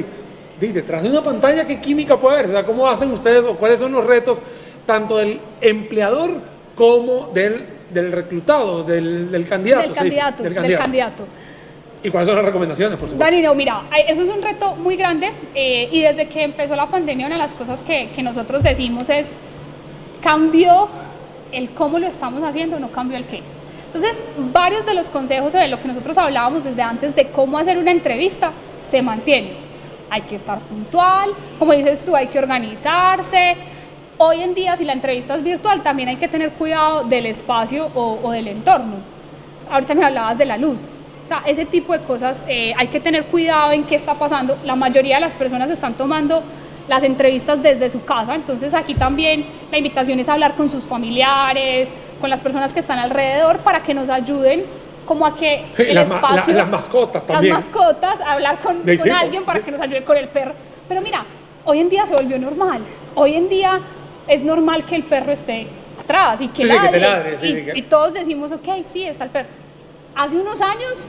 detrás 0.60 1.04
de 1.04 1.10
una 1.10 1.22
pantalla, 1.22 1.66
¿qué 1.66 1.80
química 1.80 2.18
puede 2.18 2.36
haber? 2.38 2.48
O 2.48 2.52
sea, 2.52 2.66
¿cómo 2.66 2.88
hacen 2.88 3.12
ustedes 3.12 3.46
o 3.46 3.56
cuáles 3.56 3.80
son 3.80 3.92
los 3.92 4.06
retos 4.06 4.42
tanto 4.86 5.18
del 5.18 5.40
empleador 5.62 6.32
como 6.76 7.30
del, 7.34 7.64
del 7.92 8.12
reclutado, 8.12 8.84
del, 8.84 9.46
candidato? 9.48 9.84
Del 9.84 9.94
candidato, 9.94 10.44
del 10.44 10.78
candidato. 10.78 11.26
¿Y 12.04 12.10
cuáles 12.10 12.28
son 12.28 12.36
las 12.36 12.46
recomendaciones, 12.46 13.00
por 13.00 13.10
supuesto? 13.10 13.32
Dani, 13.32 13.56
mira, 13.56 13.84
eso 14.10 14.24
es 14.24 14.30
un 14.30 14.42
reto 14.42 14.76
muy 14.76 14.98
grande 14.98 15.32
eh, 15.56 15.88
y 15.90 16.02
desde 16.02 16.28
que 16.28 16.44
empezó 16.44 16.76
la 16.76 16.88
pandemia 16.88 17.28
una 17.28 17.36
de 17.36 17.42
las 17.42 17.54
cosas 17.54 17.82
que, 17.82 18.10
que 18.14 18.22
nosotros 18.22 18.62
decimos 18.62 19.10
es, 19.10 19.38
cambió 20.22 20.90
el 21.54 21.70
cómo 21.70 22.00
lo 22.00 22.08
estamos 22.08 22.44
haciendo, 22.44 22.78
no 22.78 22.90
cambió 22.90 23.18
el 23.18 23.26
qué. 23.26 23.42
Entonces, 23.86 24.18
varios 24.52 24.86
de 24.86 24.96
los 24.96 25.10
consejos 25.10 25.54
de 25.54 25.68
lo 25.70 25.80
que 25.80 25.88
nosotros 25.88 26.18
hablábamos 26.18 26.66
desde 26.66 26.82
antes 26.82 27.16
de 27.16 27.30
cómo 27.30 27.58
hacer 27.58 27.78
una 27.78 27.92
entrevista 27.92 28.52
se 28.90 29.02
mantienen. 29.02 29.54
Hay 30.10 30.24
que 30.24 30.36
estar 30.36 30.60
puntual, 30.60 31.30
como 31.58 31.72
dices 31.72 32.04
tú, 32.04 32.16
hay 32.16 32.28
que 32.28 32.38
organizarse. 32.38 33.56
Hoy 34.18 34.42
en 34.42 34.54
día, 34.54 34.76
si 34.76 34.84
la 34.84 34.94
entrevista 34.94 35.36
es 35.36 35.44
virtual, 35.44 35.82
también 35.84 36.10
hay 36.10 36.18
que 36.18 36.28
tener 36.28 36.52
cuidado 36.52 37.06
del 37.06 37.28
espacio 37.28 37.90
o, 37.96 38.20
o 38.22 38.32
del 38.32 38.50
entorno. 38.50 38.96
Ahorita 39.72 39.96
me 39.96 40.04
hablabas 40.04 40.38
de 40.38 40.46
la 40.46 40.58
luz 40.58 40.90
o 41.24 41.28
sea, 41.28 41.42
ese 41.46 41.66
tipo 41.66 41.94
de 41.94 42.00
cosas 42.04 42.46
eh, 42.50 42.74
hay 42.78 42.88
que 42.88 43.00
tener 43.00 43.26
cuidado 43.26 43.72
en 43.72 43.84
qué 43.86 43.96
está 43.96 44.14
pasando. 44.16 44.58
La 44.66 44.76
mayoría 44.76 45.16
de 45.16 45.22
las 45.22 45.36
personas 45.36 45.70
están 45.70 45.94
tomando 45.94 46.44
las 46.88 47.04
entrevistas 47.04 47.64
desde 47.64 47.90
su 47.90 48.04
casa, 48.04 48.36
entonces 48.36 48.74
aquí 48.74 48.94
también 48.94 49.46
la 49.72 49.78
invitación 49.78 50.20
es 50.20 50.28
hablar 50.28 50.56
con 50.56 50.70
sus 50.70 50.86
familiares, 50.86 51.90
con 52.20 52.30
las 52.30 52.42
personas 52.42 52.74
que 52.74 52.82
están 52.82 53.00
alrededor 53.00 53.60
para 53.60 53.82
que 53.82 53.94
nos 53.94 54.10
ayuden 54.10 54.66
como 55.06 55.26
a 55.26 55.36
que 55.36 55.66
el 55.78 55.96
las, 55.96 56.10
ma- 56.10 56.22
la- 56.22 56.28
espacio... 56.30 56.54
las 56.56 56.70
mascotas 56.70 57.26
también. 57.26 57.54
Las 57.54 57.66
mascotas, 57.66 58.20
hablar 58.22 58.60
con, 58.60 58.78
con 58.82 58.98
sí, 58.98 59.10
alguien 59.10 59.44
para 59.46 59.60
sí. 59.60 59.66
que 59.66 59.72
nos 59.72 59.82
ayude 59.82 60.04
con 60.04 60.18
el 60.18 60.28
perro. 60.30 60.54
Pero 60.88 61.02
mira, 61.02 61.26
hoy 61.66 61.80
en 61.80 61.90
día 61.90 62.06
se 62.06 62.16
volvió 62.16 62.38
normal. 62.40 62.80
Hoy 63.16 63.36
en 63.36 63.48
día 63.50 63.80
es 64.28 64.44
normal 64.44 64.84
que 64.86 64.96
el 64.96 65.04
perro 65.04 65.32
esté 65.32 65.68
atrás 66.02 66.40
y 66.42 66.48
que 66.50 66.64
Sí, 66.64 66.70
sí, 66.70 66.74
que 66.92 67.00
ladre. 67.00 67.00
ladre, 67.00 67.38
y, 67.42 67.66
que- 67.66 67.74
y 67.76 67.82
todos 67.84 68.14
decimos, 68.14 68.52
ok, 68.52 68.68
sí, 68.84 69.04
está 69.06 69.24
el 69.26 69.30
perro. 69.30 69.48
Hace 70.16 70.38
unos 70.38 70.62
años 70.62 71.06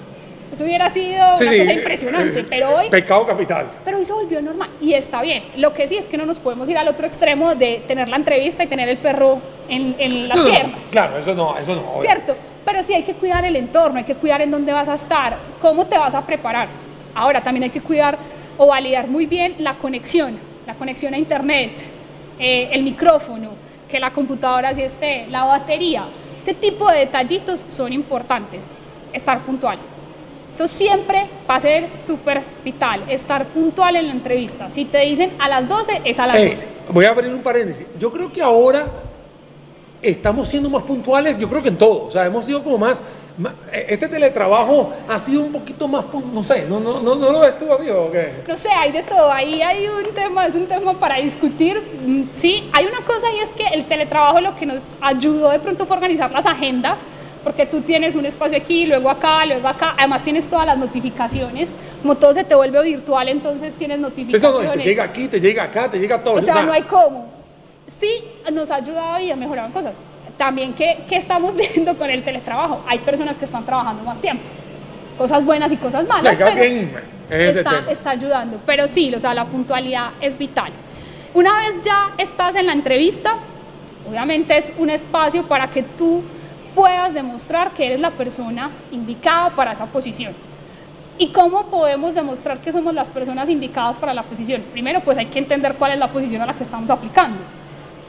eso 0.52 0.64
hubiera 0.64 0.88
sido 0.88 1.36
Sí, 1.38 1.44
una 1.44 1.52
sí, 1.52 1.58
cosa 1.58 1.70
eh, 1.72 1.74
impresionante, 1.74 2.44
pero 2.44 2.76
hoy 2.76 2.88
Pecado 2.90 3.26
capital. 3.26 3.66
pero 3.84 3.98
hoy 3.98 4.04
se 4.04 4.12
volvió 4.12 4.40
normal 4.40 4.70
y 4.80 4.92
está 4.94 5.20
bien. 5.22 5.42
Lo 5.56 5.72
que 5.74 5.88
sí 5.88 5.96
es 5.96 6.08
que 6.08 6.16
no 6.16 6.26
nos 6.26 6.38
podemos 6.38 6.68
ir 6.68 6.78
al 6.78 6.86
otro 6.88 7.06
extremo 7.06 7.54
de 7.54 7.82
tener 7.88 8.08
la 8.08 8.16
entrevista 8.16 8.62
y 8.64 8.66
tener 8.68 8.88
el 8.88 8.98
perro 8.98 9.38
en, 9.68 9.96
en 9.98 10.28
las 10.28 10.38
no, 10.38 10.44
piernas. 10.44 10.88
claro, 10.90 11.18
eso 11.18 11.34
no, 11.34 11.56
eso 11.58 11.74
no. 11.74 12.00
¿Cierto? 12.02 12.36
Pero 12.64 12.82
sí 12.82 12.94
hay 12.94 13.02
que 13.02 13.14
cuidar 13.14 13.44
el 13.44 13.56
entorno, 13.56 13.98
hay 13.98 14.04
que 14.04 14.14
cuidar 14.14 14.40
en 14.42 14.50
dónde 14.50 14.72
vas 14.72 14.88
a 14.88 14.94
estar, 14.94 15.36
cómo 15.60 15.86
te 15.86 15.98
vas 15.98 16.14
a 16.14 16.24
preparar. 16.24 16.68
Ahora 17.14 17.40
también 17.42 17.64
hay 17.64 17.70
que 17.70 17.80
cuidar 17.80 18.16
o 18.56 18.68
validar 18.68 19.08
muy 19.08 19.26
bien 19.26 19.56
la 19.58 19.74
conexión, 19.74 20.38
la 20.66 20.74
conexión 20.74 21.14
a 21.14 21.18
internet, 21.18 21.72
eh, 22.38 22.68
el 22.72 22.82
micrófono, 22.84 23.50
que 23.88 23.98
la 23.98 24.12
computadora 24.12 24.72
sí 24.72 24.82
esté, 24.82 25.26
la 25.30 25.44
batería. 25.44 26.04
Ese 26.40 26.54
tipo 26.54 26.90
de 26.90 26.98
detallitos 27.00 27.64
son 27.68 27.92
importantes. 27.92 28.62
Estar 29.14 29.40
puntual. 29.40 29.78
Eso 30.52 30.68
siempre 30.68 31.26
va 31.50 31.56
a 31.56 31.60
ser 31.60 31.86
súper 32.06 32.42
vital, 32.64 33.02
estar 33.08 33.44
puntual 33.46 33.96
en 33.96 34.06
la 34.08 34.12
entrevista. 34.12 34.70
Si 34.70 34.84
te 34.84 34.98
dicen 35.00 35.32
a 35.38 35.48
las 35.48 35.68
12, 35.68 36.02
es 36.04 36.18
a 36.18 36.26
las 36.26 36.36
Ey, 36.36 36.50
12. 36.50 36.66
voy 36.90 37.04
a 37.06 37.10
abrir 37.10 37.32
un 37.32 37.42
paréntesis. 37.42 37.86
Yo 37.98 38.12
creo 38.12 38.30
que 38.32 38.40
ahora 38.42 38.86
estamos 40.02 40.48
siendo 40.48 40.68
más 40.70 40.82
puntuales, 40.82 41.38
yo 41.38 41.48
creo 41.48 41.62
que 41.62 41.68
en 41.70 41.78
todo. 41.78 42.06
O 42.06 42.10
sea, 42.10 42.26
hemos 42.26 42.44
sido 42.44 42.62
como 42.62 42.78
más. 42.78 43.00
más- 43.38 43.52
este 43.72 44.06
teletrabajo 44.06 44.92
ha 45.08 45.18
sido 45.18 45.40
un 45.42 45.50
poquito 45.50 45.88
más. 45.88 46.04
No 46.32 46.44
sé, 46.44 46.66
¿no, 46.68 46.78
no, 46.78 47.00
no, 47.00 47.14
no 47.16 47.32
lo 47.32 47.40
ves 47.40 47.58
tú 47.58 47.72
así 47.72 47.88
o 47.90 48.12
qué? 48.12 48.42
No 48.46 48.56
sé, 48.56 48.68
hay 48.70 48.92
de 48.92 49.02
todo. 49.02 49.32
Ahí 49.32 49.60
hay 49.60 49.88
un 49.88 50.04
tema, 50.14 50.46
es 50.46 50.54
un 50.54 50.66
tema 50.66 50.92
para 50.94 51.16
discutir. 51.16 51.80
Mm, 52.06 52.24
Sí, 52.32 52.68
hay 52.72 52.86
una 52.86 52.98
cosa 53.04 53.26
y 53.32 53.38
es 53.40 53.50
que 53.50 53.66
el 53.74 53.86
teletrabajo 53.86 54.40
lo 54.40 54.54
que 54.54 54.66
nos 54.66 54.94
ayudó 55.00 55.50
de 55.50 55.58
pronto 55.58 55.84
fue 55.86 55.96
organizar 55.96 56.30
las 56.30 56.46
agendas, 56.46 57.00
porque 57.44 57.66
tú 57.66 57.82
tienes 57.82 58.14
un 58.14 58.24
espacio 58.24 58.56
aquí, 58.56 58.86
luego 58.86 59.10
acá, 59.10 59.44
luego 59.44 59.68
acá. 59.68 59.94
Además 59.98 60.24
tienes 60.24 60.48
todas 60.48 60.66
las 60.66 60.78
notificaciones. 60.78 61.74
Como 62.00 62.16
todo 62.16 62.32
se 62.32 62.42
te 62.42 62.54
vuelve 62.54 62.82
virtual, 62.82 63.28
entonces 63.28 63.74
tienes 63.74 63.98
Pues 63.98 64.00
no, 64.00 64.08
notificaciones. 64.08 64.66
no, 64.68 64.72
te 64.72 64.82
llega 64.82 65.04
aquí, 65.04 65.28
te 65.28 65.40
llega 65.40 65.62
acá, 65.64 65.90
te 65.90 65.98
llega 65.98 66.22
todo. 66.22 66.36
O 66.36 66.42
sea, 66.42 66.54
sea, 66.54 66.62
no 66.62 66.72
hay 66.72 66.82
cómo. 66.82 67.28
Sí, 68.00 68.24
nos 68.50 68.70
ha 68.70 68.76
ayudado 68.76 69.20
y 69.20 69.30
ha 69.30 69.36
mejorado 69.36 69.70
cosas. 69.72 69.96
También, 70.38 70.72
¿qué, 70.72 71.00
qué 71.06 71.16
estamos 71.16 71.54
viendo 71.74 71.96
con 71.98 72.08
el 72.08 72.22
teletrabajo? 72.24 72.82
Hay 72.88 73.00
personas 73.00 73.36
que 73.36 73.44
están 73.44 73.64
trabajando 73.66 74.02
más 74.02 74.18
tiempo. 74.20 74.42
Cosas 75.18 75.44
buenas 75.44 75.70
y 75.70 75.76
cosas 75.76 76.08
malas, 76.08 76.36
pero 76.36 76.60
ese 77.30 77.60
está, 77.60 77.84
está 77.88 78.10
ayudando. 78.10 78.58
Pero 78.64 78.88
sí, 78.88 79.14
o 79.14 79.20
sea, 79.20 79.34
la 79.34 79.44
puntualidad 79.44 80.10
es 80.20 80.36
vital. 80.36 80.72
Una 81.34 81.52
vez 81.58 81.82
ya 81.84 82.12
estás 82.18 82.56
en 82.56 82.66
la 82.66 82.72
entrevista, 82.72 83.34
obviamente 84.08 84.56
es 84.56 84.72
un 84.78 84.90
espacio 84.90 85.44
para 85.44 85.68
que 85.70 85.82
tú 85.82 86.22
puedas 86.74 87.14
demostrar 87.14 87.72
que 87.72 87.86
eres 87.86 88.00
la 88.00 88.10
persona 88.10 88.70
indicada 88.90 89.50
para 89.50 89.72
esa 89.72 89.86
posición. 89.86 90.34
¿Y 91.16 91.28
cómo 91.28 91.66
podemos 91.66 92.14
demostrar 92.14 92.58
que 92.58 92.72
somos 92.72 92.92
las 92.92 93.08
personas 93.08 93.48
indicadas 93.48 93.98
para 93.98 94.12
la 94.12 94.24
posición? 94.24 94.62
Primero, 94.72 95.00
pues 95.00 95.16
hay 95.16 95.26
que 95.26 95.38
entender 95.38 95.76
cuál 95.76 95.92
es 95.92 95.98
la 95.98 96.08
posición 96.08 96.42
a 96.42 96.46
la 96.46 96.54
que 96.54 96.64
estamos 96.64 96.90
aplicando 96.90 97.38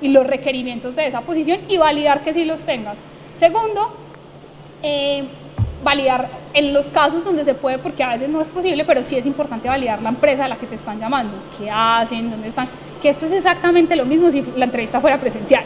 y 0.02 0.10
los 0.10 0.26
requerimientos 0.26 0.96
de 0.96 1.06
esa 1.06 1.22
posición 1.22 1.60
y 1.70 1.78
validar 1.78 2.22
que 2.22 2.34
sí 2.34 2.46
los 2.46 2.62
tengas. 2.62 2.98
Segundo, 3.38 3.96
eh, 4.82 5.24
validar 5.84 6.28
en 6.54 6.74
los 6.74 6.88
casos 6.88 7.24
donde 7.24 7.44
se 7.44 7.54
puede, 7.54 7.78
porque 7.78 8.04
a 8.04 8.10
veces 8.10 8.28
no 8.28 8.42
es 8.42 8.48
posible, 8.48 8.84
pero 8.86 9.04
sí 9.04 9.16
es 9.18 9.28
importante 9.28 9.68
validar 9.68 10.02
la 10.02 10.10
empresa 10.10 10.46
a 10.46 10.48
la 10.48 10.56
que 10.56 10.66
te 10.66 10.76
están 10.76 11.00
llamando, 11.00 11.34
qué 11.58 11.70
hacen, 11.70 12.32
dónde 12.32 12.48
están, 12.48 12.68
que 13.02 13.10
esto 13.10 13.28
es 13.28 13.34
exactamente 13.34 13.96
lo 13.96 14.06
mismo 14.06 14.32
si 14.32 14.44
la 14.56 14.66
entrevista 14.66 15.00
fuera 15.00 15.20
presencial. 15.20 15.64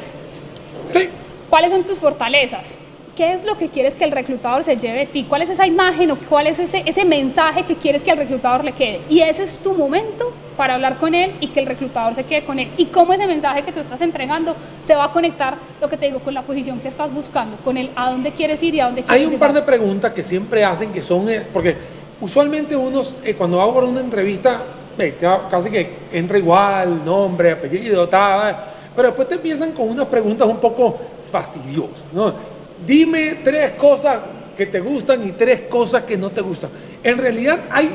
Sí. 0.91 1.09
¿Cuáles 1.49 1.71
son 1.71 1.85
tus 1.85 1.99
fortalezas? 1.99 2.77
¿Qué 3.19 3.33
es 3.33 3.43
lo 3.43 3.57
que 3.57 3.67
quieres 3.67 3.97
que 3.97 4.05
el 4.05 4.13
reclutador 4.13 4.63
se 4.63 4.77
lleve 4.77 4.99
de 4.99 5.05
ti? 5.05 5.25
¿Cuál 5.27 5.41
es 5.41 5.49
esa 5.49 5.67
imagen 5.67 6.09
o 6.09 6.15
cuál 6.15 6.47
es 6.47 6.57
ese, 6.57 6.83
ese 6.85 7.03
mensaje 7.03 7.63
que 7.63 7.75
quieres 7.75 8.01
que 8.01 8.11
al 8.11 8.17
reclutador 8.17 8.63
le 8.63 8.71
quede? 8.71 9.01
Y 9.09 9.19
ese 9.19 9.43
es 9.43 9.59
tu 9.59 9.73
momento 9.73 10.31
para 10.55 10.75
hablar 10.75 10.95
con 10.95 11.13
él 11.13 11.33
y 11.41 11.47
que 11.47 11.59
el 11.59 11.65
reclutador 11.65 12.15
se 12.15 12.23
quede 12.23 12.45
con 12.45 12.59
él. 12.59 12.69
Y 12.77 12.85
cómo 12.85 13.11
ese 13.11 13.27
mensaje 13.27 13.63
que 13.63 13.73
tú 13.73 13.81
estás 13.81 13.99
entregando 13.99 14.55
se 14.81 14.95
va 14.95 15.03
a 15.03 15.11
conectar, 15.11 15.57
lo 15.81 15.89
que 15.89 15.97
te 15.97 16.05
digo, 16.05 16.21
con 16.21 16.33
la 16.33 16.43
posición 16.43 16.79
que 16.79 16.87
estás 16.87 17.13
buscando, 17.13 17.57
con 17.57 17.75
el 17.75 17.89
a 17.93 18.09
dónde 18.09 18.31
quieres 18.31 18.63
ir 18.63 18.75
y 18.75 18.79
a 18.79 18.85
dónde 18.85 19.03
quieres 19.03 19.27
Hay 19.27 19.33
un 19.33 19.37
par 19.37 19.51
de 19.51 19.63
preguntas 19.63 20.13
que 20.13 20.23
siempre 20.23 20.63
hacen 20.63 20.89
que 20.89 21.03
son, 21.03 21.29
eh, 21.29 21.45
porque 21.51 21.75
usualmente 22.21 22.73
unos, 22.73 23.17
eh, 23.25 23.33
cuando 23.33 23.57
va 23.57 23.73
por 23.73 23.83
una 23.83 23.99
entrevista, 23.99 24.61
eh, 24.97 25.17
casi 25.51 25.69
que 25.69 25.89
entra 26.13 26.37
igual, 26.37 27.03
nombre, 27.03 27.51
apellido, 27.51 28.07
tal, 28.07 28.55
pero 28.95 29.09
después 29.09 29.27
te 29.27 29.35
empiezan 29.35 29.73
con 29.73 29.89
unas 29.89 30.07
preguntas 30.07 30.47
un 30.47 30.57
poco 30.57 30.97
fastidiosas, 31.29 32.13
¿no? 32.13 32.58
Dime 32.85 33.39
tres 33.43 33.71
cosas 33.71 34.19
que 34.55 34.65
te 34.65 34.79
gustan 34.79 35.25
y 35.27 35.31
tres 35.33 35.61
cosas 35.61 36.03
que 36.03 36.17
no 36.17 36.29
te 36.29 36.41
gustan. 36.41 36.69
En 37.03 37.17
realidad 37.17 37.59
hay, 37.71 37.89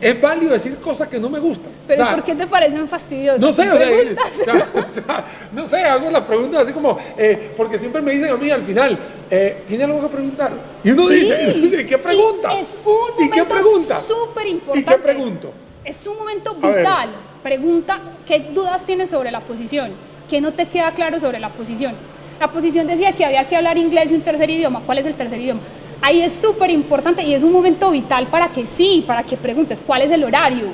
es 0.00 0.20
válido 0.20 0.52
decir 0.52 0.76
cosas 0.76 1.08
que 1.08 1.18
no 1.18 1.28
me 1.30 1.38
gustan. 1.38 1.72
Pero 1.86 2.02
O 2.02 2.06
sea, 2.06 2.14
¿por 2.14 2.24
qué 2.24 2.34
te 2.34 2.46
parecen 2.46 2.86
fastidiosas? 2.88 3.40
no 3.40 3.52
sé, 3.52 3.70
o 3.72 3.76
sea, 3.78 4.66
o 4.88 4.90
sea, 4.92 5.24
no 5.52 5.66
sé, 5.66 5.76
hago 5.84 6.10
las 6.10 6.22
preguntas 6.22 6.62
así 6.62 6.72
como, 6.72 6.98
eh, 7.16 7.52
porque 7.56 7.78
siempre 7.78 8.02
me 8.02 8.12
dicen 8.12 8.30
a 8.30 8.36
mí 8.36 8.50
al 8.50 8.62
final, 8.62 8.98
eh, 9.30 9.62
¿tiene 9.66 9.84
algo 9.84 10.02
que 10.02 10.08
preguntar? 10.08 10.52
Y 10.82 10.90
uno 10.90 11.06
Sí. 11.08 11.14
dice, 11.14 11.80
¿y 11.82 11.86
qué 11.86 11.98
pregunta? 11.98 12.50
Y 12.54 12.60
es 12.62 12.74
un 12.84 13.24
¿Y 13.24 13.30
qué 13.30 13.42
momento 13.42 13.54
pregunta? 13.54 14.00
súper 14.00 14.46
¿Y 14.46 14.50
importante. 14.50 14.90
qué 14.92 14.98
pregunto? 14.98 15.52
Es 15.84 16.06
un 16.06 16.16
momento 16.16 16.54
vital. 16.54 17.10
Pregunta 17.42 17.98
qué 18.26 18.38
dudas 18.54 18.84
tienes 18.86 19.10
sobre 19.10 19.30
la 19.30 19.40
posición, 19.40 19.90
qué 20.30 20.40
no 20.40 20.52
te 20.52 20.66
queda 20.66 20.90
claro 20.92 21.20
sobre 21.20 21.38
la 21.38 21.50
posición. 21.50 21.94
La 22.40 22.48
posición 22.48 22.86
decía 22.86 23.12
que 23.12 23.24
había 23.24 23.46
que 23.46 23.56
hablar 23.56 23.78
inglés 23.78 24.10
y 24.10 24.14
un 24.14 24.22
tercer 24.22 24.50
idioma. 24.50 24.80
¿Cuál 24.84 24.98
es 24.98 25.06
el 25.06 25.14
tercer 25.14 25.40
idioma? 25.40 25.60
Ahí 26.02 26.20
es 26.20 26.32
súper 26.32 26.70
importante 26.70 27.22
y 27.22 27.32
es 27.34 27.42
un 27.42 27.52
momento 27.52 27.90
vital 27.90 28.26
para 28.26 28.48
que 28.48 28.66
sí, 28.66 29.04
para 29.06 29.22
que 29.22 29.36
preguntes 29.36 29.82
cuál 29.84 30.02
es 30.02 30.10
el 30.10 30.24
horario. 30.24 30.68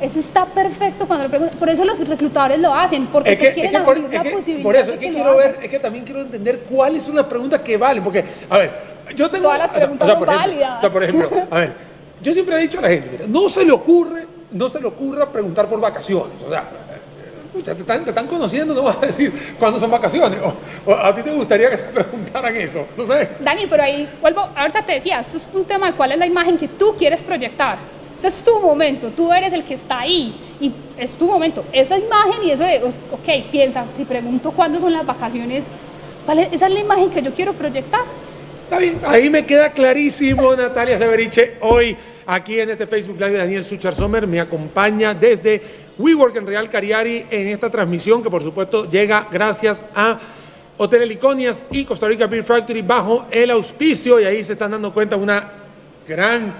Eso 0.00 0.18
está 0.18 0.44
perfecto 0.44 1.06
cuando 1.06 1.24
lo 1.24 1.30
preguntas. 1.30 1.56
Por 1.56 1.70
eso 1.70 1.84
los 1.84 2.06
reclutadores 2.06 2.58
lo 2.58 2.74
hacen, 2.74 3.06
porque 3.06 3.32
Es 3.32 3.38
te 3.38 3.44
que, 3.44 3.48
es 3.48 3.54
quieren 3.54 3.82
por, 3.82 3.96
es 3.96 4.12
la 4.12 4.22
que 4.22 4.30
posibilidad 4.30 4.62
por 4.62 4.76
eso, 4.76 4.90
de 4.90 4.96
es 4.96 5.00
que 5.00 5.10
quiero 5.10 5.36
ver, 5.36 5.56
es 5.62 5.70
que 5.70 5.78
también 5.78 6.04
quiero 6.04 6.20
entender 6.20 6.60
cuáles 6.68 7.02
son 7.02 7.16
las 7.16 7.24
preguntas 7.26 7.60
que 7.60 7.76
valen, 7.78 8.04
porque, 8.04 8.24
a 8.50 8.58
ver, 8.58 8.70
yo 9.14 9.30
tengo... 9.30 9.44
Todas 9.44 9.58
las 9.58 9.70
o 9.70 9.72
sea, 9.72 9.80
preguntas 9.80 10.04
o 10.04 10.10
sea, 10.10 10.18
son 10.18 10.24
por 10.26 10.34
ejemplo, 10.34 10.52
válidas. 10.52 10.76
O 10.76 10.80
sea, 10.80 10.90
por 10.90 11.02
ejemplo, 11.02 11.30
a 11.50 11.58
ver, 11.60 11.72
yo 12.22 12.32
siempre 12.32 12.56
he 12.56 12.60
dicho 12.60 12.78
a 12.78 12.82
la 12.82 12.88
gente, 12.88 13.08
mira, 13.10 13.24
no 13.26 13.48
se 13.48 13.64
le 13.64 13.72
ocurre, 13.72 14.26
no 14.52 14.68
se 14.68 14.80
le 14.80 14.86
ocurra 14.86 15.32
preguntar 15.32 15.66
por 15.66 15.80
vacaciones, 15.80 16.36
o 16.46 16.50
sea, 16.50 16.64
te 17.62 17.72
están, 17.72 18.04
te 18.04 18.10
están 18.10 18.26
conociendo, 18.26 18.74
no 18.74 18.82
vas 18.82 18.96
a 18.96 19.06
decir 19.06 19.32
cuándo 19.58 19.78
son 19.78 19.90
vacaciones, 19.90 20.38
o, 20.42 20.90
o 20.90 20.94
a 20.94 21.14
ti 21.14 21.22
te 21.22 21.30
gustaría 21.32 21.70
que 21.70 21.76
te 21.78 21.84
preguntaran 21.92 22.56
eso, 22.56 22.86
no 22.96 23.04
sé. 23.06 23.28
Dani, 23.40 23.66
pero 23.68 23.82
ahí 23.82 24.08
vuelvo, 24.20 24.48
ahorita 24.54 24.82
te 24.84 24.92
decía, 24.92 25.20
esto 25.20 25.36
es 25.36 25.48
un 25.52 25.64
tema 25.64 25.86
de 25.88 25.92
cuál 25.94 26.12
es 26.12 26.18
la 26.18 26.26
imagen 26.26 26.56
que 26.56 26.68
tú 26.68 26.94
quieres 26.98 27.22
proyectar. 27.22 27.78
Este 28.14 28.28
es 28.28 28.36
tu 28.42 28.58
momento, 28.60 29.10
tú 29.10 29.30
eres 29.32 29.52
el 29.52 29.62
que 29.62 29.74
está 29.74 30.00
ahí 30.00 30.34
y 30.58 30.72
es 30.96 31.12
tu 31.12 31.26
momento. 31.26 31.64
Esa 31.72 31.98
imagen 31.98 32.42
y 32.44 32.50
eso 32.50 32.62
de, 32.64 32.82
ok, 32.82 33.50
piensa, 33.52 33.84
si 33.94 34.04
pregunto 34.06 34.52
cuándo 34.52 34.80
son 34.80 34.92
las 34.92 35.04
vacaciones, 35.04 35.68
¿cuál 36.24 36.38
es- 36.38 36.48
esa 36.52 36.66
es 36.68 36.74
la 36.74 36.80
imagen 36.80 37.10
que 37.10 37.20
yo 37.20 37.32
quiero 37.34 37.52
proyectar. 37.52 38.00
Está 38.64 38.78
bien, 38.78 38.98
ahí 39.06 39.28
me 39.30 39.44
queda 39.46 39.70
clarísimo 39.70 40.56
Natalia 40.56 40.98
Severiche. 40.98 41.56
Hoy 41.60 41.96
aquí 42.26 42.60
en 42.60 42.70
este 42.70 42.86
Facebook 42.86 43.16
Live 43.18 43.32
de 43.32 43.38
Daniel 43.38 43.64
Suchar 43.64 43.94
Sommer 43.94 44.26
me 44.26 44.40
acompaña 44.40 45.14
desde 45.14 45.62
WeWork 45.96 46.36
en 46.36 46.46
Real 46.46 46.68
Cariari 46.68 47.24
en 47.30 47.48
esta 47.48 47.70
transmisión 47.70 48.22
que 48.22 48.30
por 48.30 48.42
supuesto 48.42 48.88
llega 48.88 49.28
gracias 49.30 49.84
a 49.94 50.18
Hotel 50.78 51.02
Heliconias 51.02 51.64
y 51.70 51.84
Costa 51.84 52.08
Rica 52.08 52.26
Beer 52.26 52.44
Factory 52.44 52.82
bajo 52.82 53.26
el 53.30 53.50
auspicio 53.50 54.20
y 54.20 54.24
ahí 54.24 54.42
se 54.42 54.54
están 54.54 54.72
dando 54.72 54.92
cuenta 54.92 55.16
una 55.16 55.52
gran 56.06 56.54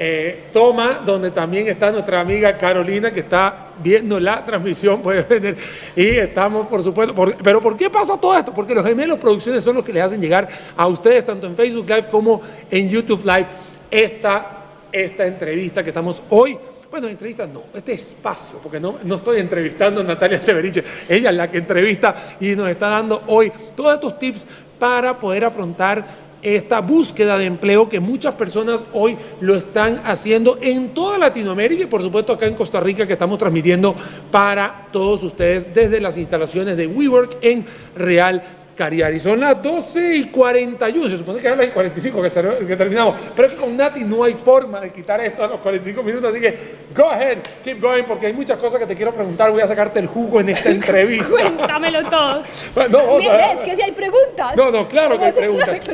eh, 0.00 0.44
toma 0.52 1.02
donde 1.04 1.32
también 1.32 1.66
está 1.66 1.90
nuestra 1.90 2.20
amiga 2.20 2.56
Carolina 2.56 3.10
que 3.10 3.20
está 3.20 3.66
viendo 3.82 4.20
la 4.20 4.44
transmisión, 4.44 5.02
puede 5.02 5.22
ver, 5.22 5.56
y 5.96 6.06
estamos 6.06 6.66
por 6.68 6.84
supuesto, 6.84 7.14
pero 7.42 7.60
¿por 7.60 7.76
qué 7.76 7.90
pasa 7.90 8.16
todo 8.16 8.38
esto? 8.38 8.54
Porque 8.54 8.74
los 8.74 8.86
gemelos 8.86 9.18
producciones 9.18 9.64
son 9.64 9.74
los 9.74 9.84
que 9.84 9.92
les 9.92 10.04
hacen 10.04 10.20
llegar 10.20 10.48
a 10.76 10.86
ustedes 10.86 11.26
tanto 11.26 11.48
en 11.48 11.56
Facebook 11.56 11.88
Live 11.88 12.06
como 12.08 12.40
en 12.70 12.88
YouTube 12.88 13.24
Live 13.24 13.48
esta, 13.90 14.57
esta 14.92 15.26
entrevista 15.26 15.82
que 15.82 15.90
estamos 15.90 16.22
hoy. 16.30 16.58
Bueno, 16.90 17.06
entrevista 17.06 17.46
no, 17.46 17.64
este 17.74 17.92
espacio, 17.92 18.58
porque 18.62 18.80
no, 18.80 18.96
no 19.04 19.16
estoy 19.16 19.40
entrevistando 19.40 20.00
a 20.00 20.04
Natalia 20.04 20.38
Severiche, 20.38 20.82
ella 21.06 21.28
es 21.28 21.36
la 21.36 21.50
que 21.50 21.58
entrevista 21.58 22.14
y 22.40 22.56
nos 22.56 22.68
está 22.70 22.88
dando 22.88 23.22
hoy 23.26 23.52
todos 23.76 23.92
estos 23.92 24.18
tips 24.18 24.46
para 24.78 25.18
poder 25.18 25.44
afrontar 25.44 26.06
esta 26.42 26.80
búsqueda 26.80 27.36
de 27.36 27.46
empleo 27.46 27.88
que 27.88 28.00
muchas 28.00 28.34
personas 28.34 28.84
hoy 28.92 29.16
lo 29.40 29.54
están 29.56 30.00
haciendo 30.04 30.58
en 30.60 30.94
toda 30.94 31.18
Latinoamérica 31.18 31.82
y 31.82 31.86
por 31.86 32.02
supuesto 32.02 32.32
acá 32.32 32.46
en 32.46 32.54
Costa 32.54 32.80
Rica 32.80 33.06
que 33.06 33.14
estamos 33.14 33.38
transmitiendo 33.38 33.94
para 34.30 34.88
todos 34.92 35.22
ustedes 35.22 35.72
desde 35.74 36.00
las 36.00 36.16
instalaciones 36.16 36.76
de 36.76 36.86
WeWork 36.86 37.38
en 37.42 37.64
Real 37.96 38.42
Cariari. 38.78 39.18
Son 39.18 39.40
las 39.40 39.60
12 39.60 40.14
y 40.14 40.24
41, 40.26 41.08
se 41.08 41.18
supone 41.18 41.40
que 41.40 41.48
es 41.48 41.56
las 41.56 41.66
45 41.70 42.22
que, 42.22 42.66
que, 42.66 42.76
terminamos, 42.76 43.16
pero 43.34 43.48
es 43.48 43.54
que 43.54 43.60
con 43.60 43.76
Nati 43.76 44.04
no 44.04 44.22
hay 44.22 44.34
forma 44.34 44.80
de 44.80 44.92
quitar 44.92 45.20
esto 45.20 45.42
a 45.42 45.48
los 45.48 45.60
45 45.60 46.00
minutos, 46.04 46.30
así 46.30 46.40
que 46.40 46.56
go 46.94 47.10
ahead, 47.10 47.38
keep 47.64 47.80
going, 47.80 48.04
porque 48.04 48.26
hay 48.26 48.32
muchas 48.32 48.56
cosas 48.56 48.78
que 48.78 48.86
te 48.86 48.94
quiero 48.94 49.12
preguntar, 49.12 49.50
voy 49.50 49.62
a 49.62 49.66
sacarte 49.66 49.98
el 49.98 50.06
jugo 50.06 50.38
en 50.38 50.50
esta 50.50 50.70
entrevista. 50.70 51.28
Cuéntamelo 51.28 52.08
todo. 52.08 52.36
no, 52.88 53.18
es 53.18 53.62
que 53.64 53.74
si 53.74 53.82
hay 53.82 53.92
preguntas. 53.92 54.56
No, 54.56 54.70
no, 54.70 54.88
claro 54.88 55.18
que 55.18 55.24
hay 55.24 55.32
preguntas. 55.32 55.88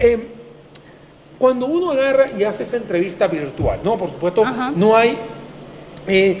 Eh, 0.00 0.28
cuando 1.36 1.66
uno 1.66 1.90
agarra 1.90 2.28
y 2.38 2.44
hace 2.44 2.62
esa 2.62 2.78
entrevista 2.78 3.26
virtual, 3.26 3.80
¿no? 3.84 3.98
Por 3.98 4.10
supuesto, 4.10 4.42
no 4.74 4.96
hay... 4.96 5.18
Eh, 6.06 6.40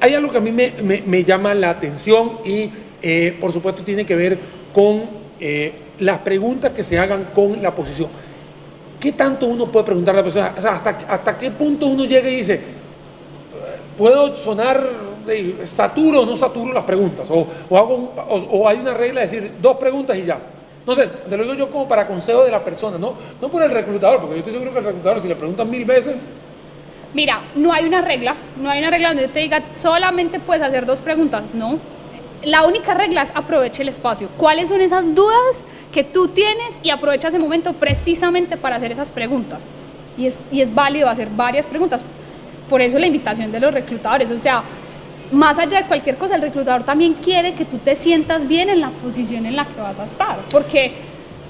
hay 0.00 0.14
algo 0.14 0.32
que 0.32 0.38
a 0.38 0.40
mí 0.40 0.50
me, 0.50 0.72
me, 1.06 1.22
llama 1.22 1.54
la 1.54 1.70
atención 1.70 2.32
y, 2.44 2.72
eh, 3.00 3.36
por 3.40 3.52
supuesto, 3.52 3.84
tiene 3.84 4.04
que 4.04 4.16
ver 4.16 4.36
con 4.72 5.02
eh, 5.40 5.72
las 6.00 6.18
preguntas 6.18 6.72
que 6.72 6.84
se 6.84 6.98
hagan 6.98 7.28
con 7.34 7.62
la 7.62 7.74
posición. 7.74 8.08
¿Qué 8.98 9.12
tanto 9.12 9.46
uno 9.46 9.66
puede 9.66 9.86
preguntar 9.86 10.14
a 10.14 10.18
la 10.18 10.22
persona? 10.22 10.54
O 10.56 10.60
sea, 10.60 10.72
¿hasta, 10.72 10.90
hasta 11.08 11.38
qué 11.38 11.50
punto 11.50 11.86
uno 11.86 12.04
llega 12.04 12.28
y 12.28 12.36
dice, 12.36 12.60
puedo 13.96 14.34
sonar 14.34 14.86
saturo 15.64 16.20
o 16.20 16.26
no 16.26 16.36
saturo 16.36 16.72
las 16.72 16.84
preguntas? 16.84 17.28
O, 17.30 17.46
o, 17.68 17.78
hago 17.78 18.12
o, 18.28 18.68
hay 18.68 18.78
una 18.78 18.94
regla 18.94 19.20
de 19.20 19.26
decir 19.26 19.52
dos 19.60 19.76
preguntas 19.76 20.16
y 20.16 20.24
ya. 20.24 20.40
No 20.86 20.94
sé, 20.94 21.06
te 21.06 21.36
lo 21.36 21.44
digo 21.44 21.54
yo 21.54 21.70
como 21.70 21.86
para 21.86 22.06
consejo 22.06 22.44
de 22.44 22.50
la 22.50 22.62
persona, 22.64 22.98
no, 22.98 23.14
no 23.40 23.48
por 23.48 23.62
el 23.62 23.70
reclutador, 23.70 24.20
porque 24.20 24.34
yo 24.34 24.38
estoy 24.38 24.52
seguro 24.52 24.72
que 24.72 24.78
el 24.78 24.84
reclutador, 24.84 25.20
si 25.20 25.28
le 25.28 25.36
preguntan 25.36 25.70
mil 25.70 25.84
veces, 25.84 26.16
Mira, 27.14 27.42
no 27.54 27.72
hay 27.72 27.84
una 27.84 28.00
regla, 28.00 28.34
no 28.58 28.70
hay 28.70 28.78
una 28.78 28.90
regla 28.90 29.08
donde 29.08 29.24
yo 29.24 29.30
te 29.30 29.40
diga 29.40 29.62
solamente 29.74 30.40
puedes 30.40 30.62
hacer 30.62 30.86
dos 30.86 31.02
preguntas, 31.02 31.54
no. 31.54 31.78
La 32.44 32.64
única 32.64 32.94
regla 32.94 33.22
es 33.22 33.30
aproveche 33.34 33.82
el 33.82 33.88
espacio. 33.88 34.28
¿Cuáles 34.36 34.68
son 34.68 34.80
esas 34.80 35.14
dudas 35.14 35.64
que 35.92 36.02
tú 36.02 36.28
tienes 36.28 36.80
y 36.82 36.90
aprovecha 36.90 37.28
ese 37.28 37.38
momento 37.38 37.72
precisamente 37.74 38.56
para 38.56 38.76
hacer 38.76 38.90
esas 38.90 39.10
preguntas? 39.10 39.66
Y 40.16 40.26
es, 40.26 40.38
y 40.50 40.60
es 40.60 40.74
válido 40.74 41.08
hacer 41.08 41.28
varias 41.30 41.66
preguntas. 41.66 42.04
Por 42.68 42.80
eso 42.80 42.98
la 42.98 43.06
invitación 43.06 43.52
de 43.52 43.60
los 43.60 43.72
reclutadores. 43.72 44.30
O 44.30 44.38
sea, 44.38 44.64
más 45.30 45.58
allá 45.58 45.82
de 45.82 45.86
cualquier 45.86 46.16
cosa, 46.16 46.34
el 46.34 46.42
reclutador 46.42 46.84
también 46.84 47.14
quiere 47.14 47.54
que 47.54 47.64
tú 47.64 47.78
te 47.78 47.94
sientas 47.96 48.46
bien 48.48 48.68
en 48.68 48.80
la 48.80 48.90
posición 48.90 49.46
en 49.46 49.56
la 49.56 49.64
que 49.64 49.80
vas 49.80 49.98
a 49.98 50.04
estar. 50.04 50.36
Porque 50.50 50.92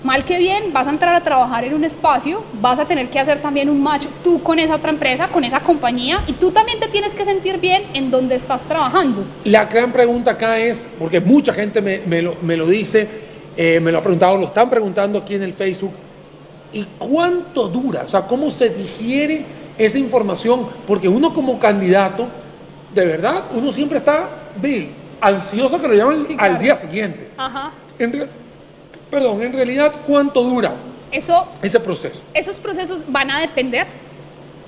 mal 0.05 0.25
que 0.25 0.39
bien, 0.39 0.73
vas 0.73 0.87
a 0.87 0.91
entrar 0.91 1.15
a 1.15 1.21
trabajar 1.21 1.65
en 1.65 1.75
un 1.75 1.85
espacio, 1.85 2.43
vas 2.61 2.79
a 2.79 2.85
tener 2.85 3.09
que 3.09 3.19
hacer 3.19 3.41
también 3.41 3.71
un 3.71 3.83
match 3.83 4.07
tú 4.25 4.43
con 4.43 4.59
esa 4.59 4.77
otra 4.77 4.91
empresa, 4.91 5.29
con 5.29 5.45
esa 5.45 5.61
compañía, 5.61 6.23
y 6.27 6.33
tú 6.35 6.51
también 6.51 6.81
te 6.81 6.89
tienes 6.89 7.15
que 7.15 7.25
sentir 7.25 7.59
bien 7.59 7.85
en 7.95 8.11
donde 8.11 8.35
estás 8.35 8.65
trabajando. 8.65 9.25
La 9.45 9.67
gran 9.67 9.93
pregunta 9.93 10.33
acá 10.33 10.59
es, 10.59 10.89
porque 10.99 11.21
mucha 11.21 11.53
gente 11.53 11.81
me, 11.81 12.23
lo, 12.23 12.67
dice, 12.67 13.09
eh, 13.57 13.81
me 13.81 13.93
lo 13.93 13.99
ha 13.99 14.03
preguntado, 14.03 14.37
lo 14.37 14.47
están 14.47 14.69
preguntando 14.69 15.19
aquí 15.19 15.35
en 15.35 15.43
el 15.43 15.53
Facebook, 15.53 15.93
¿y 16.73 16.85
cuánto 16.99 17.69
dura? 17.69 18.03
O 18.05 18.09
sea, 18.09 18.23
¿cómo 18.23 18.51
se 18.51 18.71
digiere 18.71 19.45
esa 19.79 19.99
información? 19.99 20.67
Porque 20.87 21.09
uno 21.09 21.33
como 21.33 21.59
candidato, 21.59 22.27
de 22.95 23.07
verdad, 23.07 23.45
uno 23.55 23.71
siempre 23.71 23.99
está 23.99 24.29
de, 24.61 24.91
ansioso 25.21 25.81
que 25.81 25.87
lo 25.87 25.95
llaman 25.95 26.27
al 26.39 26.59
día 26.59 26.75
siguiente. 26.75 27.31
Ajá 27.37 27.71
perdón, 29.13 29.43
en 29.43 29.53
realidad, 29.53 29.93
¿cuánto 30.07 30.43
dura 30.43 30.73
Eso, 31.11 31.47
ese 31.61 31.79
proceso? 31.79 32.23
Esos 32.33 32.59
procesos 32.59 33.05
van 33.07 33.31
a 33.31 33.41
depender 33.41 33.87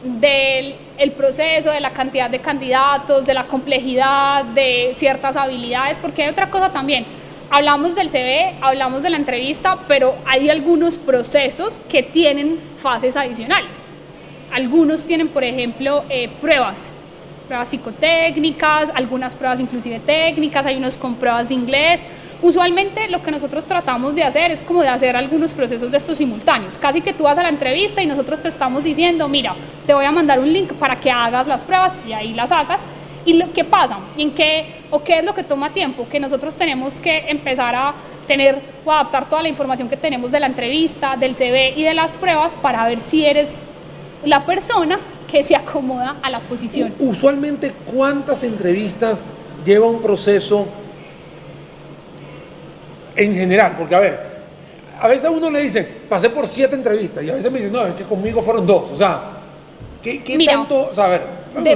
del 0.03 0.75
el 0.99 1.13
proceso, 1.13 1.71
de 1.71 1.81
la 1.81 1.91
cantidad 1.91 2.29
de 2.29 2.39
candidatos, 2.39 3.25
de 3.25 3.33
la 3.33 3.47
complejidad, 3.47 4.45
de 4.45 4.93
ciertas 4.95 5.37
habilidades, 5.37 5.99
porque 5.99 6.23
hay 6.23 6.29
otra 6.29 6.51
cosa 6.51 6.71
también. 6.71 7.07
Hablamos 7.51 7.95
del 7.95 8.11
CV, 8.11 8.53
hablamos 8.61 9.03
de 9.03 9.11
la 9.11 9.17
entrevista, 9.17 9.79
pero 9.89 10.15
hay 10.27 10.51
algunos 10.51 10.99
procesos 10.99 11.81
que 11.89 12.03
tienen 12.03 12.61
fases 12.77 13.17
adicionales. 13.17 13.83
Algunos 14.53 15.05
tienen, 15.05 15.29
por 15.29 15.43
ejemplo, 15.43 16.05
eh, 16.11 16.29
pruebas, 16.43 16.93
pruebas 17.47 17.69
psicotécnicas, 17.69 18.93
algunas 18.95 19.35
pruebas 19.35 19.59
inclusive 19.59 20.01
técnicas, 20.01 20.67
hay 20.67 20.77
unos 20.77 20.99
con 20.99 21.15
pruebas 21.15 21.49
de 21.49 21.55
inglés, 21.55 22.03
Usualmente 22.45 23.09
lo 23.09 23.23
que 23.23 23.31
nosotros 23.31 23.65
tratamos 23.65 24.15
de 24.15 24.23
hacer 24.23 24.51
es 24.51 24.63
como 24.63 24.83
de 24.83 24.89
hacer 24.89 25.17
algunos 25.17 25.55
procesos 25.55 25.91
de 25.91 25.97
estos 25.97 26.19
simultáneos. 26.19 26.77
Casi 26.77 27.01
que 27.01 27.15
tú 27.15 27.25
vas 27.25 27.39
a 27.39 27.43
la 27.43 27.49
entrevista 27.49 28.03
y 28.03 28.07
nosotros 28.07 28.43
te 28.43 28.49
estamos 28.49 28.85
diciendo, 28.85 29.31
mira, 29.31 29.55
te 29.87 29.95
voy 29.95 30.05
a 30.05 30.13
mandar 30.13 30.39
un 30.39 30.53
link 30.53 30.75
para 30.75 30.95
que 30.95 31.11
hagas 31.11 31.47
las 31.49 31.65
pruebas 31.65 31.95
y 32.07 32.13
ahí 32.13 32.35
las 32.35 32.53
hagas. 32.53 32.83
¿Y 33.25 33.39
lo, 33.39 33.51
qué 33.51 33.65
pasa? 33.65 33.97
¿En 34.19 34.31
qué, 34.33 34.67
¿O 34.91 35.03
qué 35.03 35.21
es 35.21 35.25
lo 35.25 35.35
que 35.35 35.43
toma 35.43 35.73
tiempo? 35.73 36.07
Que 36.07 36.21
nosotros 36.21 36.55
tenemos 36.55 37.01
que 37.01 37.31
empezar 37.31 37.75
a 37.75 37.95
tener 38.29 38.61
o 38.85 38.93
adaptar 38.93 39.27
toda 39.31 39.41
la 39.41 39.49
información 39.49 39.89
que 39.89 39.97
tenemos 39.97 40.31
de 40.31 40.41
la 40.41 40.47
entrevista, 40.47 41.17
del 41.17 41.35
CV 41.35 41.73
y 41.75 41.83
de 41.83 41.95
las 41.95 42.19
pruebas 42.19 42.55
para 42.57 42.87
ver 42.87 43.01
si 43.01 43.25
eres 43.25 43.63
la 44.23 44.45
persona 44.45 44.99
que 45.33 45.43
se 45.43 45.57
acomoda 45.57 46.17
a 46.21 46.29
la 46.29 46.41
posición. 46.41 46.93
Usualmente, 46.99 47.73
¿cuántas 47.91 48.43
entrevistas 48.43 49.23
lleva 49.65 49.87
un 49.87 50.03
proceso 50.03 50.67
en 53.17 53.35
general, 53.35 53.75
porque 53.79 53.95
a 53.95 54.01
ver, 54.01 54.21
a 55.01 55.09
veces 55.09 55.25
a 55.25 55.31
uno 55.31 55.51
le 55.51 55.63
dicen, 55.63 55.87
pasé 56.09 56.31
por 56.31 56.47
siete 56.47 56.75
entrevistas, 56.75 57.23
y 57.25 57.31
a 57.31 57.35
veces 57.35 57.51
me 57.51 57.59
dicen, 57.59 57.73
no, 57.73 57.87
es 57.87 57.95
que 57.95 58.05
conmigo 58.05 58.43
fueron 58.43 58.67
dos, 58.67 58.93
o 58.93 58.97
sea, 58.97 59.23
¿qué, 60.03 60.21
tanto, 60.47 60.89
o 60.91 60.95
sea, 60.95 61.05
a 61.05 61.09
ver, 61.09 61.23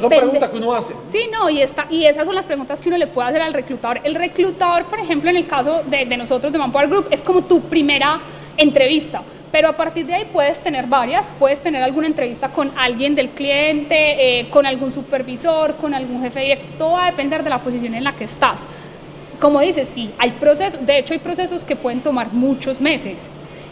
son 0.00 0.08
preguntas 0.08 0.50
que 0.50 0.56
uno 0.56 0.74
hace. 0.74 0.94
Sí, 1.12 1.28
no, 1.32 1.48
y, 1.48 1.62
está, 1.62 1.86
y 1.88 2.04
esas 2.04 2.26
son 2.26 2.34
las 2.34 2.46
preguntas 2.46 2.82
que 2.82 2.88
uno 2.88 2.98
le 2.98 3.06
puede 3.06 3.28
hacer 3.28 3.40
al 3.40 3.52
reclutador. 3.52 4.00
El 4.02 4.16
reclutador, 4.16 4.84
por 4.86 4.98
ejemplo, 4.98 5.30
en 5.30 5.36
el 5.36 5.46
caso 5.46 5.82
de, 5.86 6.04
de 6.04 6.16
nosotros, 6.16 6.52
de 6.52 6.58
Manpower 6.58 6.88
Group, 6.88 7.06
es 7.10 7.22
como 7.22 7.42
tu 7.42 7.60
primera 7.62 8.20
entrevista. 8.56 9.22
Pero 9.50 9.68
a 9.68 9.76
partir 9.76 10.04
de 10.06 10.14
ahí 10.14 10.28
puedes 10.30 10.60
tener 10.60 10.86
varias, 10.86 11.32
puedes 11.38 11.62
tener 11.62 11.82
alguna 11.82 12.06
entrevista 12.06 12.50
con 12.50 12.70
alguien 12.76 13.14
del 13.14 13.30
cliente, 13.30 14.40
eh, 14.40 14.48
con 14.50 14.66
algún 14.66 14.92
supervisor, 14.92 15.76
con 15.76 15.94
algún 15.94 16.22
jefe 16.22 16.40
directo, 16.40 16.66
todo 16.76 16.92
va 16.92 17.06
a 17.06 17.10
depender 17.10 17.42
de 17.42 17.50
la 17.50 17.58
posición 17.58 17.94
en 17.94 18.04
la 18.04 18.14
que 18.14 18.24
estás 18.24 18.66
como 19.38 19.60
dices, 19.60 19.90
sí, 19.94 20.10
hay 20.18 20.32
procesos, 20.32 20.84
de 20.84 20.98
hecho 20.98 21.14
hay 21.14 21.20
procesos 21.20 21.64
que 21.64 21.76
pueden 21.76 22.00
tomar 22.00 22.32
muchos 22.32 22.80
meses 22.80 23.28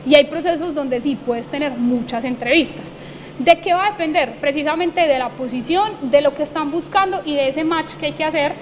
y 0.06 0.14
hay 0.14 0.24
procesos 0.24 0.74
donde 0.74 1.00
sí 1.00 1.16
puedes 1.16 1.48
tener 1.48 1.72
muchas 1.72 2.24
entrevistas. 2.24 2.94
¿De 3.38 3.58
qué 3.60 3.74
va 3.74 3.86
a 3.86 3.90
depender? 3.90 4.36
Precisamente 4.40 5.06
de 5.06 5.18
la 5.18 5.28
posición, 5.30 5.90
de 6.10 6.22
lo 6.22 6.34
que 6.34 6.42
están 6.42 6.70
buscando 6.70 7.20
y 7.24 7.34
de 7.34 7.48
ese 7.48 7.64
match 7.64 7.94
que 7.94 8.06
hay 8.06 8.12
que 8.12 8.24
hacer 8.24 8.54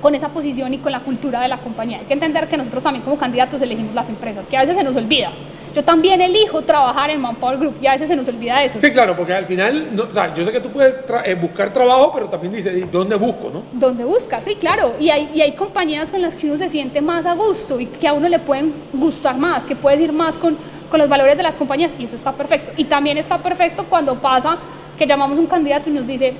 con 0.00 0.14
esa 0.14 0.30
posición 0.30 0.74
y 0.74 0.78
con 0.78 0.90
la 0.90 1.00
cultura 1.00 1.40
de 1.40 1.48
la 1.48 1.58
compañía. 1.58 1.98
Hay 1.98 2.06
que 2.06 2.14
entender 2.14 2.48
que 2.48 2.56
nosotros 2.56 2.82
también 2.82 3.04
como 3.04 3.16
candidatos 3.16 3.62
elegimos 3.62 3.94
las 3.94 4.08
empresas, 4.08 4.48
que 4.48 4.56
a 4.56 4.60
veces 4.60 4.76
se 4.76 4.82
nos 4.82 4.96
olvida. 4.96 5.30
Yo 5.74 5.82
también 5.82 6.20
elijo 6.20 6.60
trabajar 6.62 7.10
en 7.10 7.20
Manpower 7.20 7.56
Group 7.56 7.76
y 7.80 7.86
a 7.86 7.92
veces 7.92 8.08
se 8.08 8.16
nos 8.16 8.28
olvida 8.28 8.62
eso. 8.62 8.78
Sí, 8.78 8.92
claro, 8.92 9.16
porque 9.16 9.32
al 9.32 9.46
final, 9.46 9.90
o 9.98 10.12
sea, 10.12 10.34
yo 10.34 10.44
sé 10.44 10.52
que 10.52 10.60
tú 10.60 10.70
puedes 10.70 10.96
eh, 11.24 11.34
buscar 11.34 11.72
trabajo, 11.72 12.12
pero 12.12 12.28
también 12.28 12.52
dices, 12.52 12.90
¿dónde 12.90 13.16
busco? 13.16 13.50
¿no? 13.50 13.62
¿Dónde 13.72 14.04
buscas? 14.04 14.44
Sí, 14.44 14.56
claro. 14.56 14.94
Y 15.00 15.08
hay, 15.08 15.30
y 15.34 15.40
hay 15.40 15.52
compañías 15.52 16.10
con 16.10 16.20
las 16.20 16.36
que 16.36 16.46
uno 16.46 16.58
se 16.58 16.68
siente 16.68 17.00
más 17.00 17.24
a 17.24 17.34
gusto 17.34 17.80
y 17.80 17.86
que 17.86 18.06
a 18.06 18.12
uno 18.12 18.28
le 18.28 18.38
pueden 18.38 18.74
gustar 18.92 19.36
más, 19.36 19.62
que 19.62 19.74
puedes 19.74 20.00
ir 20.00 20.12
más 20.12 20.36
con, 20.36 20.56
con 20.90 20.98
los 20.98 21.08
valores 21.08 21.36
de 21.36 21.42
las 21.42 21.56
compañías 21.56 21.94
y 21.98 22.04
eso 22.04 22.16
está 22.16 22.32
perfecto. 22.32 22.72
Y 22.76 22.84
también 22.84 23.16
está 23.16 23.38
perfecto 23.38 23.84
cuando 23.88 24.16
pasa 24.16 24.58
que 24.98 25.06
llamamos 25.06 25.38
a 25.38 25.40
un 25.40 25.46
candidato 25.46 25.88
y 25.88 25.92
nos 25.94 26.06
dice, 26.06 26.34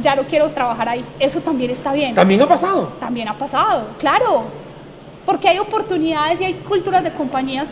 ya 0.00 0.14
no 0.14 0.22
quiero 0.22 0.48
trabajar 0.50 0.88
ahí. 0.88 1.04
Eso 1.18 1.40
también 1.40 1.72
está 1.72 1.92
bien. 1.92 2.14
¿También 2.14 2.40
ha 2.42 2.46
pasado? 2.46 2.92
También 3.00 3.26
ha 3.26 3.34
pasado, 3.34 3.88
claro. 3.98 4.44
Porque 5.26 5.48
hay 5.48 5.58
oportunidades 5.58 6.40
y 6.40 6.44
hay 6.44 6.54
culturas 6.54 7.02
de 7.02 7.10
compañías 7.12 7.70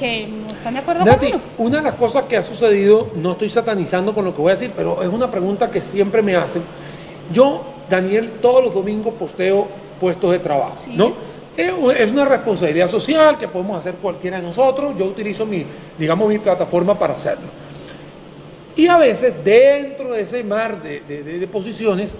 que 0.00 0.26
no 0.26 0.48
están 0.48 0.72
de 0.72 0.80
acuerdo 0.80 1.04
Nati, 1.04 1.34
Una 1.58 1.76
de 1.76 1.82
las 1.82 1.94
cosas 1.94 2.24
que 2.24 2.36
ha 2.38 2.42
sucedido, 2.42 3.10
no 3.16 3.32
estoy 3.32 3.50
satanizando 3.50 4.14
con 4.14 4.24
lo 4.24 4.34
que 4.34 4.40
voy 4.40 4.50
a 4.50 4.54
decir, 4.54 4.72
pero 4.74 5.02
es 5.02 5.08
una 5.08 5.30
pregunta 5.30 5.70
que 5.70 5.82
siempre 5.82 6.22
me 6.22 6.34
hacen. 6.36 6.62
Yo, 7.30 7.62
Daniel, 7.88 8.32
todos 8.40 8.64
los 8.64 8.74
domingos 8.74 9.12
posteo 9.14 9.68
puestos 10.00 10.32
de 10.32 10.38
trabajo, 10.38 10.76
¿no? 10.94 11.12
Es 11.54 12.10
una 12.12 12.24
responsabilidad 12.24 12.88
social 12.88 13.36
que 13.36 13.46
podemos 13.46 13.76
hacer 13.76 13.96
cualquiera 13.96 14.38
de 14.38 14.42
nosotros. 14.42 14.94
Yo 14.98 15.04
utilizo 15.04 15.44
mi, 15.44 15.66
digamos, 15.98 16.26
mi 16.26 16.38
plataforma 16.38 16.98
para 16.98 17.12
hacerlo. 17.12 17.48
Y 18.76 18.86
a 18.86 18.96
veces 18.96 19.34
dentro 19.44 20.12
de 20.12 20.22
ese 20.22 20.42
mar 20.42 20.82
de, 20.82 21.48
posiciones 21.52 22.14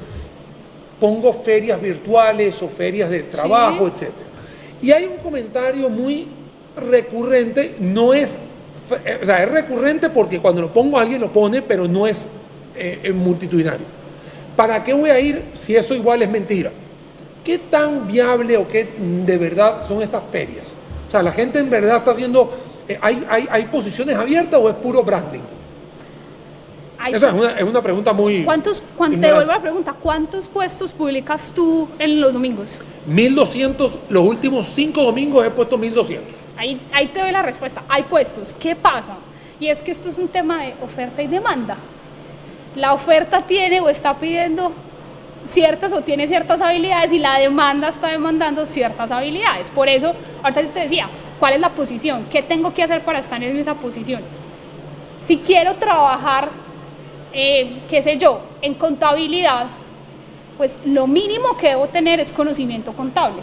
pongo 0.99 1.33
ferias 1.33 1.81
virtuales 1.81 2.61
o 2.63 2.69
ferias 2.69 3.09
de 3.09 3.23
trabajo, 3.23 3.89
etc. 3.89 4.11
Y 4.83 4.91
hay 4.91 5.07
un 5.07 5.17
comentario 5.17 5.89
muy 5.89 6.29
recurrente, 6.81 7.77
no 7.81 8.13
es, 8.15 8.39
o 9.23 9.25
sea, 9.27 9.43
es 9.43 9.51
recurrente 9.51 10.11
porque 10.11 10.41
cuando 10.41 10.61
lo 10.63 10.73
pongo 10.73 10.99
alguien 10.99 11.21
lo 11.21 11.33
pone, 11.33 11.63
pero 11.63 11.87
no 11.89 12.07
es 12.07 12.27
eh, 12.75 13.13
multitudinario. 13.15 13.87
¿Para 14.57 14.83
qué 14.85 14.93
voy 14.93 15.11
a 15.11 15.19
ir 15.21 15.43
si 15.55 15.77
eso 15.77 15.95
igual 15.95 16.23
es 16.23 16.31
mentira? 16.31 16.71
¿Qué 17.45 17.59
tan 17.59 18.07
viable 18.07 18.57
o 18.57 18.69
qué 18.69 18.87
de 19.25 19.39
verdad 19.39 19.87
son 19.87 20.03
estas 20.03 20.23
ferias? 20.31 20.75
O 21.09 21.11
sea, 21.11 21.23
la 21.23 21.33
gente 21.33 21.59
en 21.59 21.71
verdad 21.71 21.99
está 21.99 22.11
haciendo, 22.11 22.53
eh, 22.89 22.99
hay, 23.01 23.25
hay, 23.29 23.49
¿hay 23.51 23.65
posiciones 23.67 24.17
abiertas 24.17 24.61
o 24.63 24.69
es 24.69 24.77
puro 24.77 25.03
branding? 25.03 25.41
Hay- 26.99 27.15
Esa 27.15 27.29
es 27.29 27.33
una, 27.33 27.53
es 27.53 27.63
una 27.69 27.81
pregunta 27.81 28.13
muy... 28.13 28.45
¿Cuántos, 28.45 28.83
cuán- 28.97 29.13
te 29.13 29.17
ignorante. 29.17 29.27
devuelvo 29.29 29.53
la 29.53 29.63
pregunta, 29.63 29.95
¿cuántos 29.99 30.49
puestos 30.49 30.93
publicas 30.93 31.53
tú 31.55 31.89
en 31.99 32.21
los 32.21 32.35
domingos? 32.35 32.73
1200, 33.11 33.99
los 34.09 34.25
últimos 34.25 34.69
cinco 34.69 35.03
domingos 35.03 35.45
he 35.45 35.51
puesto 35.51 35.77
1200. 35.77 36.33
Ahí, 36.57 36.81
ahí 36.93 37.09
te 37.09 37.21
doy 37.21 37.33
la 37.33 37.43
respuesta. 37.43 37.83
Hay 37.89 38.05
puestos. 38.05 38.55
¿Qué 38.57 38.77
pasa? 38.77 39.17
Y 39.59 39.67
es 39.67 39.83
que 39.83 39.91
esto 39.91 40.09
es 40.09 40.17
un 40.17 40.29
tema 40.29 40.63
de 40.63 40.75
oferta 40.81 41.21
y 41.21 41.27
demanda. 41.27 41.77
La 42.77 42.95
oferta 42.95 43.43
tiene 43.43 43.81
o 43.81 43.89
está 43.89 44.17
pidiendo 44.17 44.73
ciertas 45.43 45.93
o 45.93 46.03
tiene 46.03 46.29
ciertas 46.29 46.63
habilidades 46.63 47.13
y 47.13 47.19
la 47.19 47.37
demanda 47.39 47.89
está 47.89 48.09
demandando 48.09 48.65
ciertas 48.65 49.11
habilidades. 49.11 49.71
Por 49.71 49.89
eso, 49.89 50.15
ahorita 50.45 50.63
yo 50.63 50.69
te 50.69 50.81
decía, 50.81 51.09
¿cuál 51.41 51.55
es 51.55 51.61
la 51.61 51.71
posición? 51.71 52.27
¿Qué 52.31 52.43
tengo 52.43 52.73
que 52.73 52.85
hacer 52.85 53.03
para 53.03 53.19
estar 53.19 53.43
en 53.43 53.57
esa 53.57 53.75
posición? 53.75 54.23
Si 55.25 55.39
quiero 55.39 55.75
trabajar, 55.75 56.49
eh, 57.33 57.73
qué 57.89 58.03
sé 58.03 58.19
yo, 58.19 58.41
en 58.63 58.75
contabilidad, 58.75 59.67
pues 60.61 60.77
lo 60.85 61.07
mínimo 61.07 61.57
que 61.57 61.69
debo 61.69 61.89
tener 61.89 62.21
es 62.21 62.33
conocimiento 62.33 62.93
contable. 62.93 63.41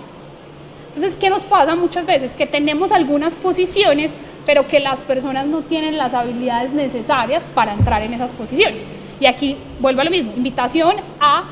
Entonces, 0.89 1.17
¿qué 1.17 1.31
nos 1.31 1.41
pasa 1.41 1.73
muchas 1.73 2.05
veces? 2.05 2.35
Que 2.35 2.45
tenemos 2.45 2.91
algunas 2.91 3.35
posiciones, 3.35 4.13
pero 4.45 4.67
que 4.67 4.79
las 4.79 5.01
personas 5.01 5.47
no 5.47 5.63
tienen 5.63 5.97
las 5.97 6.13
habilidades 6.13 6.73
necesarias 6.73 7.43
para 7.55 7.73
entrar 7.73 8.03
en 8.03 8.13
esas 8.13 8.33
posiciones. 8.33 8.83
Y 9.19 9.25
aquí 9.25 9.57
vuelvo 9.79 10.01
a 10.01 10.03
lo 10.03 10.11
mismo, 10.11 10.31
invitación 10.37 10.97
a 11.19 11.45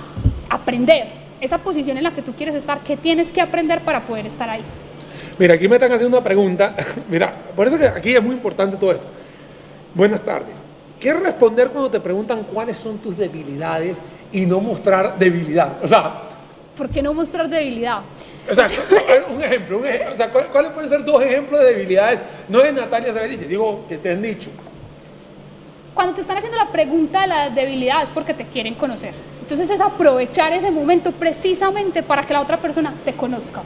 aprender. 0.52 1.08
Esa 1.42 1.58
posición 1.58 1.98
en 1.98 2.04
la 2.04 2.12
que 2.12 2.22
tú 2.22 2.34
quieres 2.34 2.54
estar, 2.54 2.82
¿qué 2.82 2.96
tienes 2.96 3.32
que 3.32 3.42
aprender 3.42 3.82
para 3.82 4.02
poder 4.02 4.28
estar 4.28 4.48
ahí? 4.48 4.62
Mira, 5.40 5.56
aquí 5.56 5.68
me 5.68 5.78
están 5.78 5.92
haciendo 5.92 6.16
una 6.16 6.24
pregunta. 6.24 6.76
Mira, 7.10 7.36
por 7.56 7.66
eso 7.66 7.80
que 7.80 7.88
aquí 7.88 8.14
es 8.14 8.22
muy 8.22 8.36
importante 8.36 8.78
todo 8.78 8.92
esto. 8.92 9.08
Buenas 9.96 10.22
tardes. 10.22 10.64
¿Qué 11.00 11.14
responder 11.14 11.70
cuando 11.70 11.92
te 11.92 12.00
preguntan 12.00 12.44
cuáles 12.44 12.78
son 12.78 12.98
tus 12.98 13.18
debilidades 13.18 13.98
y 14.32 14.46
no 14.46 14.60
mostrar 14.60 15.18
debilidad? 15.20 15.74
O 15.84 15.88
sea, 15.88 16.22
¿Por 16.78 16.90
qué 16.90 17.02
no 17.02 17.14
mostrar 17.14 17.48
debilidad? 17.50 18.00
o 18.52 18.54
sea, 18.54 18.68
un 19.36 19.44
ejemplo, 19.44 19.78
un 19.80 19.86
ejemplo. 19.86 20.14
O 20.14 20.18
sea, 20.18 20.30
¿cuál- 20.32 20.48
¿cuáles 20.52 20.72
pueden 20.72 20.90
ser 20.90 21.06
dos 21.06 21.22
ejemplos 21.24 21.60
de 21.62 21.68
debilidades? 21.68 22.20
No 22.50 22.60
de 22.60 22.74
Natalia 22.74 23.14
Saberich, 23.14 23.40
digo 23.48 23.86
que 23.88 23.98
te 23.98 24.12
han 24.12 24.22
dicho. 24.22 24.50
Cuando 25.94 26.14
te 26.14 26.22
están 26.22 26.38
haciendo 26.38 26.58
la 26.58 26.70
pregunta 26.72 27.22
de 27.22 27.28
la 27.28 27.50
debilidad 27.50 28.04
es 28.04 28.10
porque 28.10 28.34
te 28.34 28.46
quieren 28.46 28.74
conocer. 28.74 29.14
Entonces 29.40 29.70
es 29.70 29.80
aprovechar 29.80 30.52
ese 30.52 30.70
momento 30.72 31.12
precisamente 31.14 32.04
para 32.04 32.24
que 32.24 32.34
la 32.34 32.42
otra 32.42 32.58
persona 32.58 32.94
te 33.06 33.14
conozca. 33.14 33.62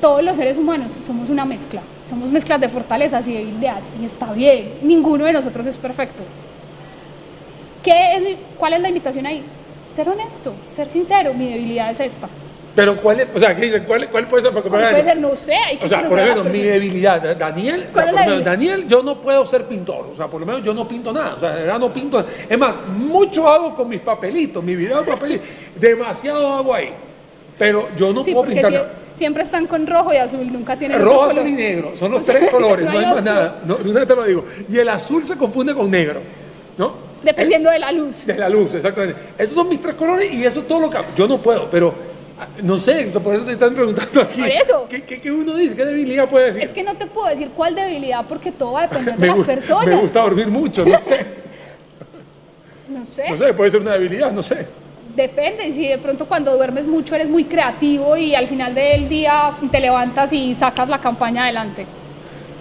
Todos 0.00 0.22
los 0.22 0.36
seres 0.36 0.56
humanos 0.58 0.92
somos 1.04 1.30
una 1.30 1.44
mezcla, 1.44 1.80
somos 2.08 2.30
mezclas 2.30 2.60
de 2.60 2.68
fortalezas 2.68 3.26
y 3.26 3.32
debilidades 3.32 3.86
y 4.00 4.04
está 4.04 4.32
bien, 4.34 4.74
ninguno 4.82 5.24
de 5.24 5.32
nosotros 5.32 5.66
es 5.66 5.76
perfecto. 5.76 6.22
¿Qué 7.86 8.16
es 8.16 8.22
mi- 8.22 8.36
¿Cuál 8.58 8.74
es 8.74 8.80
la 8.80 8.88
invitación 8.88 9.24
ahí? 9.26 9.42
Ser 9.88 10.08
honesto, 10.08 10.52
ser 10.70 10.88
sincero, 10.90 11.32
mi 11.32 11.48
debilidad 11.48 11.90
es 11.90 12.00
esta. 12.00 12.28
Pero 12.74 13.00
¿cuál 13.00 13.20
es? 13.20 13.28
O 13.34 13.38
sea, 13.38 13.54
¿qué 13.56 13.62
dicen? 13.62 13.84
¿Cuál, 13.86 14.10
cuál 14.10 14.26
puede 14.28 14.42
ser? 14.42 14.52
Porque, 14.52 14.68
por 14.68 14.78
Puede 14.78 15.02
ser, 15.04 15.16
no 15.18 15.34
sé, 15.34 15.54
hay 15.54 15.76
que 15.78 15.86
O 15.86 15.88
sea, 15.88 16.02
por 16.04 16.18
a 16.18 16.26
la 16.26 16.32
ejemplo, 16.32 16.52
mi 16.52 16.58
debilidad, 16.58 17.36
Daniel, 17.36 17.76
o 17.76 17.82
sea, 17.84 17.92
¿Cuál 17.92 18.08
es 18.08 18.12
por 18.14 18.20
menos? 18.26 18.44
Daniel, 18.44 18.86
yo 18.86 19.02
no 19.02 19.18
puedo 19.22 19.46
ser 19.46 19.64
pintor, 19.64 20.08
o 20.12 20.14
sea, 20.14 20.26
por 20.26 20.40
lo 20.40 20.46
menos 20.46 20.62
yo 20.62 20.74
no 20.74 20.86
pinto 20.86 21.10
nada, 21.12 21.34
o 21.36 21.40
sea, 21.40 21.54
de 21.54 21.62
verdad 21.62 21.78
no 21.78 21.90
pinto 21.92 22.18
nada. 22.18 22.28
Es 22.50 22.58
más, 22.58 22.76
mucho 22.98 23.48
hago 23.48 23.74
con 23.74 23.88
mis 23.88 24.00
papelitos, 24.00 24.62
mi 24.62 24.76
video 24.76 25.00
de 25.00 25.06
papelitos, 25.10 25.46
demasiado 25.76 26.52
hago 26.54 26.74
ahí, 26.74 26.90
pero 27.56 27.88
yo 27.96 28.12
no 28.12 28.22
Sí, 28.22 28.32
puedo 28.34 28.46
pintar 28.46 28.70
nada. 28.72 28.92
siempre 29.14 29.42
están 29.44 29.66
con 29.66 29.86
rojo 29.86 30.12
y 30.12 30.16
azul, 30.18 30.52
nunca 30.52 30.76
tienen 30.76 30.98
otro 30.98 31.08
Rojo, 31.12 31.28
color. 31.28 31.38
azul 31.38 31.48
y 31.48 31.54
negro, 31.54 31.92
son 31.96 32.12
los 32.12 32.24
tres 32.26 32.50
colores, 32.50 32.84
no, 32.84 32.92
No 32.92 32.98
hay 32.98 33.06
más 33.06 33.22
nada, 33.22 33.60
no, 33.64 33.76
de 33.76 33.90
una 33.90 34.00
vez 34.00 34.08
te 34.08 34.16
lo 34.16 34.24
digo. 34.24 34.44
Y 34.68 34.76
el 34.78 34.88
azul 34.90 35.24
se 35.24 35.36
confunde 35.38 35.74
con 35.74 35.90
negro, 35.90 36.20
¿no? 36.76 37.05
Dependiendo 37.26 37.70
de 37.70 37.78
la 37.78 37.92
luz. 37.92 38.24
De 38.26 38.34
la 38.36 38.48
luz, 38.48 38.72
exactamente. 38.74 39.20
Esos 39.36 39.54
son 39.54 39.68
mis 39.68 39.80
tres 39.80 39.94
colores 39.94 40.32
y 40.32 40.44
eso 40.44 40.60
es 40.60 40.66
todo 40.66 40.80
lo 40.80 40.90
que. 40.90 40.98
Yo 41.16 41.28
no 41.28 41.36
puedo, 41.38 41.68
pero 41.70 41.94
ah, 42.40 42.46
no 42.62 42.78
sé, 42.78 43.06
por 43.22 43.34
eso 43.34 43.44
te 43.44 43.52
están 43.52 43.74
preguntando 43.74 44.22
aquí. 44.22 44.40
Por 44.40 44.48
eso. 44.50 44.86
¿Qué, 44.88 45.02
qué- 45.02 45.20
qué 45.20 45.30
uno 45.30 45.54
dice? 45.56 45.74
¿Qué 45.76 45.84
debilidad 45.84 46.28
puede 46.28 46.46
decir? 46.46 46.62
Es 46.62 46.70
que 46.72 46.82
no 46.82 46.94
te 46.96 47.06
puedo 47.06 47.28
decir 47.28 47.50
cuál 47.54 47.74
debilidad 47.74 48.24
porque 48.28 48.52
todo 48.52 48.72
va 48.72 48.84
a 48.84 48.88
depender 48.88 49.16
de 49.18 49.26
las 49.26 49.38
personas. 49.40 49.86
me 49.86 49.96
gusta 50.00 50.20
dormir 50.22 50.46
mucho, 50.48 50.84
no 50.84 50.98
sé. 50.98 51.26
No 52.88 53.04
sé. 53.04 53.28
No 53.28 53.36
sé, 53.36 53.52
puede 53.52 53.70
ser 53.70 53.80
una 53.80 53.92
debilidad, 53.92 54.30
no 54.32 54.42
sé. 54.42 54.66
Depende, 55.16 55.72
si 55.72 55.88
de 55.88 55.98
pronto 55.98 56.26
cuando 56.26 56.54
duermes 56.56 56.86
mucho 56.86 57.14
eres 57.16 57.28
muy 57.28 57.44
creativo 57.44 58.16
y 58.16 58.34
al 58.34 58.46
final 58.46 58.74
del 58.74 59.08
día 59.08 59.52
te 59.72 59.80
levantas 59.80 60.32
y 60.32 60.54
sacas 60.54 60.88
la 60.88 61.00
campaña 61.00 61.44
adelante. 61.44 61.84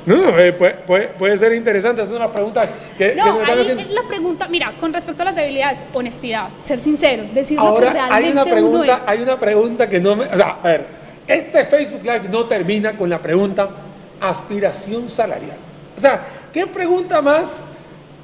No, 0.06 0.16
no, 0.18 0.38
eh, 0.38 0.54
puede, 0.54 0.74
puede- 0.76 1.08
puede 1.10 1.38
ser 1.38 1.54
interesante, 1.54 2.02
esa 2.04 2.12
es 2.12 2.18
una 2.18 2.32
pregunta 2.32 2.68
que, 2.98 3.12
que 3.12 3.16
No, 3.16 3.42
están 3.42 3.80
ahí 3.80 3.88
la 3.90 4.04
pregunta, 4.08 4.48
mira, 4.48 4.74
con 4.80 4.94
respecto 4.94 5.24
a 5.24 5.26
las 5.26 5.36
debilidades, 5.36 5.80
honestidad, 5.94 6.50
ser 6.60 6.82
sinceros, 6.82 7.34
decir 7.34 7.58
lo 7.58 7.76
que 7.76 7.90
realmente 7.90 8.14
hay 8.14 8.32
una 8.32 8.44
uno 8.44 8.52
pregunta, 8.52 8.98
es. 8.98 9.08
hay 9.08 9.22
una 9.22 9.40
pregunta 9.40 9.90
que 9.90 10.00
no 10.00 10.16
me, 10.16 10.26
o 10.26 10.38
sea, 10.38 10.58
a 10.62 10.68
ver, 10.68 10.86
este 11.28 11.66
Facebook 11.66 12.04
Live 12.04 12.30
no 12.32 12.46
termina 12.46 12.96
con 12.96 13.10
la 13.10 13.20
pregunta 13.20 13.68
aspiración 14.22 15.10
salarial. 15.10 15.58
O 15.98 16.00
sea, 16.02 16.22
¿qué 16.54 16.68
pregunta 16.68 17.22
más 17.22 17.64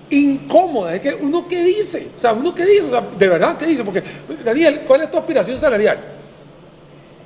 incómoda? 0.10 0.94
Es 0.96 1.02
que 1.02 1.16
uno 1.16 1.48
qué 1.48 1.64
dice, 1.64 2.10
o 2.16 2.20
sea, 2.20 2.34
uno 2.34 2.54
qué 2.54 2.66
dice, 2.66 2.88
o 2.88 2.90
sea, 2.92 3.02
de 3.18 3.28
verdad 3.28 3.58
qué 3.58 3.66
dice, 3.66 3.84
porque 3.84 4.04
Daniel, 4.44 4.82
¿cuál 4.88 5.02
es 5.02 5.12
tu 5.12 5.18
aspiración 5.18 5.58
salarial? 5.58 6.00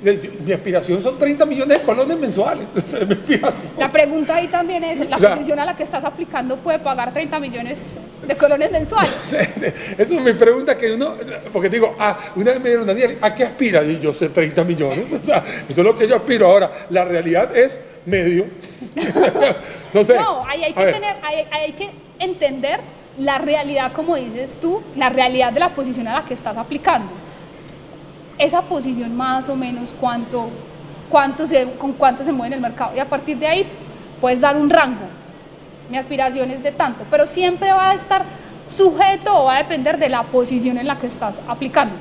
Mi 0.02 0.52
aspiración 0.52 1.02
son 1.02 1.18
30 1.18 1.46
millones 1.46 1.80
de 1.80 1.84
colones 1.86 2.18
mensuales. 2.18 2.68
Esa 2.76 3.00
es 3.00 3.08
mi 3.08 3.14
aspiración. 3.14 3.72
La 3.78 3.90
pregunta 3.92 4.36
ahí 4.36 4.48
también 4.48 4.84
es, 4.84 5.10
la 5.10 5.18
O 5.18 5.20
sea- 5.20 5.32
posición 5.32 5.60
a 5.60 5.66
la 5.66 5.76
que 5.76 5.84
estás 5.84 6.04
aplicando 6.04 6.58
puede 6.58 6.80
pagar 6.80 7.14
30 7.14 7.40
millones 7.40 7.98
de 8.28 8.36
colones 8.36 8.72
mensuales. 8.72 9.16
Esa 9.34 10.14
es 10.16 10.22
mi 10.22 10.34
pregunta 10.34 10.76
que 10.76 10.94
uno, 10.94 11.16
porque 11.52 11.70
digo, 11.70 11.96
ah, 12.00 12.18
una 12.36 12.52
vez 12.52 12.60
me 12.60 12.70
dijeron, 12.70 12.88
Daniel, 12.88 13.18
¿a 13.22 13.34
qué 13.34 13.46
aspira? 13.46 13.84
Y 13.84 14.00
yo 14.00 14.12
sé 14.14 14.30
30 14.30 14.64
millones, 14.64 15.06
o 15.22 15.24
sea, 15.26 15.44
eso 15.68 15.82
es 15.82 15.86
lo 15.86 15.96
que 15.96 16.08
yo 16.08 16.16
aspiro. 16.18 16.48
Ahora, 16.48 16.72
la 16.90 17.06
realidad 17.06 17.56
es 17.56 17.80
medio. 18.06 18.46
no 19.94 20.04
sé. 20.04 20.16
No, 20.16 20.46
ahí 20.48 20.64
hay 20.64 20.74
que 20.74 20.86
tener, 20.86 21.16
ahí, 21.24 21.48
ahí 21.52 21.62
hay 21.64 21.72
que 21.72 21.90
entender 22.20 22.80
la 23.18 23.38
realidad, 23.38 23.94
como 23.94 24.16
dices 24.18 24.60
tú, 24.62 24.82
la 24.98 25.10
realidad 25.10 25.54
de 25.54 25.62
la 25.62 25.70
posición 25.70 26.08
a 26.08 26.14
la 26.14 26.26
que 26.26 26.34
estás 26.34 26.58
aplicando. 26.58 27.08
Esa 28.38 28.62
posición 28.64 29.16
más 29.16 29.48
o 29.50 29.56
menos 29.56 29.96
cuánto, 30.00 30.50
cuánto 31.10 31.48
se, 31.48 31.72
con 31.74 31.94
cuánto 31.94 32.24
se 32.24 32.32
mueve 32.32 32.48
en 32.48 32.54
el 32.54 32.62
mercado. 32.62 32.92
Y 32.96 33.00
a 33.00 33.06
partir 33.06 33.38
de 33.38 33.48
ahí 33.48 33.66
puedes 34.20 34.42
dar 34.42 34.58
un 34.58 34.70
rango. 34.70 35.06
Mi 35.90 35.98
aspiración 35.98 36.50
es 36.52 36.64
de 36.64 36.72
tanto, 36.72 37.06
pero 37.12 37.28
siempre 37.28 37.72
va 37.72 37.92
a 37.92 37.94
estar 37.94 38.24
sujeto 38.66 39.38
o 39.42 39.46
va 39.46 39.56
a 39.56 39.58
depender 39.60 39.98
de 40.00 40.10
la 40.10 40.24
posición 40.24 40.78
en 40.78 40.88
la 40.88 40.98
que 40.98 41.08
estás 41.08 41.40
aplicando. 41.48 41.94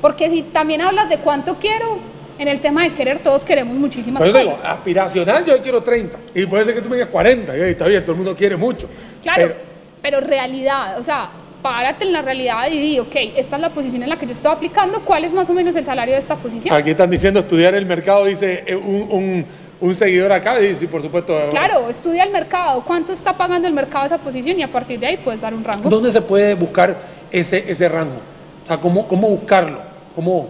Porque 0.00 0.30
si 0.30 0.42
también 0.42 0.80
hablas 0.80 1.08
de 1.10 1.18
cuánto 1.18 1.56
quiero, 1.56 1.98
en 2.38 2.48
el 2.48 2.60
tema 2.60 2.84
de 2.84 2.94
querer, 2.94 3.18
todos 3.18 3.44
queremos 3.44 3.76
muchísimas 3.76 4.18
por 4.18 4.28
eso 4.28 4.38
digo, 4.38 4.52
cosas. 4.52 4.70
aspiracional 4.70 5.44
yo 5.44 5.60
quiero 5.62 5.82
30. 5.82 6.16
Y 6.34 6.46
puede 6.46 6.64
ser 6.64 6.74
que 6.74 6.80
tú 6.80 6.88
me 6.88 6.96
digas 6.96 7.10
40. 7.10 7.54
Y 7.56 7.60
está 7.60 7.86
bien, 7.86 8.02
todo 8.02 8.12
el 8.12 8.16
mundo 8.16 8.34
quiere 8.34 8.56
mucho. 8.56 8.88
Claro, 9.22 9.42
Pero- 9.42 9.54
pero, 10.00 10.20
realidad, 10.22 10.98
o 10.98 11.04
sea, 11.04 11.28
párate 11.62 12.04
en 12.04 12.12
la 12.12 12.22
realidad 12.22 12.68
y 12.70 12.78
di, 12.78 12.98
ok, 12.98 13.14
esta 13.36 13.56
es 13.56 13.62
la 13.62 13.70
posición 13.70 14.02
en 14.02 14.08
la 14.08 14.16
que 14.18 14.26
yo 14.26 14.32
estoy 14.32 14.52
aplicando, 14.52 15.00
¿cuál 15.04 15.24
es 15.24 15.32
más 15.32 15.48
o 15.50 15.52
menos 15.52 15.74
el 15.76 15.84
salario 15.84 16.14
de 16.14 16.20
esta 16.20 16.36
posición? 16.36 16.74
Aquí 16.74 16.90
están 16.90 17.10
diciendo 17.10 17.40
estudiar 17.40 17.74
el 17.74 17.86
mercado, 17.86 18.24
dice 18.24 18.64
eh, 18.66 18.76
un, 18.76 19.06
un- 19.10 19.46
un 19.82 19.94
seguidor 19.94 20.30
acá, 20.30 20.60
y 20.60 20.68
dice, 20.68 20.86
por 20.88 21.00
supuesto. 21.00 21.34
Claro, 21.50 21.88
estudia 21.88 22.24
el 22.24 22.30
mercado, 22.30 22.82
cuánto 22.86 23.12
está 23.14 23.34
pagando 23.34 23.66
el 23.66 23.72
mercado 23.72 24.04
esa 24.04 24.18
posición 24.18 24.58
y 24.58 24.62
a 24.62 24.68
partir 24.68 25.00
de 25.00 25.06
ahí 25.06 25.16
puedes 25.16 25.40
dar 25.40 25.54
un 25.54 25.64
rango. 25.64 25.88
¿Dónde 25.88 26.10
se 26.12 26.20
puede 26.20 26.54
buscar 26.54 26.98
ese, 27.30 27.64
ese 27.70 27.88
rango? 27.88 28.16
O 28.64 28.66
sea, 28.66 28.76
¿cómo, 28.76 29.08
cómo 29.08 29.28
buscarlo? 29.28 29.80
¿Cómo? 30.14 30.48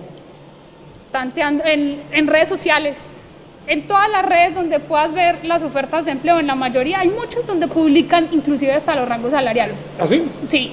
Tanteando 1.12 1.64
en, 1.64 2.00
en 2.12 2.26
redes 2.26 2.48
sociales, 2.48 3.06
en 3.68 3.86
todas 3.86 4.08
las 4.10 4.24
redes 4.26 4.52
donde 4.54 4.80
puedas 4.80 5.12
ver 5.12 5.38
las 5.44 5.62
ofertas 5.62 6.04
de 6.04 6.10
empleo, 6.12 6.40
en 6.40 6.48
la 6.48 6.56
mayoría 6.56 6.98
hay 7.00 7.08
muchos 7.08 7.46
donde 7.46 7.68
publican 7.68 8.28
inclusive 8.32 8.72
hasta 8.72 8.96
los 8.96 9.08
rangos 9.08 9.30
salariales. 9.30 9.76
¿Así? 10.00 10.24
Sí, 10.48 10.72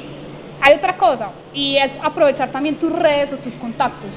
hay 0.68 0.76
otra 0.76 0.98
cosa 0.98 1.30
y 1.54 1.78
es 1.78 1.98
aprovechar 2.04 2.50
también 2.50 2.76
tus 2.76 2.92
redes 2.92 3.32
o 3.32 3.38
tus 3.38 3.54
contactos. 3.56 4.10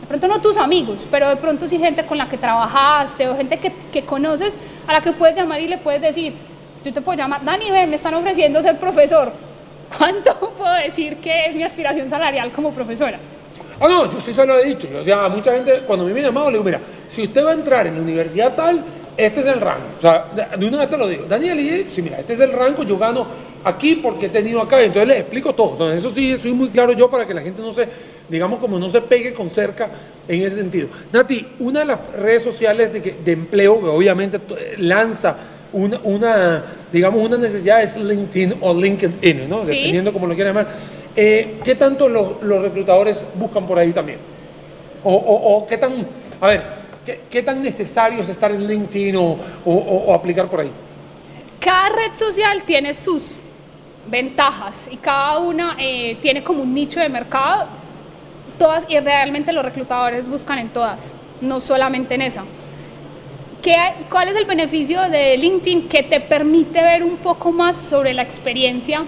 De 0.00 0.06
pronto 0.06 0.26
no 0.26 0.40
tus 0.40 0.56
amigos, 0.56 1.06
pero 1.10 1.28
de 1.28 1.36
pronto 1.36 1.68
sí 1.68 1.78
gente 1.78 2.04
con 2.06 2.16
la 2.16 2.26
que 2.26 2.38
trabajaste 2.38 3.28
o 3.28 3.36
gente 3.36 3.58
que, 3.58 3.70
que 3.92 4.02
conoces 4.04 4.56
a 4.86 4.94
la 4.94 5.00
que 5.02 5.12
puedes 5.12 5.36
llamar 5.36 5.60
y 5.60 5.68
le 5.68 5.76
puedes 5.76 6.00
decir, 6.00 6.32
yo 6.82 6.92
te 6.94 7.02
puedo 7.02 7.18
llamar, 7.18 7.44
Dani, 7.44 7.70
me 7.70 7.96
están 7.96 8.14
ofreciendo 8.14 8.62
ser 8.62 8.78
profesor. 8.78 9.30
¿Cuánto 9.98 10.34
puedo 10.56 10.72
decir 10.76 11.18
que 11.18 11.46
es 11.46 11.54
mi 11.54 11.62
aspiración 11.62 12.08
salarial 12.08 12.50
como 12.52 12.72
profesora? 12.72 13.18
Ah, 13.78 13.86
no, 13.86 14.10
yo 14.10 14.18
sí 14.18 14.32
se 14.32 14.46
lo 14.46 14.58
he 14.58 14.64
dicho. 14.64 14.88
O 14.98 15.04
sea, 15.04 15.28
mucha 15.28 15.52
gente, 15.52 15.82
cuando 15.86 16.06
a 16.06 16.08
mí 16.08 16.14
me 16.14 16.22
llamado, 16.22 16.46
le 16.46 16.52
digo, 16.52 16.64
mira, 16.64 16.80
si 17.06 17.24
usted 17.24 17.44
va 17.44 17.50
a 17.50 17.54
entrar 17.54 17.86
en 17.86 17.96
la 17.96 18.00
universidad 18.00 18.54
tal, 18.54 18.82
este 19.14 19.40
es 19.40 19.46
el 19.46 19.60
rango. 19.60 19.84
O 19.98 20.00
sea, 20.00 20.26
de 20.56 20.66
una 20.66 20.78
vez 20.78 20.88
te 20.88 20.96
lo 20.96 21.06
digo. 21.06 21.26
Daniel, 21.26 21.60
y 21.60 21.88
sí, 21.88 22.00
mira, 22.00 22.18
este 22.18 22.32
es 22.32 22.40
el 22.40 22.52
rango, 22.52 22.82
yo 22.84 22.96
gano 22.96 23.26
aquí 23.64 23.96
porque 23.96 24.26
he 24.26 24.28
tenido 24.28 24.60
acá. 24.60 24.80
Entonces 24.82 25.08
les 25.08 25.18
explico 25.20 25.54
todo. 25.54 25.72
Entonces, 25.72 25.98
eso 26.00 26.10
sí, 26.10 26.36
soy 26.38 26.52
muy 26.52 26.68
claro 26.68 26.92
yo 26.92 27.08
para 27.10 27.26
que 27.26 27.34
la 27.34 27.42
gente 27.42 27.60
no 27.62 27.72
se, 27.72 27.88
digamos, 28.28 28.58
como 28.58 28.78
no 28.78 28.88
se 28.90 29.00
pegue 29.00 29.32
con 29.32 29.50
cerca 29.50 29.90
en 30.26 30.42
ese 30.42 30.56
sentido. 30.56 30.88
Nati, 31.12 31.46
una 31.60 31.80
de 31.80 31.86
las 31.86 32.12
redes 32.12 32.42
sociales 32.42 32.92
de, 32.92 33.02
que- 33.02 33.12
de 33.12 33.32
empleo 33.32 33.80
que 33.80 33.86
obviamente 33.86 34.40
lanza 34.78 35.36
una, 35.72 36.00
una, 36.04 36.64
digamos, 36.92 37.22
una 37.22 37.36
necesidad 37.36 37.82
es 37.82 37.96
LinkedIn 37.96 38.54
o 38.60 38.72
LinkedIn, 38.74 39.48
¿no? 39.48 39.62
Sí. 39.62 39.74
Dependiendo 39.74 40.12
como 40.12 40.26
lo 40.26 40.34
quieran 40.34 40.54
llamar. 40.54 40.72
Eh, 41.14 41.56
¿Qué 41.64 41.74
tanto 41.74 42.08
los, 42.08 42.42
los 42.42 42.62
reclutadores 42.62 43.26
buscan 43.34 43.66
por 43.66 43.78
ahí 43.78 43.92
también? 43.92 44.18
O, 45.04 45.12
o- 45.14 45.56
o 45.56 45.66
qué 45.66 45.76
tan, 45.76 46.06
a 46.40 46.46
ver, 46.46 46.62
¿qué, 47.04 47.20
qué 47.28 47.42
tan 47.42 47.62
necesario 47.62 48.22
es 48.22 48.28
estar 48.28 48.50
en 48.52 48.66
LinkedIn 48.66 49.16
o 49.16 50.14
aplicar 50.14 50.48
por 50.48 50.60
ahí? 50.60 50.70
Cada 51.60 51.88
red 51.90 52.14
social 52.14 52.62
tiene 52.64 52.94
sus 52.94 53.32
ventajas 54.10 54.88
y 54.90 54.96
cada 54.96 55.38
una 55.38 55.76
eh, 55.78 56.16
tiene 56.20 56.42
como 56.42 56.62
un 56.62 56.74
nicho 56.74 57.00
de 57.00 57.08
mercado. 57.08 57.66
Todas, 58.58 58.86
y 58.88 58.98
realmente 58.98 59.52
los 59.52 59.64
reclutadores 59.64 60.28
buscan 60.28 60.58
en 60.58 60.68
todas, 60.70 61.12
no 61.40 61.60
solamente 61.60 62.14
en 62.14 62.22
esa. 62.22 62.44
¿Qué, 63.62 63.76
¿Cuál 64.10 64.28
es 64.28 64.36
el 64.36 64.46
beneficio 64.46 65.00
de 65.08 65.36
LinkedIn? 65.36 65.88
Que 65.88 66.02
te 66.02 66.20
permite 66.20 66.82
ver 66.82 67.04
un 67.04 67.16
poco 67.16 67.52
más 67.52 67.76
sobre 67.76 68.14
la 68.14 68.22
experiencia 68.22 69.04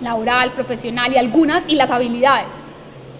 laboral, 0.00 0.52
profesional 0.52 1.12
y 1.12 1.16
algunas 1.16 1.64
y 1.68 1.74
las 1.74 1.90
habilidades. 1.90 2.54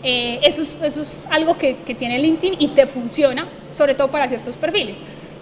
Eh, 0.03 0.41
eso, 0.45 0.63
es, 0.63 0.79
eso 0.83 1.03
es 1.03 1.27
algo 1.31 1.57
que, 1.57 1.79
que 1.79 1.95
tiene 1.95 2.19
LinkedIn 2.19 2.57
y 2.61 2.69
te 2.69 2.87
funciona, 2.87 3.47
sobre 3.77 3.95
todo 3.95 4.09
para 4.09 4.29
ciertos 4.29 4.57
perfiles. 4.57 4.99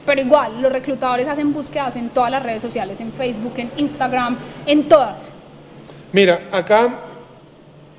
Pero 0.07 0.21
igual, 0.21 0.61
los 0.61 0.73
reclutadores 0.73 1.29
hacen 1.29 1.53
búsquedas 1.53 1.97
en 1.97 2.11
todas 2.11 2.31
las 2.31 2.43
redes 2.43 2.63
sociales, 2.63 3.01
en 3.01 3.13
Facebook, 3.13 3.55
en 3.57 3.71
Instagram, 3.77 4.37
en 4.67 4.85
todas. 4.89 5.31
Mira, 6.15 6.49
acá 6.53 7.01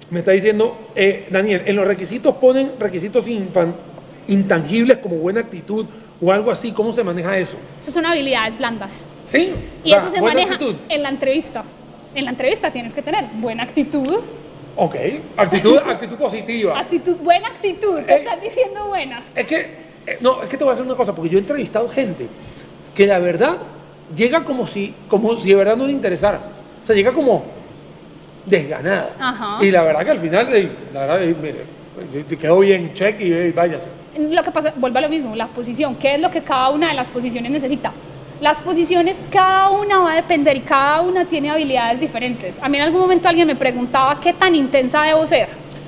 me 0.09 0.19
está 0.19 0.31
diciendo, 0.31 0.77
eh, 0.95 1.27
Daniel, 1.29 1.63
en 1.65 1.75
los 1.75 1.85
requisitos 1.85 2.35
ponen 2.37 2.71
requisitos 2.79 3.25
intangibles 4.27 4.97
como 4.99 5.17
buena 5.17 5.41
actitud 5.41 5.85
o 6.21 6.31
algo 6.31 6.49
así, 6.49 6.71
¿cómo 6.71 6.93
se 6.93 7.03
maneja 7.03 7.37
eso? 7.37 7.57
Eso 7.79 7.91
son 7.91 8.05
habilidades 8.05 8.57
blandas. 8.57 9.05
¿Sí? 9.25 9.51
Y 9.83 9.91
O 9.91 9.95
sea, 9.95 9.99
eso 10.07 10.11
se 10.15 10.21
maneja 10.21 10.53
actitud. 10.53 10.75
en 10.87 11.03
la 11.03 11.09
entrevista. 11.09 11.63
En 12.15 12.23
la 12.23 12.31
entrevista 12.31 12.71
tienes 12.71 12.93
que 12.93 13.01
tener 13.01 13.25
buena 13.35 13.63
actitud, 13.63 14.19
Ok, 14.77 14.95
actitud, 15.37 15.77
actitud 15.85 16.15
positiva. 16.17 16.79
actitud, 16.79 17.15
buena 17.17 17.47
actitud, 17.49 18.01
te 18.01 18.13
Eh. 18.13 18.17
están 18.17 18.39
diciendo 18.41 18.87
buena. 18.87 19.21
Es 19.35 19.45
que, 19.45 19.59
eh, 20.07 20.17
no, 20.21 20.41
es 20.43 20.49
que 20.49 20.57
te 20.57 20.63
voy 20.63 20.71
a 20.71 20.73
hacer 20.73 20.85
una 20.85 20.95
cosa, 20.95 21.13
porque 21.15 21.29
yo 21.29 21.37
he 21.37 21.41
entrevistado 21.41 21.87
gente 21.89 22.27
que 22.93 23.07
la 23.07 23.19
verdad 23.19 23.57
llega 24.15 24.43
como 24.45 24.65
si, 24.67 24.93
como 25.09 25.35
si 25.35 25.49
de 25.49 25.55
verdad 25.55 25.75
no 25.77 25.85
le 25.85 25.91
interesara. 25.93 26.39
O 26.83 26.85
sea, 26.87 26.95
llega 26.95 27.11
como 27.13 27.43
desganada. 28.45 29.09
Ajá. 29.19 29.57
Y 29.63 29.71
la 29.71 29.83
verdad 29.83 30.03
que 30.05 30.11
al 30.11 30.19
final, 30.19 30.69
la 30.93 31.05
verdad, 31.05 31.19
mire, 31.41 32.23
te 32.27 32.37
quedó 32.37 32.59
bien, 32.59 32.93
check 32.93 33.19
y 33.21 33.51
váyase. 33.51 33.89
Lo 34.17 34.43
que 34.43 34.51
pasa, 34.51 34.73
vuelve 34.77 34.99
a 34.99 35.01
lo 35.01 35.09
mismo, 35.09 35.35
la 35.35 35.47
posición, 35.47 35.95
¿qué 35.95 36.15
es 36.15 36.21
lo 36.21 36.29
que 36.31 36.41
cada 36.41 36.69
una 36.69 36.89
de 36.89 36.93
las 36.93 37.09
posiciones 37.09 37.51
necesita? 37.51 37.91
Las 38.41 38.61
posiciones, 38.61 39.27
cada 39.31 39.69
una 39.69 39.99
va 39.99 40.11
a 40.13 40.15
depender 40.15 40.55
y 40.57 40.61
cada 40.61 41.01
una 41.01 41.25
tiene 41.25 41.49
habilidades 41.49 41.99
diferentes. 41.99 42.57
A 42.61 42.67
mí 42.69 42.77
en 42.77 42.83
algún 42.83 43.01
momento 43.01 43.27
alguien 43.29 43.47
me 43.47 43.55
preguntaba 43.55 44.19
qué 44.19 44.33
tan 44.33 44.53
intensa 44.55 45.03
debo 45.03 45.25
ser. 45.25 45.47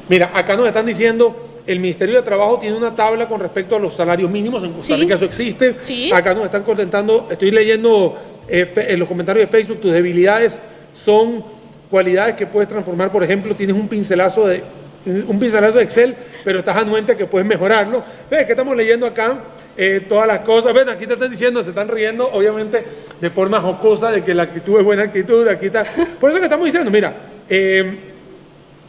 Mira, 0.09 0.31
acá 0.33 0.55
nos 0.55 0.65
están 0.65 0.85
diciendo, 0.85 1.61
el 1.65 1.79
Ministerio 1.81 2.15
de 2.15 2.21
Trabajo 2.21 2.57
tiene 2.57 2.77
una 2.77 2.95
tabla 2.95 3.27
con 3.27 3.41
respecto 3.41 3.75
a 3.75 3.79
los 3.79 3.93
salarios 3.93 4.31
mínimos, 4.31 4.63
en 4.63 4.71
Costa 4.71 4.95
Sí. 4.95 5.01
Rica 5.01 5.15
eso 5.15 5.25
existe. 5.25 5.75
Sí. 5.81 6.09
Acá 6.13 6.33
nos 6.33 6.45
están 6.45 6.63
contentando, 6.63 7.27
estoy 7.29 7.51
leyendo 7.51 8.15
eh, 8.47 8.65
fe- 8.65 8.93
en 8.93 8.99
los 8.99 9.09
comentarios 9.09 9.45
de 9.45 9.51
Facebook, 9.51 9.81
tus 9.81 9.91
debilidades 9.91 10.61
son 10.93 11.43
cualidades 11.89 12.35
que 12.35 12.45
puedes 12.45 12.67
transformar, 12.67 13.11
por 13.11 13.23
ejemplo, 13.23 13.53
tienes 13.55 13.75
un 13.75 13.87
pincelazo 13.87 14.47
de 14.47 14.63
un 15.05 15.39
pincelazo 15.39 15.77
de 15.77 15.85
Excel, 15.85 16.15
pero 16.43 16.59
estás 16.59 16.75
anuente 16.75 17.15
que 17.15 17.25
puedes 17.25 17.47
mejorarlo. 17.47 18.03
Ves 18.29 18.45
que 18.45 18.51
estamos 18.51 18.75
leyendo 18.75 19.07
acá 19.07 19.39
eh, 19.77 20.05
todas 20.07 20.27
las 20.27 20.39
cosas. 20.39 20.73
Ven, 20.73 20.89
aquí 20.89 21.07
te 21.07 21.13
están 21.13 21.31
diciendo, 21.31 21.63
se 21.63 21.69
están 21.69 21.87
riendo, 21.87 22.29
obviamente, 22.29 22.83
de 23.21 23.29
forma 23.29 23.61
jocosa, 23.61 24.11
de 24.11 24.21
que 24.21 24.33
la 24.33 24.43
actitud 24.43 24.79
es 24.79 24.83
buena 24.83 25.03
actitud. 25.03 25.47
Aquí 25.47 25.67
está. 25.67 25.85
Por 26.19 26.29
eso 26.29 26.39
que 26.39 26.45
estamos 26.45 26.65
diciendo, 26.65 26.91
mira, 26.91 27.13
eh, 27.47 27.97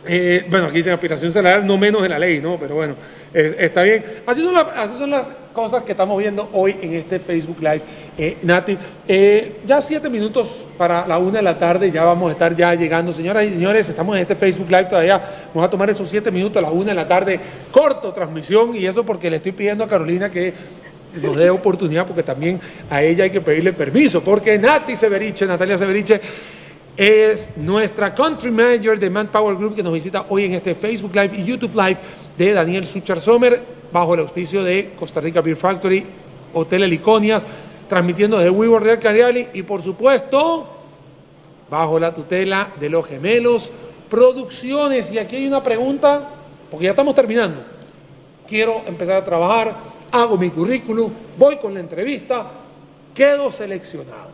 eh, 0.07 0.47
bueno, 0.49 0.67
aquí 0.67 0.77
dice 0.77 0.91
aspiración 0.93 1.31
salarial, 1.33 1.67
no 1.67 1.77
menos 1.77 2.03
de 2.03 2.09
la 2.09 2.19
ley, 2.19 2.41
¿no? 2.41 2.57
Pero 2.59 2.77
bueno, 2.77 2.95
eh, 3.35 3.57
está 3.59 3.83
bien. 3.83 4.05
Así 4.27 4.43
son, 4.43 4.55
la- 4.55 4.61
así 4.83 4.95
son 4.97 5.11
las 5.11 5.29
cosas 5.53 5.83
que 5.83 5.93
estamos 5.93 6.17
viendo 6.19 6.49
hoy 6.53 6.77
en 6.81 6.95
este 6.95 7.19
Facebook 7.19 7.59
Live. 7.61 7.83
Eh, 8.17 8.37
Nati, 8.43 8.79
eh, 9.09 9.57
ya 9.67 9.81
siete 9.83 10.09
minutos 10.09 10.67
para 10.79 11.07
la 11.07 11.19
una 11.19 11.39
de 11.39 11.43
la 11.43 11.59
tarde, 11.59 11.91
ya 11.91 12.05
vamos 12.05 12.29
a 12.29 12.33
estar 12.33 12.55
ya 12.55 12.75
llegando. 12.75 13.11
Señoras 13.13 13.45
y 13.45 13.51
señores, 13.51 13.89
estamos 13.89 14.15
en 14.15 14.23
este 14.23 14.37
Facebook 14.37 14.69
Live 14.71 14.85
todavía. 14.87 15.21
Vamos 15.53 15.67
a 15.67 15.71
tomar 15.71 15.91
esos 15.91 16.09
siete 16.09 16.31
minutos 16.31 16.63
a 16.63 16.67
la 16.67 16.71
una 16.73 16.91
de 16.91 16.95
la 16.95 17.09
tarde. 17.09 17.41
Corto 17.73 18.13
transmisión 18.13 18.75
y 18.77 18.87
eso 18.87 19.05
porque 19.05 19.29
le 19.29 19.37
estoy 19.37 19.53
pidiendo 19.53 19.83
a 19.85 19.89
Carolina 19.89 20.31
que 20.31 20.55
nos 21.21 21.37
dé 21.37 21.51
oportunidad 21.51 22.07
porque 22.07 22.23
también 22.23 22.61
a 22.89 23.03
ella 23.03 23.25
hay 23.25 23.31
que 23.31 23.41
pedirle 23.41 23.73
permiso 23.73 24.23
porque 24.23 24.59
Nati 24.59 24.95
Severiche, 24.95 25.45
Natalia 25.47 25.77
Severiche, 25.77 26.21
es 26.99 27.57
nuestra 27.57 28.13
country 28.13 28.51
manager 28.51 28.99
de 28.99 29.09
Manpower 29.09 29.57
Group 29.57 29.77
que 29.77 29.85
nos 29.85 29.93
visita 29.93 30.27
hoy 30.31 30.47
en 30.47 30.55
este 30.55 30.75
Facebook 30.75 31.15
Live 31.15 31.37
y 31.39 31.45
YouTube 31.45 31.73
Live 31.77 31.99
de 32.37 32.53
Daniel 32.53 32.85
Suchar 32.85 33.21
Sommer 33.21 33.63
bajo 33.93 34.15
el 34.15 34.21
auspicio 34.21 34.65
de 34.65 34.95
Costa 34.99 35.21
Rica 35.21 35.41
Beer 35.41 35.57
Factory, 35.57 36.05
Hotel 36.53 36.83
Heliconias, 36.83 37.47
transmitiendo 37.89 38.37
desde 38.37 38.51
WeWork 38.51 38.85
del 38.85 38.99
Cariali 38.99 39.47
y 39.55 39.63
por 39.63 39.81
supuesto 39.81 40.67
bajo 41.71 42.01
la 42.01 42.13
tutela 42.13 42.73
de 42.81 42.91
los 42.91 43.07
gemelos 43.07 43.71
producciones. 44.11 45.13
Y 45.13 45.19
aquí 45.19 45.37
hay 45.37 45.47
una 45.47 45.63
pregunta, 45.63 46.29
porque 46.69 46.87
ya 46.87 46.91
estamos 46.91 47.15
terminando. 47.15 47.63
Quiero 48.45 48.83
empezar 48.87 49.23
a 49.23 49.25
trabajar, 49.25 49.77
hago 50.11 50.37
mi 50.37 50.51
currículum, 50.51 51.13
voy 51.37 51.59
con 51.59 51.75
la 51.75 51.81
entrevista, 51.81 52.51
quedo 53.15 53.53
seleccionado. 53.53 54.31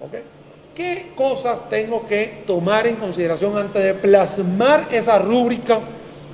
¿ok? 0.00 0.39
¿Qué 0.80 1.12
cosas 1.14 1.68
tengo 1.68 2.06
que 2.06 2.42
tomar 2.46 2.86
en 2.86 2.96
consideración 2.96 3.54
antes 3.54 3.84
de 3.84 3.92
plasmar 3.92 4.88
esa 4.90 5.18
rúbrica 5.18 5.78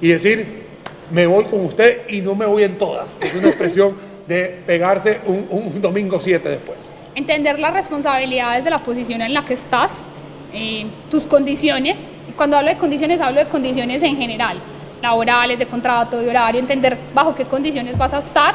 y 0.00 0.06
decir, 0.06 0.66
me 1.10 1.26
voy 1.26 1.46
con 1.46 1.64
usted 1.64 2.08
y 2.08 2.20
no 2.20 2.36
me 2.36 2.46
voy 2.46 2.62
en 2.62 2.78
todas? 2.78 3.16
Es 3.20 3.34
una 3.34 3.48
expresión 3.48 3.96
de 4.24 4.62
pegarse 4.64 5.18
un, 5.26 5.48
un 5.50 5.82
domingo 5.82 6.20
7 6.20 6.48
después. 6.48 6.86
Entender 7.16 7.58
las 7.58 7.72
responsabilidades 7.72 8.62
de 8.62 8.70
la 8.70 8.78
posición 8.84 9.20
en 9.20 9.34
la 9.34 9.44
que 9.44 9.54
estás, 9.54 10.04
eh, 10.52 10.86
tus 11.10 11.24
condiciones. 11.26 12.06
Y 12.28 12.32
cuando 12.34 12.56
hablo 12.56 12.70
de 12.70 12.78
condiciones, 12.78 13.20
hablo 13.20 13.40
de 13.40 13.50
condiciones 13.50 14.04
en 14.04 14.16
general, 14.16 14.58
laborales, 15.02 15.58
de 15.58 15.66
contrato, 15.66 16.20
de 16.20 16.30
horario, 16.30 16.60
entender 16.60 16.96
bajo 17.12 17.34
qué 17.34 17.46
condiciones 17.46 17.98
vas 17.98 18.14
a 18.14 18.18
estar, 18.18 18.54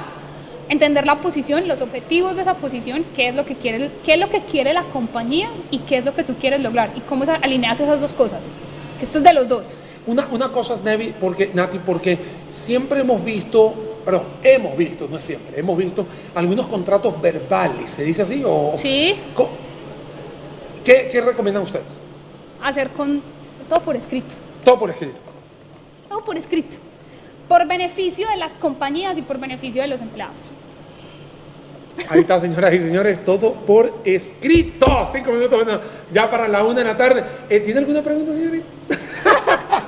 entender 0.71 1.05
la 1.05 1.19
posición, 1.19 1.67
los 1.67 1.81
objetivos 1.81 2.35
de 2.37 2.43
esa 2.43 2.55
posición, 2.55 3.03
qué 3.15 3.27
es 3.27 3.35
lo 3.35 3.45
que 3.45 3.55
quiere, 3.55 3.91
qué 4.05 4.13
es 4.13 4.19
lo 4.19 4.29
que 4.29 4.39
quiere 4.41 4.73
la 4.73 4.83
compañía 4.83 5.49
y 5.69 5.79
qué 5.79 5.97
es 5.97 6.05
lo 6.05 6.15
que 6.15 6.23
tú 6.23 6.35
quieres 6.35 6.61
lograr 6.61 6.89
y 6.95 7.01
cómo 7.01 7.25
alineas 7.41 7.79
esas 7.81 7.99
dos 7.99 8.13
cosas. 8.13 8.49
Esto 9.01 9.17
es 9.17 9.23
de 9.23 9.33
los 9.33 9.47
dos. 9.49 9.75
Una, 10.07 10.27
una 10.31 10.51
cosa 10.51 10.75
es, 10.75 10.83
Nevi, 10.83 11.13
porque, 11.19 11.51
Nati, 11.53 11.77
porque 11.79 12.17
siempre 12.53 13.01
hemos 13.01 13.23
visto, 13.23 13.73
perdón, 14.05 14.23
hemos 14.43 14.77
visto, 14.77 15.07
no 15.11 15.17
es 15.17 15.23
siempre, 15.25 15.59
hemos 15.59 15.77
visto 15.77 16.05
algunos 16.33 16.67
contratos 16.67 17.21
verbales, 17.21 17.91
¿se 17.91 18.03
dice 18.03 18.21
así? 18.21 18.41
O, 18.45 18.73
Sí, 18.77 19.13
¿Qué, 20.85 21.09
qué 21.11 21.21
recomiendan 21.21 21.63
ustedes? 21.63 21.85
hacer 22.63 22.89
con 22.91 23.21
todo 23.67 23.81
por 23.81 23.95
escrito. 23.95 24.35
Todo 24.63 24.79
por 24.79 24.89
escrito. 24.89 25.17
Todo 26.07 26.23
por 26.23 26.37
escrito. 26.37 26.77
Por 27.51 27.67
beneficio 27.67 28.29
de 28.29 28.37
las 28.37 28.55
compañías 28.55 29.17
y 29.17 29.23
por 29.23 29.37
beneficio 29.37 29.81
de 29.81 29.89
los 29.89 29.99
empleados. 29.99 30.51
Ahí 32.09 32.19
está, 32.19 32.39
señoras 32.39 32.73
y 32.73 32.79
señores, 32.79 33.23
todo 33.23 33.53
por 33.53 34.01
escrito. 34.05 35.07
Cinco 35.11 35.31
minutos, 35.31 35.63
bueno, 35.63 35.79
ya 36.11 36.29
para 36.29 36.47
la 36.47 36.63
una 36.63 36.79
de 36.79 36.85
la 36.85 36.97
tarde. 36.97 37.23
Eh, 37.49 37.59
¿Tiene 37.59 37.79
alguna 37.79 38.01
pregunta, 38.01 38.33
señorita? 38.33 38.65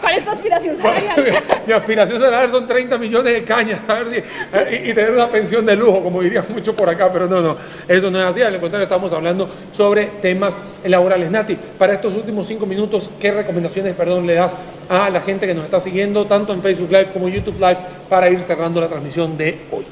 ¿Cuál 0.01 0.15
es 0.15 0.25
tu 0.25 0.31
aspiración 0.31 0.75
salarial? 0.75 1.41
Mi 1.67 1.73
aspiración 1.73 2.19
salarial 2.19 2.51
son 2.51 2.67
30 2.67 2.97
millones 2.97 3.33
de 3.33 3.43
cañas 3.43 3.81
a 3.87 3.95
ver 3.95 4.09
si, 4.09 4.75
y, 4.75 4.89
y 4.91 4.93
tener 4.93 5.11
una 5.11 5.29
pensión 5.29 5.65
de 5.65 5.75
lujo, 5.75 6.03
como 6.03 6.21
dirían 6.21 6.45
mucho 6.53 6.75
por 6.75 6.89
acá, 6.89 7.11
pero 7.11 7.27
no, 7.27 7.41
no, 7.41 7.57
eso 7.87 8.09
no 8.11 8.19
es 8.19 8.25
así. 8.25 8.41
Al 8.41 8.59
contrario, 8.59 8.83
estamos 8.83 9.11
hablando 9.13 9.49
sobre 9.71 10.05
temas 10.21 10.55
laborales. 10.85 11.31
Nati, 11.31 11.57
para 11.77 11.93
estos 11.93 12.13
últimos 12.13 12.47
cinco 12.47 12.65
minutos, 12.65 13.09
¿qué 13.19 13.31
recomendaciones, 13.31 13.95
perdón, 13.95 14.27
le 14.27 14.35
das 14.35 14.55
a 14.89 15.09
la 15.09 15.21
gente 15.21 15.47
que 15.47 15.53
nos 15.53 15.65
está 15.65 15.79
siguiendo, 15.79 16.25
tanto 16.25 16.53
en 16.53 16.61
Facebook 16.61 16.91
Live 16.91 17.07
como 17.11 17.27
YouTube 17.27 17.59
Live, 17.59 17.77
para 18.09 18.29
ir 18.29 18.41
cerrando 18.41 18.79
la 18.79 18.87
transmisión 18.87 19.37
de 19.37 19.59
hoy? 19.71 19.85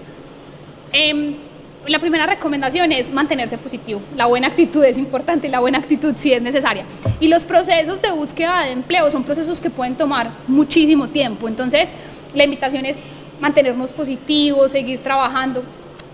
Em, 0.93 1.35
la 1.91 1.99
primera 1.99 2.25
recomendación 2.25 2.91
es 2.91 3.11
mantenerse 3.11 3.57
positivo. 3.57 4.01
La 4.15 4.25
buena 4.25 4.47
actitud 4.47 4.83
es 4.83 4.97
importante, 4.97 5.49
la 5.49 5.59
buena 5.59 5.77
actitud 5.77 6.13
sí 6.15 6.31
es 6.31 6.41
necesaria. 6.41 6.85
Y 7.19 7.27
los 7.27 7.45
procesos 7.45 8.01
de 8.01 8.11
búsqueda 8.11 8.63
de 8.63 8.71
empleo 8.71 9.11
son 9.11 9.23
procesos 9.23 9.59
que 9.59 9.69
pueden 9.69 9.95
tomar 9.95 10.31
muchísimo 10.47 11.09
tiempo. 11.09 11.47
Entonces, 11.47 11.89
la 12.33 12.45
invitación 12.45 12.85
es 12.85 12.97
mantenernos 13.41 13.91
positivos, 13.91 14.71
seguir 14.71 15.03
trabajando, 15.03 15.63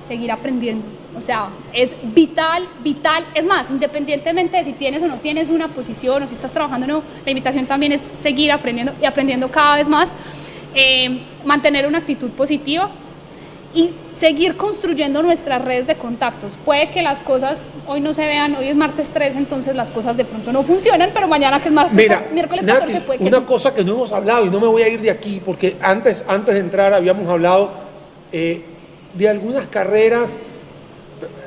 seguir 0.05 0.31
aprendiendo. 0.31 0.85
O 1.15 1.21
sea, 1.21 1.49
es 1.73 1.95
vital, 2.13 2.63
vital. 2.83 3.25
Es 3.33 3.45
más, 3.45 3.69
independientemente 3.69 4.57
de 4.57 4.63
si 4.63 4.73
tienes 4.73 5.03
o 5.03 5.07
no 5.07 5.17
tienes 5.17 5.49
una 5.49 5.67
posición 5.67 6.23
o 6.23 6.27
si 6.27 6.33
estás 6.33 6.51
trabajando 6.51 6.85
o 6.85 6.89
no, 6.89 7.03
la 7.25 7.31
invitación 7.31 7.65
también 7.65 7.91
es 7.91 8.01
seguir 8.19 8.51
aprendiendo 8.51 8.93
y 9.01 9.05
aprendiendo 9.05 9.49
cada 9.49 9.77
vez 9.77 9.89
más. 9.89 10.13
Eh, 10.75 11.21
mantener 11.43 11.87
una 11.87 11.97
actitud 11.97 12.29
positiva, 12.31 12.91
y 13.77 13.93
seguir 14.11 14.57
construyendo 14.57 15.21
nuestras 15.21 15.63
redes 15.63 15.85
de 15.85 15.93
contactos. 15.93 16.57
Puede 16.65 16.89
que 16.89 17.03
las 17.03 17.21
cosas 17.21 17.71
hoy 17.85 18.01
no 18.01 18.15
se 18.15 18.25
vean, 18.25 18.55
hoy 18.55 18.69
es 18.69 18.75
martes 18.75 19.11
3, 19.11 19.35
entonces 19.35 19.75
las 19.75 19.91
cosas 19.91 20.17
de 20.17 20.25
pronto 20.25 20.51
no 20.51 20.63
funcionan, 20.63 21.11
pero 21.13 21.27
mañana 21.27 21.61
que 21.61 21.67
es 21.67 21.73
martes, 21.75 21.95
Mira, 21.95 22.25
miércoles 22.33 22.65
Nati, 22.65 22.79
14 22.79 23.01
puede 23.01 23.19
que 23.19 23.25
una 23.25 23.37
sí. 23.37 23.43
cosa 23.45 23.75
que 23.75 23.83
no 23.83 23.93
hemos 23.93 24.11
hablado 24.11 24.47
y 24.47 24.49
no 24.49 24.59
me 24.59 24.65
voy 24.65 24.81
a 24.81 24.87
ir 24.89 24.99
de 24.99 25.11
aquí 25.11 25.39
porque 25.45 25.77
antes, 25.79 26.25
antes 26.27 26.55
de 26.55 26.59
entrar 26.59 26.91
habíamos 26.91 27.27
hablado 27.29 27.69
eh, 28.31 28.63
de 29.13 29.29
algunas 29.29 29.67
carreras, 29.67 30.39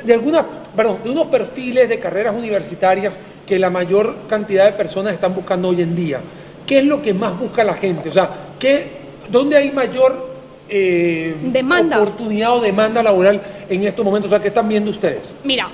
de 0.05 0.15
algunas, 0.15 0.45
perdón, 0.77 1.01
de 1.03 1.11
unos 1.11 1.27
perfiles 1.27 1.89
de 1.89 1.99
carreras 1.99 2.37
universitarias 2.37 3.19
que 3.45 3.59
la 3.59 3.71
mayor 3.71 4.15
cantidad 4.29 4.67
de 4.67 4.73
personas 4.75 5.15
están 5.15 5.35
buscando 5.35 5.71
hoy 5.71 5.83
en 5.83 5.97
día. 5.97 6.21
¿Qué 6.65 6.79
es 6.79 6.85
lo 6.85 7.03
que 7.03 7.13
más 7.13 7.37
busca 7.37 7.65
la 7.65 7.75
gente? 7.75 8.09
O 8.09 8.13
sea, 8.13 8.31
¿qué, 8.57 8.87
¿dónde 9.29 9.57
hay 9.57 9.73
mayor 9.73 10.30
eh, 10.71 11.37
Demanda. 11.43 12.01
oportunidad 12.01 12.55
o 12.57 12.61
demanda 12.61 13.03
laboral 13.03 13.43
en 13.69 13.85
estos 13.85 14.05
momentos? 14.05 14.31
O 14.31 14.33
sea, 14.35 14.41
¿qué 14.41 14.49
están 14.49 14.69
viendo 14.69 14.91
ustedes? 14.91 15.33
Mira, 15.45 15.69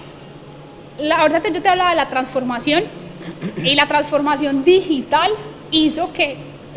la 0.98 1.22
verdad 1.22 1.42
yo 1.52 1.62
te 1.62 1.68
hablaba 1.68 1.90
de 1.90 1.96
la 1.96 2.08
transformación 2.08 2.84
y 3.62 3.74
la 3.74 3.86
transformación 3.86 4.64
digital 4.64 5.30
hizo 5.70 6.12
que 6.12 6.36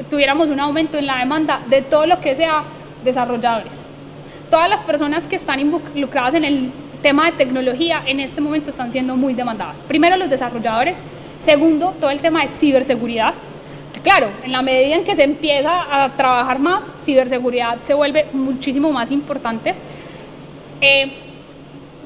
tuviéramos 0.09 0.49
un 0.49 0.59
aumento 0.59 0.97
en 0.97 1.07
la 1.07 1.19
demanda 1.19 1.61
de 1.67 1.81
todo 1.81 2.05
lo 2.05 2.19
que 2.19 2.35
sea 2.35 2.63
desarrolladores. 3.03 3.85
Todas 4.49 4.69
las 4.69 4.83
personas 4.83 5.27
que 5.27 5.35
están 5.35 5.59
involucradas 5.59 6.33
en 6.33 6.43
el 6.43 6.71
tema 7.01 7.25
de 7.27 7.33
tecnología 7.33 8.01
en 8.05 8.19
este 8.19 8.41
momento 8.41 8.71
están 8.71 8.91
siendo 8.91 9.15
muy 9.15 9.33
demandadas. 9.33 9.83
Primero 9.83 10.17
los 10.17 10.29
desarrolladores, 10.29 10.99
segundo 11.39 11.93
todo 11.99 12.09
el 12.09 12.19
tema 12.19 12.41
de 12.41 12.49
ciberseguridad. 12.49 13.33
Claro, 14.03 14.29
en 14.43 14.51
la 14.53 14.61
medida 14.61 14.95
en 14.95 15.03
que 15.03 15.15
se 15.15 15.23
empieza 15.23 16.03
a 16.03 16.09
trabajar 16.15 16.57
más, 16.59 16.85
ciberseguridad 17.03 17.79
se 17.81 17.93
vuelve 17.93 18.27
muchísimo 18.33 18.91
más 18.91 19.11
importante. 19.11 19.75
Eh, 20.79 21.11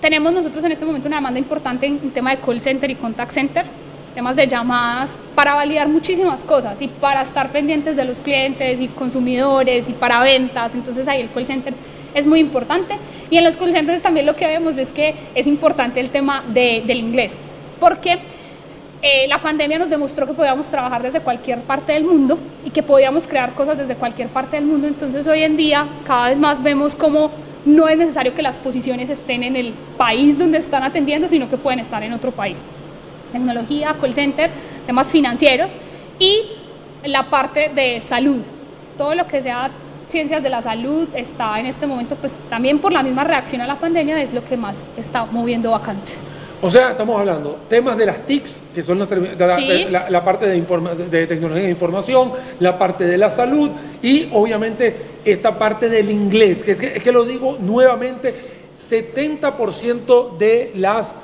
tenemos 0.01 0.33
nosotros 0.33 0.63
en 0.63 0.71
este 0.71 0.85
momento 0.85 1.07
una 1.07 1.17
demanda 1.17 1.39
importante 1.39 1.85
en, 1.85 1.99
en 2.01 2.11
tema 2.11 2.31
de 2.31 2.37
call 2.37 2.59
center 2.59 2.89
y 2.89 2.95
contact 2.95 3.31
center, 3.31 3.65
temas 4.15 4.35
de 4.35 4.47
llamadas, 4.47 5.15
para 5.35 5.53
validar 5.53 5.87
muchísimas 5.87 6.43
cosas 6.43 6.81
y 6.81 6.87
para 6.87 7.21
estar 7.21 7.51
pendientes 7.51 7.95
de 7.95 8.05
los 8.05 8.19
clientes 8.21 8.81
y 8.81 8.87
consumidores 8.87 9.87
y 9.87 9.93
para 9.93 10.19
ventas. 10.19 10.73
Entonces 10.73 11.07
ahí 11.07 11.21
el 11.21 11.29
call 11.29 11.45
center 11.45 11.73
es 12.15 12.25
muy 12.25 12.39
importante. 12.39 12.97
Y 13.29 13.37
en 13.37 13.43
los 13.43 13.55
call 13.55 13.71
centers 13.71 14.01
también 14.01 14.25
lo 14.25 14.35
que 14.35 14.47
vemos 14.47 14.77
es 14.79 14.91
que 14.91 15.13
es 15.35 15.45
importante 15.45 15.99
el 15.99 16.09
tema 16.09 16.43
de- 16.47 16.83
del 16.85 16.97
inglés, 16.99 17.37
porque 17.79 18.17
eh, 19.05 19.27
la 19.27 19.41
pandemia 19.41 19.77
nos 19.77 19.89
demostró 19.89 20.25
que 20.25 20.31
podíamos 20.31 20.67
trabajar 20.67 21.03
desde 21.03 21.19
cualquier 21.19 21.59
parte 21.59 21.91
del 21.91 22.05
mundo 22.05 22.39
y 22.63 22.69
que 22.69 22.81
podíamos 22.81 23.27
crear 23.27 23.53
cosas 23.53 23.77
desde 23.77 23.95
cualquier 23.95 24.29
parte 24.29 24.55
del 24.55 24.63
mundo. 24.63 24.87
Entonces 24.87 25.27
hoy 25.27 25.43
en 25.43 25.57
día 25.57 25.85
cada 26.07 26.29
vez 26.29 26.39
más 26.39 26.63
vemos 26.63 26.95
cómo 26.95 27.29
no 27.65 27.89
es 27.89 27.97
necesario 27.97 28.33
que 28.33 28.41
las 28.41 28.59
posiciones 28.59 29.09
estén 29.09 29.43
en 29.43 29.57
el 29.57 29.73
país 29.97 30.39
donde 30.39 30.57
están 30.57 30.83
atendiendo, 30.83 31.27
sino 31.27 31.49
que 31.49 31.57
pueden 31.57 31.81
estar 31.81 32.01
en 32.01 32.13
otro 32.13 32.31
país. 32.31 32.63
Tecnología, 33.33 33.93
call 33.99 34.13
center, 34.13 34.49
temas 34.85 35.11
financieros 35.11 35.77
y 36.17 36.43
la 37.03 37.29
parte 37.29 37.71
de 37.75 37.99
salud. 37.99 38.39
Todo 38.97 39.15
lo 39.15 39.27
que 39.27 39.41
sea 39.41 39.69
ciencias 40.07 40.41
de 40.41 40.49
la 40.49 40.61
salud 40.61 41.09
está 41.13 41.59
en 41.59 41.65
este 41.65 41.85
momento, 41.87 42.15
pues 42.15 42.37
también 42.49 42.79
por 42.79 42.93
la 42.93 43.03
misma 43.03 43.25
reacción 43.25 43.59
a 43.59 43.67
la 43.67 43.75
pandemia, 43.75 44.21
es 44.21 44.33
lo 44.33 44.45
que 44.45 44.55
más 44.55 44.85
está 44.95 45.25
moviendo 45.25 45.71
vacantes. 45.71 46.23
O 46.65 46.69
sea, 46.69 46.91
estamos 46.91 47.19
hablando 47.19 47.59
temas 47.67 47.97
de 47.97 48.05
las 48.05 48.25
TICs, 48.25 48.61
que 48.73 48.81
son 48.81 48.97
las 48.97 49.11
la, 49.11 49.55
Sí. 49.57 49.67
de 49.67 49.91
la- 49.91 50.09
la 50.09 50.23
parte 50.23 50.47
de, 50.47 50.55
informa- 50.57 50.93
de 50.95 51.27
tecnología 51.27 51.63
de 51.65 51.69
información, 51.69 52.31
la 52.61 52.77
parte 52.79 53.03
de 53.05 53.17
la 53.17 53.29
salud 53.29 53.69
y 54.01 54.29
obviamente 54.31 54.95
esta 55.25 55.59
parte 55.59 55.89
del 55.89 56.09
inglés, 56.09 56.63
que 56.63 56.71
es 56.71 56.77
que, 56.77 56.85
es 56.87 57.03
que 57.03 57.11
lo 57.11 57.25
digo 57.25 57.57
nuevamente, 57.59 58.33
70% 58.77 60.37
de 60.37 60.71
las 60.75 61.15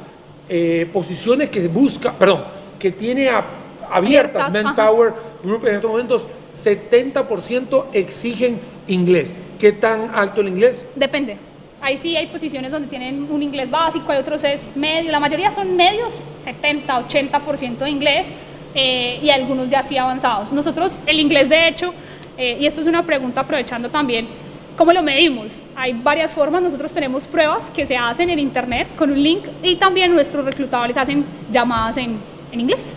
eh, 0.50 0.90
posiciones 0.92 1.48
que 1.50 1.68
busca, 1.70 2.12
perdón, 2.12 2.44
que 2.78 2.92
tiene 2.92 3.30
a- 3.30 3.46
abiertas 3.92 4.44
Abiertas, 4.50 4.52
Manpower 4.52 5.14
Group 5.44 5.68
en 5.68 5.76
estos 5.76 5.90
momentos, 5.90 6.26
70% 6.54 7.86
exigen 7.94 8.60
inglés. 8.88 9.34
¿Qué 9.60 9.72
tan 9.72 10.12
alto 10.14 10.42
el 10.42 10.48
inglés? 10.50 10.86
Depende. 10.96 11.38
Ahí 11.82 11.98
sí 11.98 12.16
hay 12.18 12.28
posiciones 12.28 12.72
donde 12.72 12.88
tienen 12.88 13.28
un 13.32 13.42
inglés 13.42 13.70
básico, 13.70 14.12
hay 14.12 14.20
otros 14.20 14.44
es 14.44 14.76
medio, 14.76 15.12
la 15.12 15.20
mayoría 15.20 15.52
son 15.52 15.78
medios, 15.78 16.20
70, 16.40 17.08
80% 17.08 17.78
de 17.78 17.90
inglés 17.90 18.28
eh, 18.76 19.20
y 19.22 19.30
algunos 19.30 19.70
ya 19.70 19.82
sí 19.82 19.98
avanzados. 19.98 20.52
Nosotros 20.52 21.02
el 21.06 21.20
inglés 21.20 21.48
de 21.48 21.68
hecho, 21.70 21.94
eh, 22.38 22.58
y 22.60 22.66
esto 22.66 22.82
es 22.82 22.88
una 22.88 23.04
pregunta 23.04 23.42
aprovechando 23.42 23.90
también, 23.90 24.28
¿cómo 24.76 24.92
lo 24.92 25.02
medimos? 25.02 25.62
Hay 25.76 25.94
varias 25.94 26.34
formas, 26.34 26.62
nosotros 26.62 26.92
tenemos 26.92 27.28
pruebas 27.28 27.70
que 27.70 27.86
se 27.86 27.96
hacen 27.96 28.30
en 28.30 28.40
internet 28.40 28.88
con 28.98 29.12
un 29.12 29.22
link 29.22 29.46
y 29.64 29.78
también 29.78 30.14
nuestros 30.14 30.44
reclutadores 30.44 30.98
hacen 30.98 31.24
llamadas 31.50 31.96
en, 31.96 32.20
en 32.52 32.60
inglés. 32.60 32.94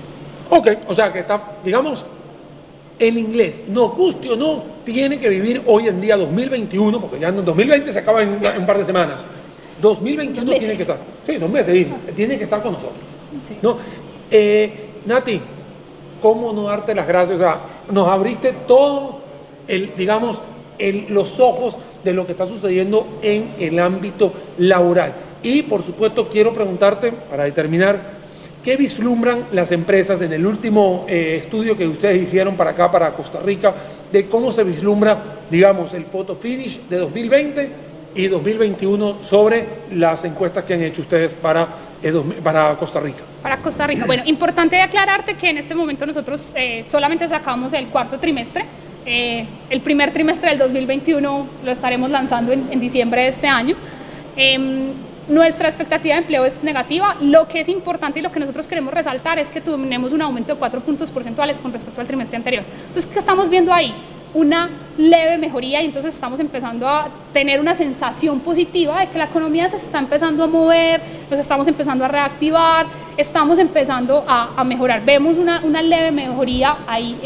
Ok, 0.51 0.69
o 0.89 0.95
sea 0.95 1.13
que 1.13 1.21
está, 1.21 1.41
digamos, 1.65 2.05
el 2.99 3.19
inglés, 3.19 3.63
nos 3.69 3.95
guste 3.95 4.31
o 4.31 4.37
no, 4.37 4.63
tiene 4.85 5.19
que 5.19 5.29
vivir 5.29 5.63
hoy 5.67 5.89
en 5.89 6.01
día 6.01 6.17
2021, 6.17 7.01
porque 7.01 7.19
ya 7.19 7.29
en 7.29 7.45
2020 7.45 7.93
se 7.93 7.99
acaba 7.99 8.23
en, 8.23 8.31
un 8.59 8.67
par 8.67 8.79
de 8.79 8.85
semanas. 8.85 9.25
2021 9.81 10.51
Dos 10.51 10.59
tiene 10.61 10.75
que 10.77 10.83
estar, 10.83 10.99
sí, 11.27 11.37
dos 11.37 11.51
meses, 11.51 11.75
sí, 11.77 11.93
tiene 12.15 12.39
que 12.39 12.45
estar 12.45 12.63
con 12.63 12.75
nosotros. 12.75 12.99
Sí. 13.43 13.57
¿no? 13.63 13.77
Eh, 14.31 14.73
Nati, 15.07 15.41
¿cómo 16.21 16.53
no 16.53 16.65
darte 16.65 16.95
las 16.95 17.07
gracias? 17.09 17.41
O 17.41 17.43
sea, 17.43 17.61
nos 17.91 18.07
abriste 18.09 18.53
todo, 18.69 19.19
el, 19.67 19.91
digamos, 19.97 20.41
el- 20.79 21.07
los 21.11 21.41
ojos 21.41 21.77
de 22.05 22.13
lo 22.13 22.27
que 22.27 22.33
está 22.33 22.47
sucediendo 22.47 23.19
en 23.23 23.53
el 23.59 23.79
ámbito 23.79 24.33
laboral. 24.59 25.15
Y 25.43 25.63
por 25.63 25.83
supuesto 25.83 26.29
quiero 26.29 26.53
preguntarte, 26.53 27.11
para 27.13 27.45
determinar, 27.45 28.12
¿qué 28.63 28.77
vislumbran 28.77 29.47
las 29.53 29.73
empresas 29.73 30.21
en 30.23 30.33
el 30.33 30.47
último 30.47 31.05
eh, 31.09 31.39
estudio 31.41 31.77
que 31.77 31.87
ustedes 31.87 32.23
hicieron 32.23 32.57
para 32.57 32.71
acá, 32.71 32.91
para 32.91 33.13
Costa 33.13 33.41
Rica, 33.41 33.75
de 34.11 34.27
cómo 34.27 34.53
se 34.53 34.65
vislumbra, 34.65 35.19
digamos, 35.51 35.93
el 35.95 36.05
photo 36.05 36.37
finish 36.37 36.81
de 36.89 36.99
2020 36.99 37.71
y 38.15 38.29
2021 38.29 39.23
sobre 39.23 39.67
las 39.93 40.25
encuestas 40.25 40.65
que 40.65 40.75
han 40.75 40.83
hecho 40.83 41.03
ustedes 41.03 41.33
para, 41.35 41.67
eh, 42.03 42.13
para 42.43 42.77
Costa 42.77 43.01
Rica? 43.01 43.23
Para 43.43 43.59
Costa 43.59 43.87
Rica. 43.87 44.05
Bueno, 44.07 44.23
importante 44.27 44.81
aclararte 44.81 45.35
que 45.35 45.51
en 45.51 45.59
este 45.59 45.75
momento 45.75 46.07
nosotros 46.07 46.53
eh, 46.55 46.85
solamente 46.89 47.27
sacamos 47.29 47.73
el 47.73 47.87
cuarto 47.87 48.19
trimestre. 48.19 48.65
El 49.05 49.81
primer 49.81 50.13
trimestre 50.13 50.51
del 50.51 50.61
2021 50.61 51.47
lo 51.65 51.73
estaremos 51.73 52.09
lanzando 52.09 52.53
en, 52.53 52.69
en 52.71 52.79
diciembre 52.79 53.23
de 53.23 53.29
este 53.29 53.49
año. 53.49 53.75
Nuestra 55.33 55.67
expectativa 55.67 56.15
de 56.15 56.21
empleo 56.21 56.45
es 56.45 56.63
negativa. 56.63 57.17
Lo 57.23 57.49
que 57.49 57.61
es 57.61 57.69
importante 57.71 58.19
y 58.19 58.23
lo 58.23 58.31
que 58.31 58.39
nosotros 58.39 58.67
queremos 58.69 58.93
resaltar 58.93 59.39
es 59.39 59.49
que 59.49 59.63
tenemos 59.63 60.13
un 60.13 60.21
aumento 60.21 60.53
de 60.53 60.59
4 60.59 60.83
puntos 60.83 61.11
porcentuales 61.11 61.59
con 61.59 61.73
respecto 61.73 62.03
al 62.03 62.07
trimestre 62.07 62.37
anterior. 62.37 62.63
Entonces, 62.87 63.07
¿qué 63.07 63.19
estamos 63.19 63.49
viendo 63.49 63.73
ahí? 63.73 63.95
Una 64.35 64.69
leve 64.99 65.39
mejoría 65.39 65.81
y 65.81 65.87
entonces 65.87 66.13
estamos 66.13 66.39
empezando 66.39 66.87
a 66.87 67.09
tener 67.33 67.61
una 67.61 67.75
sensación 67.75 68.41
positiva 68.41 69.01
de 69.01 69.09
que 69.09 69.17
la 69.17 69.25
economía 69.25 69.71
se 69.71 69.77
está 69.77 70.01
empezando 70.01 70.45
a 70.45 70.47
mover, 70.49 71.01
nos 71.31 71.41
estamos 71.41 71.67
empezando 71.67 72.05
a 72.05 72.09
reactivar, 72.09 72.85
estamos 73.17 73.59
empezando 73.59 74.27
a, 74.29 74.63
mejorar. 74.65 75.03
Vemos 75.03 75.39
una, 75.39 75.61
leve 75.81 76.11
mejoría 76.13 76.77
ahí 76.87 77.19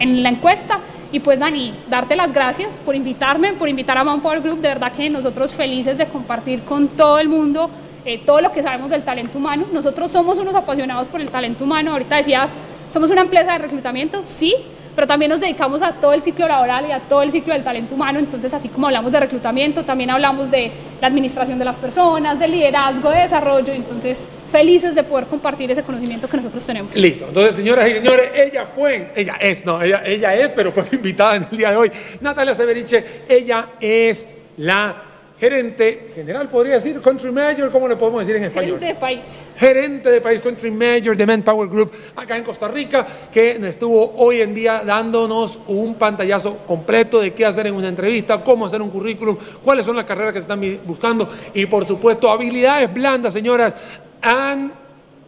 en 0.00 0.22
la 0.24 0.30
encuesta. 0.30 0.80
Y 1.12 1.20
pues 1.20 1.38
Dani, 1.40 1.74
darte 1.88 2.14
las 2.16 2.32
gracias 2.32 2.78
por 2.78 2.94
invitarme, 2.94 3.52
por 3.54 3.68
invitar 3.68 3.98
a 3.98 4.04
Manpower 4.04 4.40
Group. 4.40 4.60
De 4.60 4.68
verdad 4.68 4.92
que 4.92 5.10
nosotros 5.10 5.54
felices 5.54 5.98
de 5.98 6.06
compartir 6.06 6.62
con 6.62 6.88
todo 6.88 7.18
el 7.18 7.28
mundo 7.28 7.70
eh, 8.04 8.18
todo 8.24 8.40
lo 8.40 8.50
que 8.50 8.62
sabemos 8.62 8.88
del 8.90 9.02
talento 9.02 9.36
humano. 9.36 9.66
Nosotros 9.72 10.10
somos 10.10 10.38
unos 10.38 10.54
apasionados 10.54 11.08
por 11.08 11.20
el 11.20 11.28
talento 11.30 11.64
humano. 11.64 11.92
Ahorita 11.92 12.16
decías, 12.16 12.52
somos 12.92 13.10
una 13.10 13.20
empresa 13.22 13.52
de 13.52 13.58
reclutamiento, 13.58 14.24
sí, 14.24 14.54
pero 15.00 15.08
también 15.08 15.30
nos 15.30 15.40
dedicamos 15.40 15.80
a 15.80 15.94
todo 15.94 16.12
el 16.12 16.22
ciclo 16.22 16.46
laboral 16.46 16.84
y 16.86 16.92
a 16.92 17.00
todo 17.00 17.22
el 17.22 17.32
ciclo 17.32 17.54
del 17.54 17.64
talento 17.64 17.94
humano. 17.94 18.18
Entonces, 18.18 18.52
así 18.52 18.68
como 18.68 18.86
hablamos 18.86 19.10
de 19.10 19.20
reclutamiento, 19.20 19.82
también 19.82 20.10
hablamos 20.10 20.50
de 20.50 20.70
la 21.00 21.06
administración 21.06 21.58
de 21.58 21.64
las 21.64 21.78
personas, 21.78 22.38
de 22.38 22.46
liderazgo, 22.46 23.08
de 23.08 23.20
desarrollo. 23.20 23.72
Entonces, 23.72 24.26
felices 24.52 24.94
de 24.94 25.02
poder 25.02 25.24
compartir 25.24 25.70
ese 25.70 25.82
conocimiento 25.82 26.28
que 26.28 26.36
nosotros 26.36 26.66
tenemos. 26.66 26.94
Listo. 26.96 27.28
Entonces, 27.28 27.54
señoras 27.54 27.88
y 27.88 27.92
señores, 27.92 28.30
ella 28.34 28.66
fue, 28.66 29.10
ella 29.16 29.38
es, 29.40 29.64
no, 29.64 29.80
ella, 29.80 30.02
ella 30.04 30.34
es, 30.34 30.50
pero 30.50 30.70
fue 30.70 30.84
invitada 30.92 31.36
en 31.36 31.46
el 31.50 31.56
día 31.56 31.70
de 31.70 31.76
hoy. 31.78 31.90
Natalia 32.20 32.54
Severiche, 32.54 33.02
ella 33.26 33.70
es 33.80 34.28
la 34.58 35.09
gerente 35.40 36.06
general, 36.14 36.48
podría 36.48 36.74
decir, 36.74 37.00
country 37.00 37.32
manager, 37.32 37.70
¿cómo 37.70 37.88
le 37.88 37.96
podemos 37.96 38.20
decir 38.20 38.36
en 38.36 38.44
español? 38.44 38.78
Gerente 38.78 38.86
de 38.86 39.00
país. 39.00 39.44
gerente 39.56 40.10
de 40.10 40.20
País 40.20 40.42
Country 40.42 40.70
Manager 40.70 41.16
de 41.16 41.26
Manpower 41.26 41.66
Group 41.66 41.92
acá 42.14 42.36
en 42.36 42.44
Costa 42.44 42.68
Rica, 42.68 43.06
que 43.32 43.52
estuvo 43.52 44.12
hoy 44.16 44.42
en 44.42 44.52
día 44.52 44.82
dándonos 44.84 45.58
un 45.68 45.94
pantallazo 45.94 46.58
completo 46.66 47.20
de 47.20 47.32
qué 47.32 47.46
hacer 47.46 47.66
en 47.66 47.74
una 47.74 47.88
entrevista, 47.88 48.44
cómo 48.44 48.66
hacer 48.66 48.82
un 48.82 48.90
currículum, 48.90 49.34
cuáles 49.64 49.86
son 49.86 49.96
las 49.96 50.04
carreras 50.04 50.34
que 50.34 50.40
se 50.40 50.44
están 50.44 50.60
buscando 50.84 51.26
y 51.54 51.64
por 51.64 51.86
supuesto 51.86 52.30
habilidades 52.30 52.92
blandas, 52.92 53.32
señoras. 53.32 53.74
And 54.20 54.72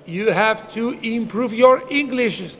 you 0.04 0.28
have 0.30 0.68
to 0.74 0.92
improve 1.00 1.54
your 1.54 1.84
English. 1.88 2.58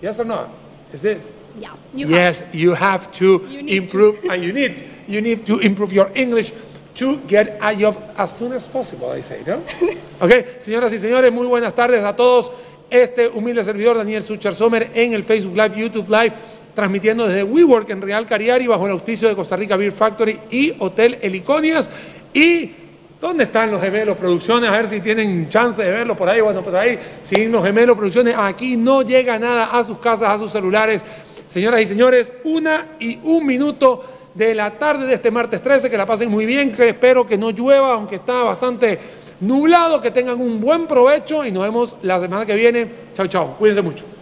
Yes 0.00 0.18
or 0.18 0.26
no? 0.26 0.46
Is 0.92 1.02
this? 1.02 1.32
Yeah, 1.60 1.74
you 1.94 2.08
have 2.08 2.16
yes, 2.16 2.44
you 2.52 2.74
have 2.74 3.10
to 3.12 3.42
You 3.48 3.60
improve, 3.68 4.18
and 4.28 4.42
you 4.42 4.52
need, 4.52 4.82
you 5.06 5.20
need 5.20 5.44
to 5.44 5.58
improve 5.58 5.92
your 5.92 6.10
English 6.14 6.52
to 6.94 7.20
get 7.26 7.58
a 7.60 7.74
job 7.74 7.96
as 8.16 8.36
soon 8.36 8.52
as 8.52 8.68
possible, 8.68 9.16
I 9.16 9.22
say, 9.22 9.42
¿no? 9.46 9.60
Ok, 10.20 10.30
señoras 10.58 10.92
y 10.92 10.98
señores, 10.98 11.32
muy 11.32 11.46
buenas 11.46 11.74
tardes 11.74 12.04
a 12.04 12.14
todos. 12.14 12.52
Este 12.90 13.26
humilde 13.26 13.64
servidor, 13.64 13.96
Daniel 13.96 14.22
Suchar 14.22 14.54
Sommer, 14.54 14.90
en 14.94 15.14
el 15.14 15.24
Facebook 15.24 15.56
Live, 15.56 15.72
YouTube 15.76 16.08
Live, 16.08 16.32
transmitiendo 16.74 17.26
desde 17.26 17.42
WeWork 17.42 17.88
en 17.90 18.02
Real 18.02 18.26
Cariari, 18.26 18.66
bajo 18.66 18.86
el 18.86 18.92
auspicio 18.92 19.28
de 19.28 19.34
Costa 19.34 19.56
Rica 19.56 19.76
Beer 19.76 19.92
Factory 19.92 20.38
y 20.50 20.74
Hotel 20.78 21.18
Heliconias. 21.22 21.90
Y 22.34 22.82
¿Dónde 23.22 23.44
están 23.44 23.70
los 23.70 23.80
gemelos 23.80 24.16
producciones? 24.16 24.68
A 24.68 24.72
ver 24.72 24.88
si 24.88 25.00
tienen 25.00 25.48
chance 25.48 25.80
de 25.80 25.92
verlos 25.92 26.16
por 26.16 26.28
ahí. 26.28 26.40
Bueno, 26.40 26.60
por 26.60 26.74
ahí, 26.74 26.98
sin 27.22 27.52
los 27.52 27.64
gemelos 27.64 27.96
producciones, 27.96 28.34
aquí 28.36 28.76
no 28.76 29.02
llega 29.02 29.38
nada 29.38 29.78
a 29.78 29.84
sus 29.84 29.98
casas, 29.98 30.28
a 30.28 30.38
sus 30.38 30.50
celulares. 30.50 31.04
Señoras 31.46 31.82
y 31.82 31.86
señores, 31.86 32.32
una 32.42 32.84
y 32.98 33.20
un 33.22 33.46
minuto 33.46 34.02
de 34.34 34.54
la 34.54 34.70
tarde 34.78 35.06
de 35.06 35.14
este 35.14 35.30
martes 35.30 35.60
13, 35.60 35.90
que 35.90 35.96
la 35.96 36.06
pasen 36.06 36.30
muy 36.30 36.46
bien, 36.46 36.72
que 36.72 36.88
espero 36.88 37.26
que 37.26 37.36
no 37.36 37.50
llueva, 37.50 37.92
aunque 37.92 38.16
está 38.16 38.42
bastante 38.42 38.98
nublado, 39.40 40.00
que 40.00 40.10
tengan 40.10 40.40
un 40.40 40.60
buen 40.60 40.86
provecho 40.86 41.44
y 41.44 41.52
nos 41.52 41.64
vemos 41.64 41.96
la 42.02 42.20
semana 42.20 42.46
que 42.46 42.54
viene. 42.54 42.90
Chao, 43.14 43.26
chao. 43.26 43.56
Cuídense 43.58 43.82
mucho. 43.82 44.21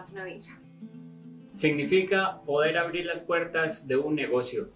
Tomarse 0.00 0.12
una 0.12 0.24
birra? 0.24 0.58
Significa 1.52 2.40
poder 2.42 2.78
abrir 2.78 3.06
las 3.06 3.20
puertas 3.20 3.86
de 3.86 3.96
un 3.96 4.14
negocio. 4.14 4.70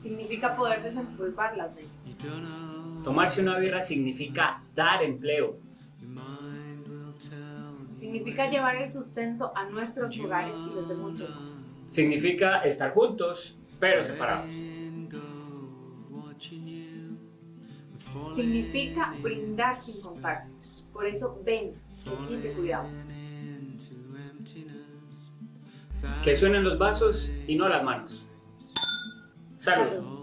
Significa 0.00 0.56
poder 0.56 0.82
desempolvar 0.82 1.56
las 1.56 1.74
mesas. 1.74 1.98
Tomarse 3.04 3.42
una 3.42 3.58
birra 3.58 3.80
significa 3.80 4.62
dar 4.74 5.02
empleo. 5.02 5.58
Significa 8.00 8.50
llevar 8.50 8.76
el 8.76 8.90
sustento 8.90 9.52
a 9.56 9.64
nuestros 9.64 10.18
hogares 10.20 10.54
y 10.54 10.74
los 10.74 10.88
de 10.88 10.94
muchos 10.94 11.30
más. 11.30 11.94
Significa 11.94 12.58
estar 12.64 12.92
juntos, 12.92 13.58
pero 13.78 14.02
separados. 14.02 14.50
Significa 18.34 19.14
brindar 19.22 19.78
sin 19.78 20.02
contacto. 20.02 20.50
Por 20.92 21.06
eso 21.06 21.40
ven, 21.44 21.74
siente 22.28 22.52
cuidado. 22.52 22.88
Que 26.22 26.36
suenen 26.36 26.64
los 26.64 26.78
vasos 26.78 27.30
y 27.46 27.56
no 27.56 27.68
las 27.68 27.82
manos. 27.82 28.26
Salud. 29.56 29.88
Salud. 29.90 30.13